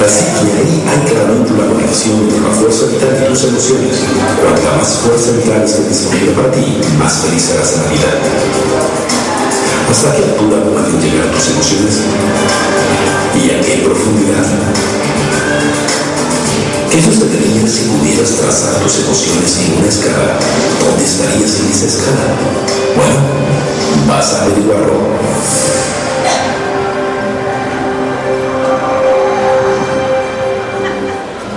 Así 0.03 0.25
que 0.27 0.53
ahí 0.59 0.83
hay 0.83 1.01
claramente 1.07 1.53
una 1.53 1.67
conexión 1.71 2.19
entre 2.25 2.41
la 2.41 2.51
fuerza 2.51 2.87
vital 2.87 3.15
y 3.15 3.29
tus 3.31 3.45
emociones. 3.45 3.97
Cuanta 4.43 4.77
más 4.77 4.89
fuerza 4.99 5.31
vital 5.33 5.63
esté 5.63 5.89
disponible 5.89 6.33
para 6.33 6.51
ti, 6.51 6.81
más 6.99 7.13
feliz 7.23 7.43
serás 7.43 7.73
en 7.75 7.83
la 7.83 7.89
vida. 7.91 8.11
¿Hasta 9.91 10.17
qué 10.17 10.25
altura 10.25 10.63
pueden 10.65 11.01
llegar 11.01 11.31
tus 11.31 11.49
emociones? 11.51 11.95
¿Y 13.39 13.51
a 13.51 13.61
qué 13.61 13.83
profundidad? 13.85 14.45
¿Qué 16.91 17.03
sucedería 17.03 17.67
si 17.67 17.83
pudieras 17.91 18.31
trazar 18.31 18.83
tus 18.83 18.99
emociones 18.99 19.59
en 19.59 19.79
una 19.79 19.89
escala? 19.89 20.39
¿Dónde 20.85 21.05
estarías 21.05 21.59
en 21.61 21.71
esa 21.71 21.87
escala? 21.87 22.35
Bueno, 22.97 23.21
vas 24.07 24.33
a 24.35 24.45
averiguarlo. 24.45 25.94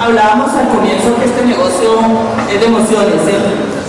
Hablábamos 0.07 0.55
al 0.55 0.69
comienzo 0.69 1.17
que 1.19 1.25
este 1.25 1.43
negocio 1.43 1.99
es 2.47 2.61
de 2.61 2.65
emociones, 2.65 3.19
¿sí? 3.27 3.35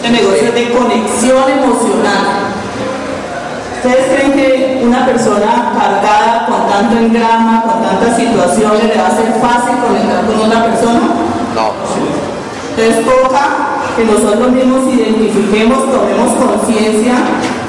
Este 0.03 0.11
negocio 0.11 0.49
es 0.49 0.55
de 0.55 0.73
conexión 0.75 1.47
emocional. 1.47 2.59
¿Ustedes 3.77 4.07
creen 4.11 4.33
que 4.33 4.81
una 4.83 5.07
persona 5.07 5.71
cargada 5.79 6.47
con 6.51 6.66
tanto 6.66 6.99
engrama, 6.99 7.62
con 7.62 7.83
tantas 7.83 8.16
situaciones, 8.16 8.83
le 8.83 8.99
va 8.99 9.07
a 9.07 9.14
ser 9.14 9.31
fácil 9.39 9.79
conectar 9.79 10.27
con 10.27 10.41
una 10.43 10.64
persona? 10.64 11.07
No. 11.55 11.71
Entonces 12.75 13.05
toca 13.07 13.95
que 13.95 14.05
nosotros 14.05 14.51
mismos 14.51 14.93
identifiquemos, 14.93 15.87
tomemos 15.87 16.35
conciencia, 16.35 17.14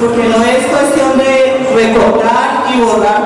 porque 0.01 0.25
no 0.25 0.41
es 0.41 0.65
cuestión 0.73 1.19
de 1.19 1.69
recordar 1.69 2.65
y 2.73 2.81
borrar 2.81 3.21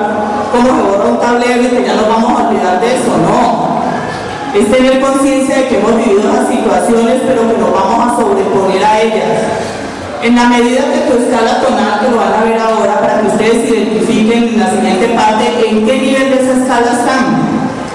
como 0.52 0.68
se 0.68 0.82
borra 0.82 1.08
un 1.08 1.18
tablero 1.18 1.62
y 1.62 1.68
que 1.68 1.82
ya 1.82 1.94
nos 1.94 2.08
vamos 2.08 2.30
a 2.30 2.48
olvidar 2.48 2.78
de 2.78 2.94
eso, 2.94 3.16
no. 3.24 3.73
Es 4.54 4.70
tener 4.70 5.00
conciencia 5.00 5.56
de 5.56 5.68
que 5.68 5.78
hemos 5.78 5.96
vivido 5.96 6.32
las 6.32 6.48
situaciones, 6.48 7.22
pero 7.26 7.42
que 7.50 7.58
nos 7.58 7.72
vamos 7.72 8.06
a 8.06 8.16
sobreponer 8.16 8.84
a 8.84 9.00
ellas. 9.00 9.42
En 10.22 10.36
la 10.36 10.44
medida 10.44 10.92
que 10.92 11.10
tu 11.10 11.18
escala 11.18 11.60
tonal, 11.60 11.98
que 12.00 12.10
lo 12.10 12.18
van 12.18 12.34
a 12.34 12.44
ver 12.44 12.58
ahora, 12.60 13.00
para 13.00 13.20
que 13.20 13.26
ustedes 13.26 13.68
identifiquen 13.68 14.54
en 14.54 14.60
la 14.60 14.70
siguiente 14.70 15.08
parte 15.08 15.68
en 15.68 15.84
qué 15.84 15.98
nivel 15.98 16.30
de 16.30 16.36
esa 16.36 16.52
escala 16.62 16.92
están. 16.92 17.24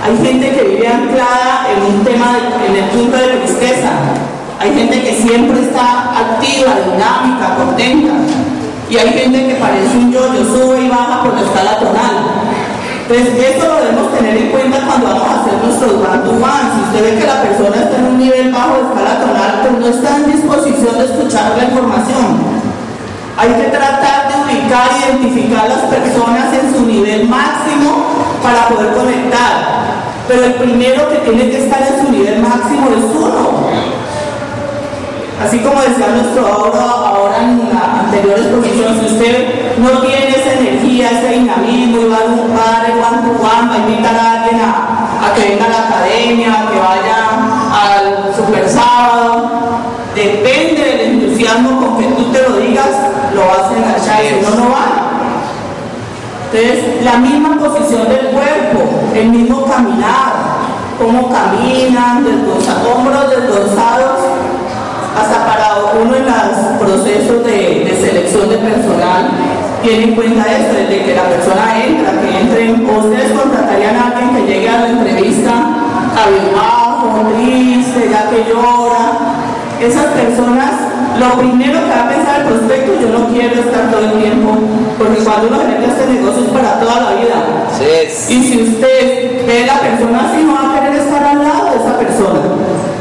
Hay 0.04 0.18
gente 0.18 0.52
que 0.52 0.64
vive 0.64 0.88
anclada 0.88 1.68
en 1.72 1.96
un 1.96 2.04
tema, 2.04 2.38
en 2.68 2.76
el 2.76 2.90
punto 2.90 3.16
de 3.16 3.28
tristeza. 3.38 3.92
Hay 4.60 4.74
gente 4.76 5.02
que 5.02 5.14
siempre 5.16 5.62
está 5.62 6.12
activa, 6.12 6.76
dinámica, 6.92 7.56
contenta. 7.56 8.14
Y 8.90 8.98
hay 8.98 9.14
gente 9.14 9.48
que 9.48 9.56
parece 9.56 9.96
un 9.96 10.12
yo-yo, 10.12 10.44
sube 10.44 10.82
y 10.82 10.90
baja 10.90 11.24
por 11.24 11.34
la 11.36 11.42
escala 11.42 11.80
tonal. 11.80 12.39
Entonces, 13.10 13.56
esto 13.56 13.66
lo 13.66 13.76
debemos 13.82 14.14
tener 14.14 14.38
en 14.38 14.52
cuenta 14.52 14.86
cuando 14.86 15.08
vamos 15.08 15.30
a 15.30 15.42
hacer 15.42 15.54
nuestros 15.66 15.94
one-to-one. 15.94 16.66
Si 16.76 16.80
usted 16.86 17.02
ve 17.02 17.20
que 17.20 17.26
la 17.26 17.42
persona 17.42 17.76
está 17.82 17.98
en 17.98 18.06
un 18.06 18.20
nivel 18.20 18.54
bajo 18.54 18.76
de 18.76 18.82
escala 18.86 19.20
tonal, 19.20 19.52
pues 19.64 19.74
no 19.82 19.88
está 19.88 20.18
en 20.18 20.32
disposición 20.32 20.94
de 20.96 21.06
escuchar 21.06 21.58
la 21.58 21.64
información. 21.64 22.38
Hay 23.36 23.50
que 23.50 23.64
tratar 23.74 24.30
de 24.30 24.34
ubicar, 24.46 24.90
identificar 25.10 25.68
las 25.68 25.90
personas 25.90 26.54
en 26.54 26.72
su 26.72 26.86
nivel 26.86 27.28
máximo 27.28 28.14
para 28.44 28.68
poder 28.68 28.94
conectar. 28.94 29.54
Pero 30.28 30.46
el 30.46 30.54
primero 30.54 31.10
que 31.10 31.18
tiene 31.26 31.50
que 31.50 31.66
estar 31.66 31.82
en 31.82 32.06
su 32.06 32.12
nivel 32.12 32.40
máximo 32.42 32.90
es 32.94 33.04
uno. 33.10 33.70
Así 35.44 35.58
como 35.60 35.82
decía 35.82 36.10
nuestro 36.10 36.46
ahora, 36.46 36.84
ahora 37.10 37.42
en 37.42 37.70
las 37.74 38.06
anteriores 38.06 38.46
posiciones, 38.46 39.00
si 39.00 39.16
usted 39.16 39.59
no 39.82 40.00
tiene 40.02 40.30
esa 40.30 40.54
energía, 40.60 41.10
ese 41.12 41.30
dinamismo, 41.40 42.02
y 42.02 42.10
va 42.10 42.18
a 42.18 42.26
un 42.26 42.50
padre 42.52 42.94
one 42.94 43.22
to 43.24 43.32
one, 43.42 43.70
va 43.70 43.76
a 43.76 43.78
invitar 43.78 44.16
a 44.16 44.32
alguien 44.44 44.62
a, 44.62 45.28
a 45.28 45.34
que 45.34 45.50
venga 45.50 45.66
a 45.66 45.70
la 45.70 45.88
academia, 45.88 46.54
a 46.54 46.72
que 46.72 46.80
vaya 46.80 47.18
al 47.72 48.36
super 48.36 48.68
sábado, 48.70 49.50
depende 50.16 50.82
del 50.84 51.00
entusiasmo 51.22 51.80
con 51.80 51.98
que 51.98 52.08
tú 52.10 52.24
te 52.32 52.42
lo 52.42 52.58
digas, 52.58 52.90
lo 53.34 53.42
vas 53.48 53.72
a 53.72 53.78
enganchar 53.78 54.24
no, 54.44 54.64
no 54.64 54.70
va. 54.72 54.86
Entonces, 56.52 57.04
la 57.06 57.18
misma 57.18 57.58
posición 57.60 58.10
del 58.10 58.28
cuerpo, 58.30 58.90
el 59.16 59.30
mismo 59.30 59.66
caminar, 59.66 60.34
cómo 60.98 61.30
caminan, 61.32 62.26
desdorsa- 62.26 62.82
hombros 62.92 63.30
desdorsados, 63.30 64.20
hasta 65.20 65.46
para 65.46 65.70
uno 66.02 66.16
en 66.16 66.26
los 66.26 66.80
procesos 66.80 67.44
de, 67.44 67.98
selección 68.00 68.50
de 68.50 68.58
personal, 68.58 69.30
tiene 69.84 70.04
en 70.04 70.16
cuenta 70.16 70.44
esto, 70.46 70.74
desde 70.74 71.04
que 71.04 71.16
la 71.16 71.24
persona 71.24 71.86
entra, 71.86 72.12
que 72.22 72.40
entre, 72.40 72.72
o 72.72 73.00
ustedes 73.00 73.32
contratarían 73.32 73.96
a 73.96 74.08
alguien 74.08 74.36
que 74.36 74.52
llegue 74.52 74.70
a 74.70 74.80
la 74.82 74.90
entrevista 74.90 75.52
cabizbajo, 76.16 77.30
triste, 77.34 78.10
ya 78.12 78.30
que 78.30 78.50
llora. 78.50 79.36
Esas 79.80 80.08
personas, 80.08 80.72
lo 81.18 81.40
primero 81.40 81.80
que 81.80 81.90
va 81.90 82.04
a 82.04 82.10
pensar 82.10 82.42
el 82.42 82.48
prospecto, 82.48 83.00
yo 83.00 83.18
no 83.18 83.28
quiero 83.30 83.62
estar 83.62 83.90
todo 83.90 84.02
el 84.02 84.12
tiempo, 84.22 84.58
porque 84.98 85.24
cuando 85.24 85.48
uno 85.48 85.60
genera 85.60 85.88
este 85.88 86.14
negocio 86.14 86.44
es 86.44 86.52
para 86.52 86.80
toda 86.80 87.00
la 87.00 87.12
vida. 87.16 87.38
Y 88.30 88.44
si 88.44 88.64
usted 88.64 89.48
ve 89.48 89.64
a 89.64 89.68
la 89.68 89.80
persona 89.80 90.30
así, 90.30 90.44
no 90.44 90.54
va 90.54 90.76
a 90.76 90.80
querer 90.80 91.00
estar 91.00 91.24
al 91.24 91.40
lado 91.40 91.72
de 91.72 91.78
esa 91.78 91.98
persona. 91.98 92.49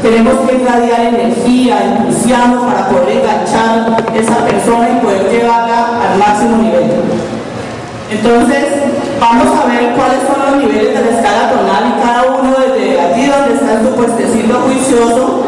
Tenemos 0.01 0.47
que 0.47 0.55
irradiar 0.55 1.01
energía, 1.13 1.83
entusiasmo 1.83 2.65
para 2.65 2.87
poder 2.87 3.17
enganchar 3.17 3.97
esa 4.15 4.45
persona 4.45 4.89
y 4.91 5.05
poder 5.05 5.29
llevarla 5.29 5.87
al 6.01 6.17
máximo 6.17 6.57
nivel. 6.57 6.89
Entonces, 8.09 8.65
vamos 9.19 9.47
a 9.59 9.67
ver 9.67 9.93
cuáles 9.93 10.19
son 10.25 10.39
los 10.45 10.63
niveles 10.63 10.97
de 10.97 11.05
la 11.05 11.17
escala 11.17 11.51
tonal 11.51 11.93
y 11.95 12.01
cada 12.01 12.23
uno 12.31 12.55
desde 12.59 12.99
allí 12.99 13.27
donde 13.27 13.55
está 13.55 13.73
en 13.73 13.87
su 13.87 13.95
puestecito 13.95 14.59
juicioso, 14.61 15.43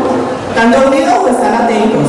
¿están 0.49 0.71
dormidos 0.71 1.13
o 1.23 1.27
están 1.29 1.55
atentos? 1.55 2.01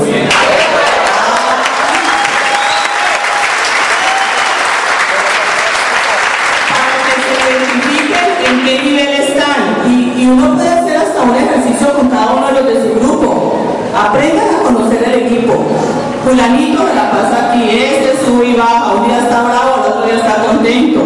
La 16.53 17.11
pasa 17.11 17.49
aquí, 17.49 17.67
este 17.71 18.27
sube 18.27 18.49
y 18.49 18.55
baja, 18.55 18.93
un 18.93 19.07
día 19.07 19.21
está 19.21 19.41
bravo, 19.41 19.77
el 19.77 19.93
otro 19.93 20.05
día 20.05 20.17
está 20.17 20.35
contento. 20.45 21.01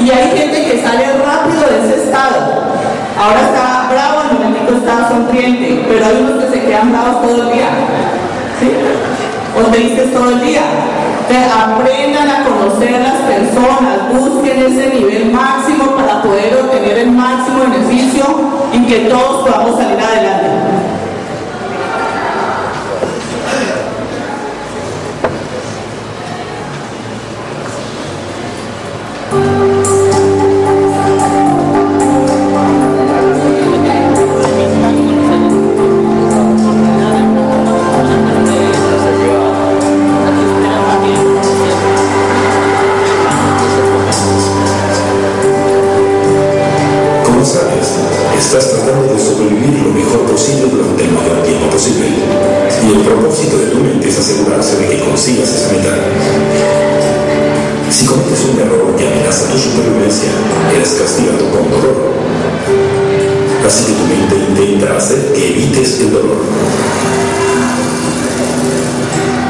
Y 0.00 0.10
hay 0.10 0.36
gente 0.36 0.64
que 0.64 0.82
sale 0.82 1.04
rápido 1.24 1.60
de 1.70 1.86
ese 1.86 2.02
estado. 2.02 2.36
Ahora 3.16 3.40
está 3.42 3.88
bravo, 3.92 4.22
el 4.28 4.38
momentico 4.38 4.72
está 4.78 5.08
sonriente, 5.08 5.84
pero 5.88 6.04
hay 6.04 6.16
unos 6.20 6.44
que 6.44 6.50
se 6.50 6.64
quedan 6.66 6.90
bravos 6.90 7.22
todo 7.22 7.42
el 7.42 7.52
día. 7.52 7.68
¿Sí? 8.58 8.72
O 9.56 9.70
tristes 9.70 10.12
todo 10.12 10.30
el 10.30 10.40
día. 10.40 10.62
Aprendan 11.62 12.28
a 12.28 12.44
conocer 12.44 12.96
a 12.96 12.98
las 12.98 13.18
personas, 13.22 14.12
busquen 14.12 14.58
ese 14.62 14.94
nivel 14.94 15.30
máximo 15.30 15.94
para 15.94 16.22
poder 16.22 16.56
obtener 16.56 16.98
el 16.98 17.12
máximo 17.12 17.60
beneficio 17.70 18.24
y 18.72 18.84
que 18.86 18.98
todos 19.08 19.46
podamos 19.46 19.76
salir 19.78 19.98
adelante. 20.00 20.47
Posible 50.38 50.70
durante 50.70 51.02
el 51.02 51.10
mayor 51.10 51.42
tiempo 51.42 51.68
posible. 51.68 52.06
Y 52.06 52.94
el 52.94 53.00
propósito 53.02 53.58
de 53.58 53.66
tu 53.66 53.78
mente 53.78 54.08
es 54.08 54.18
asegurarse 54.18 54.76
de 54.76 54.88
que 54.88 55.00
consigas 55.00 55.48
esa 55.48 55.72
meta. 55.72 55.94
Si 57.90 58.06
cometes 58.06 58.44
un 58.52 58.60
error 58.60 58.94
que 58.96 59.08
amenaza 59.08 59.50
tu 59.50 59.58
supervivencia, 59.58 60.30
eres 60.72 60.90
castigado 60.90 61.50
con 61.50 61.70
dolor. 61.70 62.12
Así 63.66 63.84
que 63.86 63.92
tu 63.98 64.04
mente 64.06 64.36
intenta 64.48 64.96
hacer 64.96 65.32
que 65.32 65.50
evites 65.50 66.00
el 66.02 66.12
dolor. 66.12 66.44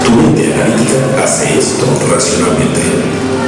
Tu 0.03 0.11
mente 0.11 0.55
analítica 0.55 1.22
hace 1.22 1.59
esto 1.59 1.84
racionalmente. 2.11 2.80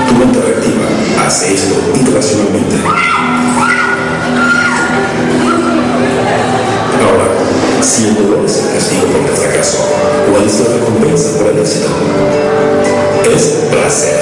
Tu 0.08 0.14
mente 0.14 0.40
reactiva 0.40 1.24
hace 1.24 1.54
esto 1.54 1.74
irracionalmente. 1.98 3.79
Si 7.82 8.08
el 8.08 8.14
dolor 8.14 8.44
es 8.44 8.56
el 8.58 8.74
castigo 8.74 9.06
por 9.06 9.20
el 9.22 9.36
fracaso, 9.36 9.78
¿cuál 10.30 10.44
es 10.44 10.60
la 10.60 10.76
recompensa 10.76 11.38
por 11.38 11.48
el 11.48 11.58
éxito? 11.58 11.88
Es 13.34 13.42
placer. 13.70 14.20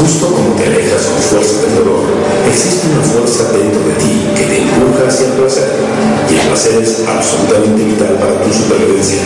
Justo 0.00 0.34
como 0.34 0.54
te 0.54 0.66
alejas 0.66 1.02
con 1.02 1.22
fuerza 1.22 1.62
del 1.62 1.74
dolor, 1.76 2.04
existe 2.48 2.86
una 2.88 3.02
fuerza 3.02 3.52
dentro 3.52 3.80
de 3.80 3.94
ti 3.94 4.28
que 4.36 4.44
te 4.44 4.62
empuja 4.62 5.08
hacia 5.08 5.26
el 5.26 5.32
placer. 5.32 5.70
Y 6.30 6.34
el 6.34 6.46
placer 6.46 6.82
es 6.82 7.02
absolutamente 7.06 7.84
vital 7.84 8.16
para 8.18 8.40
tu 8.42 8.52
supervivencia. 8.52 9.18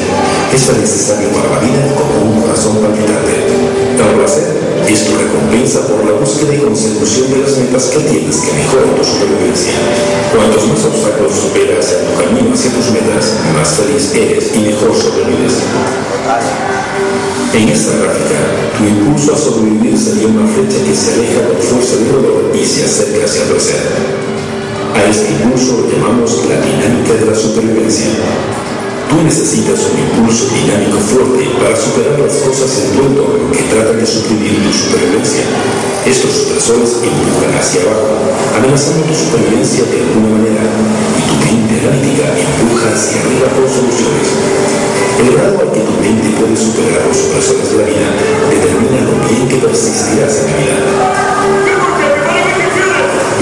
Es 0.54 0.66
tan 0.66 0.80
necesario 0.80 1.28
para 1.30 1.50
la 1.54 1.60
vida 1.60 1.94
como 1.94 2.32
un 2.32 2.42
corazón 2.42 2.78
palpitante. 2.78 3.79
El 4.00 4.16
placer 4.16 4.56
es 4.88 5.04
tu 5.04 5.12
recompensa 5.12 5.86
por 5.86 6.04
la 6.06 6.12
búsqueda 6.12 6.54
y 6.54 6.58
consecución 6.58 7.30
de 7.32 7.38
las 7.44 7.58
metas 7.58 7.84
que 7.92 8.00
tienes 8.00 8.36
que 8.36 8.52
mejoran 8.52 8.96
tu 8.96 9.04
supervivencia. 9.04 9.76
Cuantos 10.32 10.66
más 10.68 10.84
obstáculos 10.88 11.32
superas 11.36 11.84
en 11.92 12.08
tu 12.08 12.12
camino 12.16 12.54
hacia 12.54 12.72
tus 12.72 12.90
metas, 12.96 13.36
más 13.52 13.68
feliz 13.76 14.14
eres 14.16 14.56
y 14.56 14.58
mejor 14.60 14.96
sobrevives. 14.96 15.52
En 17.52 17.68
esta 17.68 17.92
gráfica, 17.98 18.40
tu 18.78 18.84
impulso 18.88 19.34
a 19.34 19.36
sobrevivir 19.36 19.98
sería 19.98 20.28
una 20.28 20.48
flecha 20.48 20.80
que 20.80 20.96
se 20.96 21.12
aleja 21.20 21.44
con 21.44 21.60
fuerza 21.60 21.96
del 21.96 22.12
dolor 22.12 22.52
y 22.54 22.64
se 22.64 22.84
acerca 22.84 23.26
hacia 23.26 23.42
el 23.42 23.48
placer. 23.50 23.84
A 24.96 25.04
este 25.04 25.28
impulso 25.32 25.84
lo 25.84 25.90
llamamos 25.92 26.40
la 26.48 26.56
dinámica 26.56 27.20
de 27.20 27.26
la 27.26 27.34
supervivencia. 27.36 28.16
Tú 29.10 29.18
necesitas 29.26 29.90
un 29.90 29.98
impulso 29.98 30.54
dinámico 30.54 31.02
fuerte 31.02 31.50
para 31.58 31.74
superar 31.74 32.14
las 32.22 32.46
cosas 32.46 32.70
en 32.78 32.94
tu 32.94 33.10
entorno 33.10 33.50
que 33.50 33.66
tratan 33.66 33.98
de 33.98 34.06
suprimir 34.06 34.62
tu 34.62 34.70
supervivencia. 34.70 35.50
Estos 36.06 36.30
supresores 36.30 37.02
empujan 37.02 37.50
hacia 37.58 37.82
abajo, 37.90 38.06
amenazando 38.54 39.10
tu 39.10 39.14
supervivencia 39.18 39.82
de 39.90 39.98
alguna 40.06 40.30
manera, 40.38 40.62
y 40.62 41.22
tu 41.26 41.34
mente 41.42 41.74
analítica 41.82 42.38
empuja 42.38 42.86
hacia 42.94 43.18
arriba 43.18 43.50
con 43.50 43.66
soluciones. 43.66 44.30
El 45.18 45.26
grado 45.34 45.58
al 45.58 45.70
que 45.74 45.82
tu 45.82 45.94
mente 45.98 46.30
puede 46.38 46.54
superar 46.54 47.02
los 47.02 47.18
supresores 47.18 47.66
de 47.66 47.76
la 47.82 47.86
vida 47.90 48.14
determina 48.46 49.10
lo 49.10 49.18
bien 49.26 49.42
que 49.50 49.58
persistirás 49.58 50.38
en 50.38 50.46
la 50.46 50.54
vida. 50.54 50.78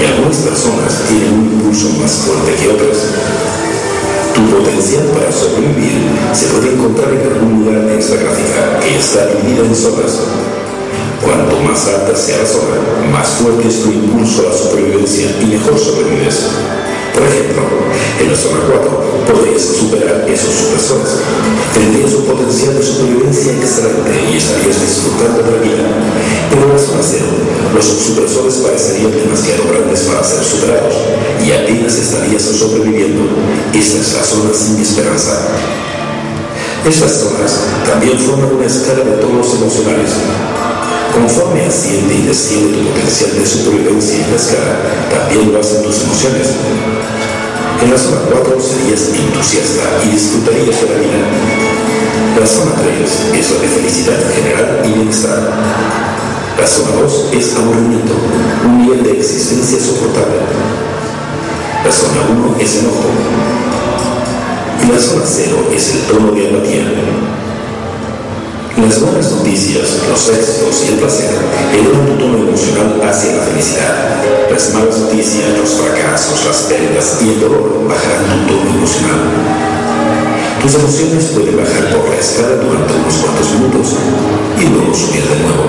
Y 0.01 0.05
algunas 0.17 0.37
personas 0.49 0.91
tienen 1.05 1.29
un 1.29 1.45
impulso 1.45 1.93
más 2.01 2.25
fuerte 2.25 2.57
que 2.57 2.73
otras. 2.73 2.97
Potencial 4.47 5.03
para 5.13 5.31
sobrevivir 5.31 5.99
se 6.33 6.47
puede 6.47 6.73
encontrar 6.73 7.11
en 7.11 7.33
algún 7.33 7.65
lugar 7.65 7.85
de 7.85 7.99
esta 7.99 8.15
gráfica 8.15 8.79
que 8.79 8.95
está 8.95 9.27
dividida 9.27 9.65
en 9.65 9.75
zonas. 9.75 10.19
Cuanto 11.21 11.59
más 11.59 11.85
alta 11.87 12.15
sea 12.15 12.37
la 12.37 12.45
zona, 12.45 12.75
más 13.11 13.27
fuerte 13.27 13.67
es 13.67 13.83
tu 13.83 13.91
impulso 13.91 14.43
a 14.47 14.51
la 14.51 14.57
supervivencia 14.57 15.35
y 15.41 15.45
mejor 15.45 15.77
sobrevives. 15.77 16.47
Por 17.19 17.27
ejemplo, 17.27 17.67
en 18.15 18.31
la 18.31 18.37
zona 18.37 18.63
4 18.63 19.27
podrías 19.27 19.61
superar 19.61 20.23
esos 20.23 20.55
supresores. 20.55 21.19
Tendrías 21.73 22.15
un 22.15 22.23
potencial 22.23 22.79
de 22.79 22.83
supervivencia 22.83 23.59
excelente 23.59 24.15
y 24.31 24.37
estarías 24.37 24.79
disfrutando 24.79 25.43
de 25.43 25.51
la 25.51 25.59
vida. 25.59 25.83
Pero 26.47 26.63
en 26.63 26.71
la 26.71 26.79
zona 26.79 27.03
0, 27.03 27.25
los 27.75 27.85
supresores 27.85 28.53
parecerían 28.63 29.11
demasiado 29.11 29.67
grandes 29.67 29.99
para 30.07 30.23
ser 30.23 30.43
superados 30.47 30.95
y 31.43 31.51
apenas 31.51 31.99
estarías 31.99 32.41
sobreviviendo. 32.41 33.27
Esta 33.75 33.99
es 33.99 34.15
la 34.15 34.23
sin 34.55 34.79
esperanza. 34.79 35.43
Estas 36.87 37.11
zonas 37.19 37.51
también 37.85 38.17
forman 38.17 38.55
una 38.55 38.65
escala 38.65 39.03
de 39.03 39.19
tonos 39.19 39.53
emocionales. 39.59 40.11
Conforme 41.19 41.65
asciende 41.65 42.15
y 42.15 42.21
desciende 42.21 42.77
tu 42.77 42.87
potencial 42.87 43.35
de 43.35 43.45
supervivencia 43.45 44.23
en 44.23 44.31
la 44.31 44.37
escala, 44.37 44.79
también 45.11 45.51
lo 45.51 45.59
hacen 45.59 45.83
tus 45.83 46.01
emociones. 46.03 46.47
En 47.83 47.91
la 47.91 47.97
zona 47.97 48.21
4 48.31 48.57
serías 48.59 49.09
entusiasta 49.13 49.83
y 50.05 50.11
disfrutarías 50.11 50.79
de 50.79 50.87
la 50.87 50.95
vida. 50.95 51.19
La 52.39 52.47
zona 52.47 52.71
3 52.71 53.39
es 53.39 53.51
la 53.51 53.59
de 53.59 53.67
felicidad 53.67 54.17
general 54.33 54.81
y 54.85 54.93
bienestar. 54.93 55.51
La 56.57 56.67
zona 56.67 57.01
2 57.01 57.29
es 57.33 57.55
aburrimiento, 57.57 58.13
un 58.65 58.81
nivel 58.81 59.03
de 59.03 59.19
existencia 59.19 59.77
soportable. 59.77 60.39
La 61.83 61.91
zona 61.91 62.21
1 62.31 62.55
es 62.61 62.77
enojo. 62.77 63.11
Y 64.83 64.91
la 64.91 64.99
zona 64.99 65.23
0 65.25 65.69
es 65.75 65.95
el 65.95 66.01
tono 66.03 66.31
de 66.31 66.47
apatía. 66.47 67.38
Las 68.81 69.01
buenas 69.01 69.31
noticias, 69.31 69.99
los 70.07 70.29
éxitos 70.29 70.83
y 70.85 70.93
el 70.93 70.99
placer 70.99 71.29
elevan 71.73 72.05
tu 72.07 72.13
tono 72.17 72.37
emocional 72.47 73.01
hacia 73.03 73.35
la 73.35 73.43
felicidad. 73.43 74.23
Las 74.49 74.73
malas 74.73 74.97
noticias, 74.99 75.49
los 75.57 75.69
fracasos, 75.69 76.45
las 76.45 76.57
pérdidas 76.63 77.17
y 77.21 77.29
el 77.29 77.39
dolor 77.41 77.87
bajarán 77.87 78.47
tu 78.47 78.53
tono 78.53 78.69
emocional. 78.77 79.19
Tus 80.61 80.75
emociones 80.75 81.25
pueden 81.25 81.57
bajar 81.57 81.93
por 81.93 82.09
la 82.09 82.15
escala 82.15 82.55
durante 82.55 82.93
unos 82.93 83.15
cuantos 83.15 83.51
minutos 83.51 83.95
y 84.57 84.65
luego 84.67 84.93
subir 84.93 85.23
de 85.27 85.35
nuevo. 85.43 85.65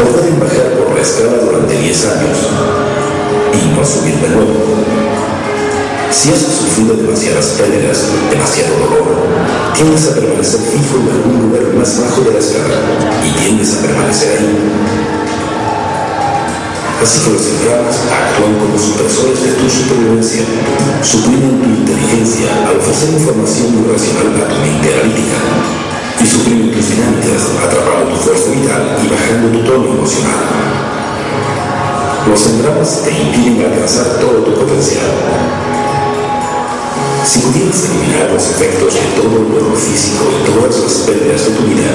O 0.00 0.10
pueden 0.10 0.40
bajar 0.40 0.74
por 0.74 0.94
la 0.96 1.02
escala 1.02 1.38
durante 1.38 1.78
10 1.78 2.06
años 2.06 2.38
y 3.54 3.78
no 3.78 3.86
subir 3.86 4.16
de 4.16 4.28
nuevo. 4.28 5.29
Si 6.10 6.28
has 6.32 6.42
sufrido 6.42 6.96
demasiadas 6.96 7.54
pérdidas, 7.54 8.10
demasiado 8.28 8.74
dolor, 8.82 9.14
tiendes 9.74 10.10
a 10.10 10.14
permanecer 10.16 10.60
fijo 10.60 10.98
en 10.98 11.06
algún 11.06 11.48
lugar 11.48 11.72
más 11.78 12.02
bajo 12.02 12.20
de 12.22 12.32
la 12.32 12.38
escala 12.40 12.74
y 13.22 13.30
tiendes 13.38 13.78
a 13.78 13.82
permanecer 13.86 14.38
ahí. 14.38 14.58
Así 17.00 17.20
que 17.22 17.30
los 17.30 17.46
engramas 17.46 17.96
actúan 18.10 18.58
como 18.58 18.76
supresores 18.76 19.38
de 19.38 19.52
tu 19.54 19.70
supervivencia, 19.70 20.42
suprimen 21.00 21.62
tu 21.62 21.68
inteligencia 21.78 22.58
al 22.66 22.76
ofrecer 22.76 23.14
información 23.14 23.70
irracional 23.78 24.34
a 24.34 24.48
tu 24.50 24.56
mente 24.66 24.90
analítica 24.90 25.38
y 26.20 26.26
suprimen 26.26 26.74
tus 26.74 26.86
finanzas 26.90 27.54
atrapando 27.62 28.10
tu 28.10 28.16
fuerza 28.18 28.50
vital 28.50 28.98
y 28.98 29.06
bajando 29.08 29.46
tu 29.54 29.62
tono 29.62 29.94
emocional. 29.94 30.42
Los 32.28 32.46
engramas 32.50 33.02
te 33.06 33.10
impiden 33.14 33.62
alcanzar 33.64 34.18
todo 34.18 34.42
tu 34.42 34.54
potencial. 34.58 35.69
Si 37.24 37.38
pudieras 37.40 37.84
eliminar 37.84 38.30
los 38.32 38.42
efectos 38.50 38.94
de 38.94 39.00
todo 39.14 39.36
el 39.38 39.52
dolor 39.52 39.76
físico 39.76 40.24
y 40.32 40.50
todas 40.50 40.76
las 40.80 40.92
pérdidas 41.04 41.44
de 41.44 41.50
tu 41.52 41.62
vida, 41.68 41.92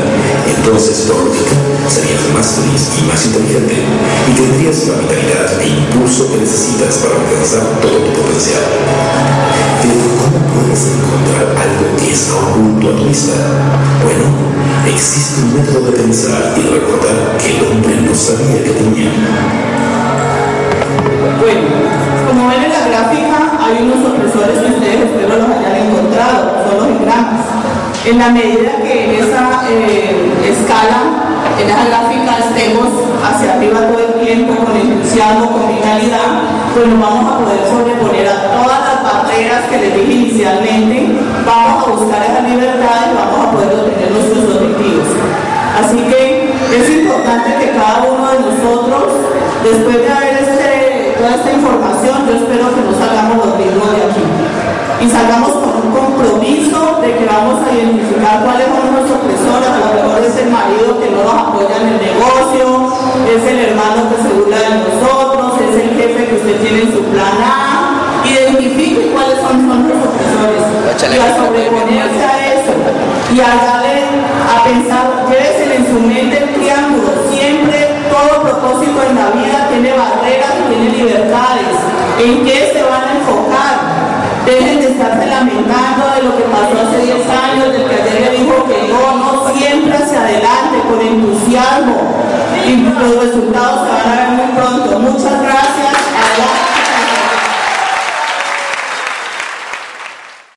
entonces 0.48 1.10
por 1.10 1.18
lógica 1.26 1.58
serías 1.90 2.22
más 2.34 2.46
feliz 2.56 2.90
y 3.00 3.08
más 3.10 3.26
inteligente 3.26 3.76
y 3.76 4.32
tendrías 4.36 4.88
la 4.88 4.96
vitalidad 5.02 5.62
e 5.62 5.68
impulso 5.68 6.32
que 6.32 6.38
necesitas 6.38 7.04
para 7.04 7.16
alcanzar 7.20 7.82
todo 7.82 8.06
tu 8.06 8.12
potencial. 8.14 8.64
Pero 9.82 10.02
¿cómo 10.22 10.38
puedes 10.54 10.82
encontrar 10.94 11.58
algo 11.58 11.86
que 11.98 12.12
está 12.14 12.36
oculto 12.36 12.90
a 12.90 12.96
tu 12.96 13.06
vista? 13.10 13.36
Bueno, 14.06 14.30
existe 14.88 15.42
un 15.42 15.58
método 15.58 15.92
de 15.92 16.06
pensar 16.06 16.54
y 16.56 16.62
recordar 16.62 17.38
que 17.42 17.58
el 17.58 17.64
hombre 17.66 17.98
no 18.02 18.14
sabía 18.14 18.64
que 18.64 18.72
tenía. 18.72 19.12
Bueno, 21.42 21.62
como 22.28 22.48
gráfica, 22.88 23.38
hay 23.60 23.84
unos 23.84 24.12
opresores 24.12 24.60
que 24.60 24.72
ustedes 24.78 25.02
espero 25.10 25.38
los 25.38 25.50
hayan 25.50 25.88
encontrado, 25.88 26.64
son 26.66 26.78
los 26.78 26.88
engramas. 26.98 27.46
En 28.06 28.20
la 28.20 28.30
medida 28.30 28.72
que 28.84 29.06
en 29.06 29.24
esa 29.24 29.66
eh, 29.70 30.14
escala, 30.46 31.26
en 31.60 31.70
esa 31.70 31.86
gráfica 31.86 32.38
estemos 32.38 32.90
hacia 33.26 33.54
arriba 33.54 33.80
todo 33.88 34.00
el 34.00 34.26
tiempo 34.26 34.54
con 34.64 34.76
entusiasmo, 34.78 35.52
con 35.52 35.68
vitalidad, 35.74 36.46
pues 36.74 36.88
nos 36.88 37.00
vamos 37.02 37.34
a 37.34 37.38
poder 37.40 37.60
sobreponer 37.66 38.28
a 38.30 38.38
todas 38.54 38.80
las 38.86 38.98
barreras 39.02 39.64
que 39.70 39.78
les 39.78 39.94
dije 39.96 40.14
inicialmente, 40.14 41.18
vamos 41.46 41.88
a 41.88 41.92
buscar 41.92 42.22
esa 42.22 42.42
libertad 42.42 43.10
y 43.10 43.16
vamos 43.16 43.40
a 43.42 43.52
poder 43.52 43.70
obtener 43.74 44.12
nuestros 44.12 44.44
objetivos. 44.54 45.08
Así 45.82 45.98
que 45.98 46.54
es 46.78 46.90
importante 46.90 47.50
que 47.60 47.72
cada 47.72 48.04
uno 48.04 48.32
de 48.32 48.40
nosotros, 48.40 49.04
después 49.64 49.98
de 49.98 50.12
haber 50.12 50.55
toda 51.26 51.38
esta 51.38 51.54
información, 51.54 52.16
yo 52.28 52.34
espero 52.38 52.70
que 52.70 52.82
no 52.86 52.94
salgamos 53.02 53.38
los 53.42 53.58
mismos 53.58 53.90
de 53.98 54.02
aquí. 54.06 54.26
Y 55.02 55.10
salgamos 55.10 55.52
con 55.58 55.74
un 55.82 55.90
compromiso 55.90 57.02
de 57.02 57.18
que 57.18 57.26
vamos 57.26 57.66
a 57.66 57.74
identificar 57.74 58.46
cuáles 58.46 58.70
son 58.70 58.94
nuestros 58.94 59.18
opresores, 59.26 59.70
a 59.74 59.82
lo 59.90 60.06
mejor 60.06 60.22
es 60.22 60.38
el 60.38 60.50
marido 60.54 61.02
que 61.02 61.10
no 61.10 61.26
nos 61.26 61.34
apoya 61.34 61.76
en 61.82 61.88
el 61.94 62.00
negocio, 62.14 62.94
es 63.26 63.42
el 63.42 63.60
hermano 63.74 64.06
que 64.14 64.18
se 64.22 64.30
burla 64.38 64.60
de 64.70 64.70
nosotros, 64.86 65.62
es 65.66 65.74
el 65.82 65.90
jefe 65.98 66.30
que 66.30 66.36
usted 66.36 66.62
tiene 66.62 66.80
en 66.86 66.94
su 66.94 67.02
plan 67.10 67.36
A. 67.42 68.22
Identifique 68.22 69.10
cuáles 69.10 69.42
son, 69.42 69.66
los 69.66 69.98
opresores 69.98 70.62
y 71.10 71.18
a 71.18 71.36
sobreponerse 71.38 72.24
a 72.24 72.54
eso 72.54 72.74
y 73.34 73.40
a 73.42 73.50
darle 73.66 73.98
a 74.46 74.64
pensar, 74.64 75.26
llévesele 75.30 75.76
en 75.76 75.86
su 75.90 76.00
mente 76.02 76.38
el 76.38 76.54
triángulo, 76.54 77.10
siempre 77.34 77.75
propósito 78.46 79.02
en 79.10 79.16
la 79.16 79.30
vida, 79.32 79.68
tiene 79.70 79.92
barreras 79.94 80.54
tiene 80.70 80.90
libertades. 80.90 81.74
¿En 82.22 82.46
qué 82.46 82.72
se 82.74 82.84
van 82.84 83.04
a 83.04 83.12
enfocar? 83.18 83.76
Dejen 84.46 84.80
de 84.80 84.88
estarse 84.92 85.26
lamentando 85.26 86.06
de 86.16 86.22
lo 86.24 86.38
que 86.38 86.44
pasó 86.44 86.76
hace 86.86 87.02
10 87.02 87.30
años, 87.30 87.74
del 87.74 87.90
que 87.90 87.96
ayer 87.96 88.32
le 88.32 88.38
dijo 88.38 88.64
que 88.66 88.88
no, 88.94 89.18
no, 89.18 89.54
siempre 89.54 89.98
hacia 89.98 90.22
adelante, 90.22 90.78
con 90.88 91.02
entusiasmo. 91.02 91.96
Y 92.68 92.78
los 92.78 93.24
resultados 93.24 93.88
se 93.88 93.94
van 93.94 94.08
a 94.08 94.22
ver 94.22 94.30
muy 94.38 94.48
pronto. 94.56 95.00
Muchas 95.00 95.42
gracias. 95.42 96.85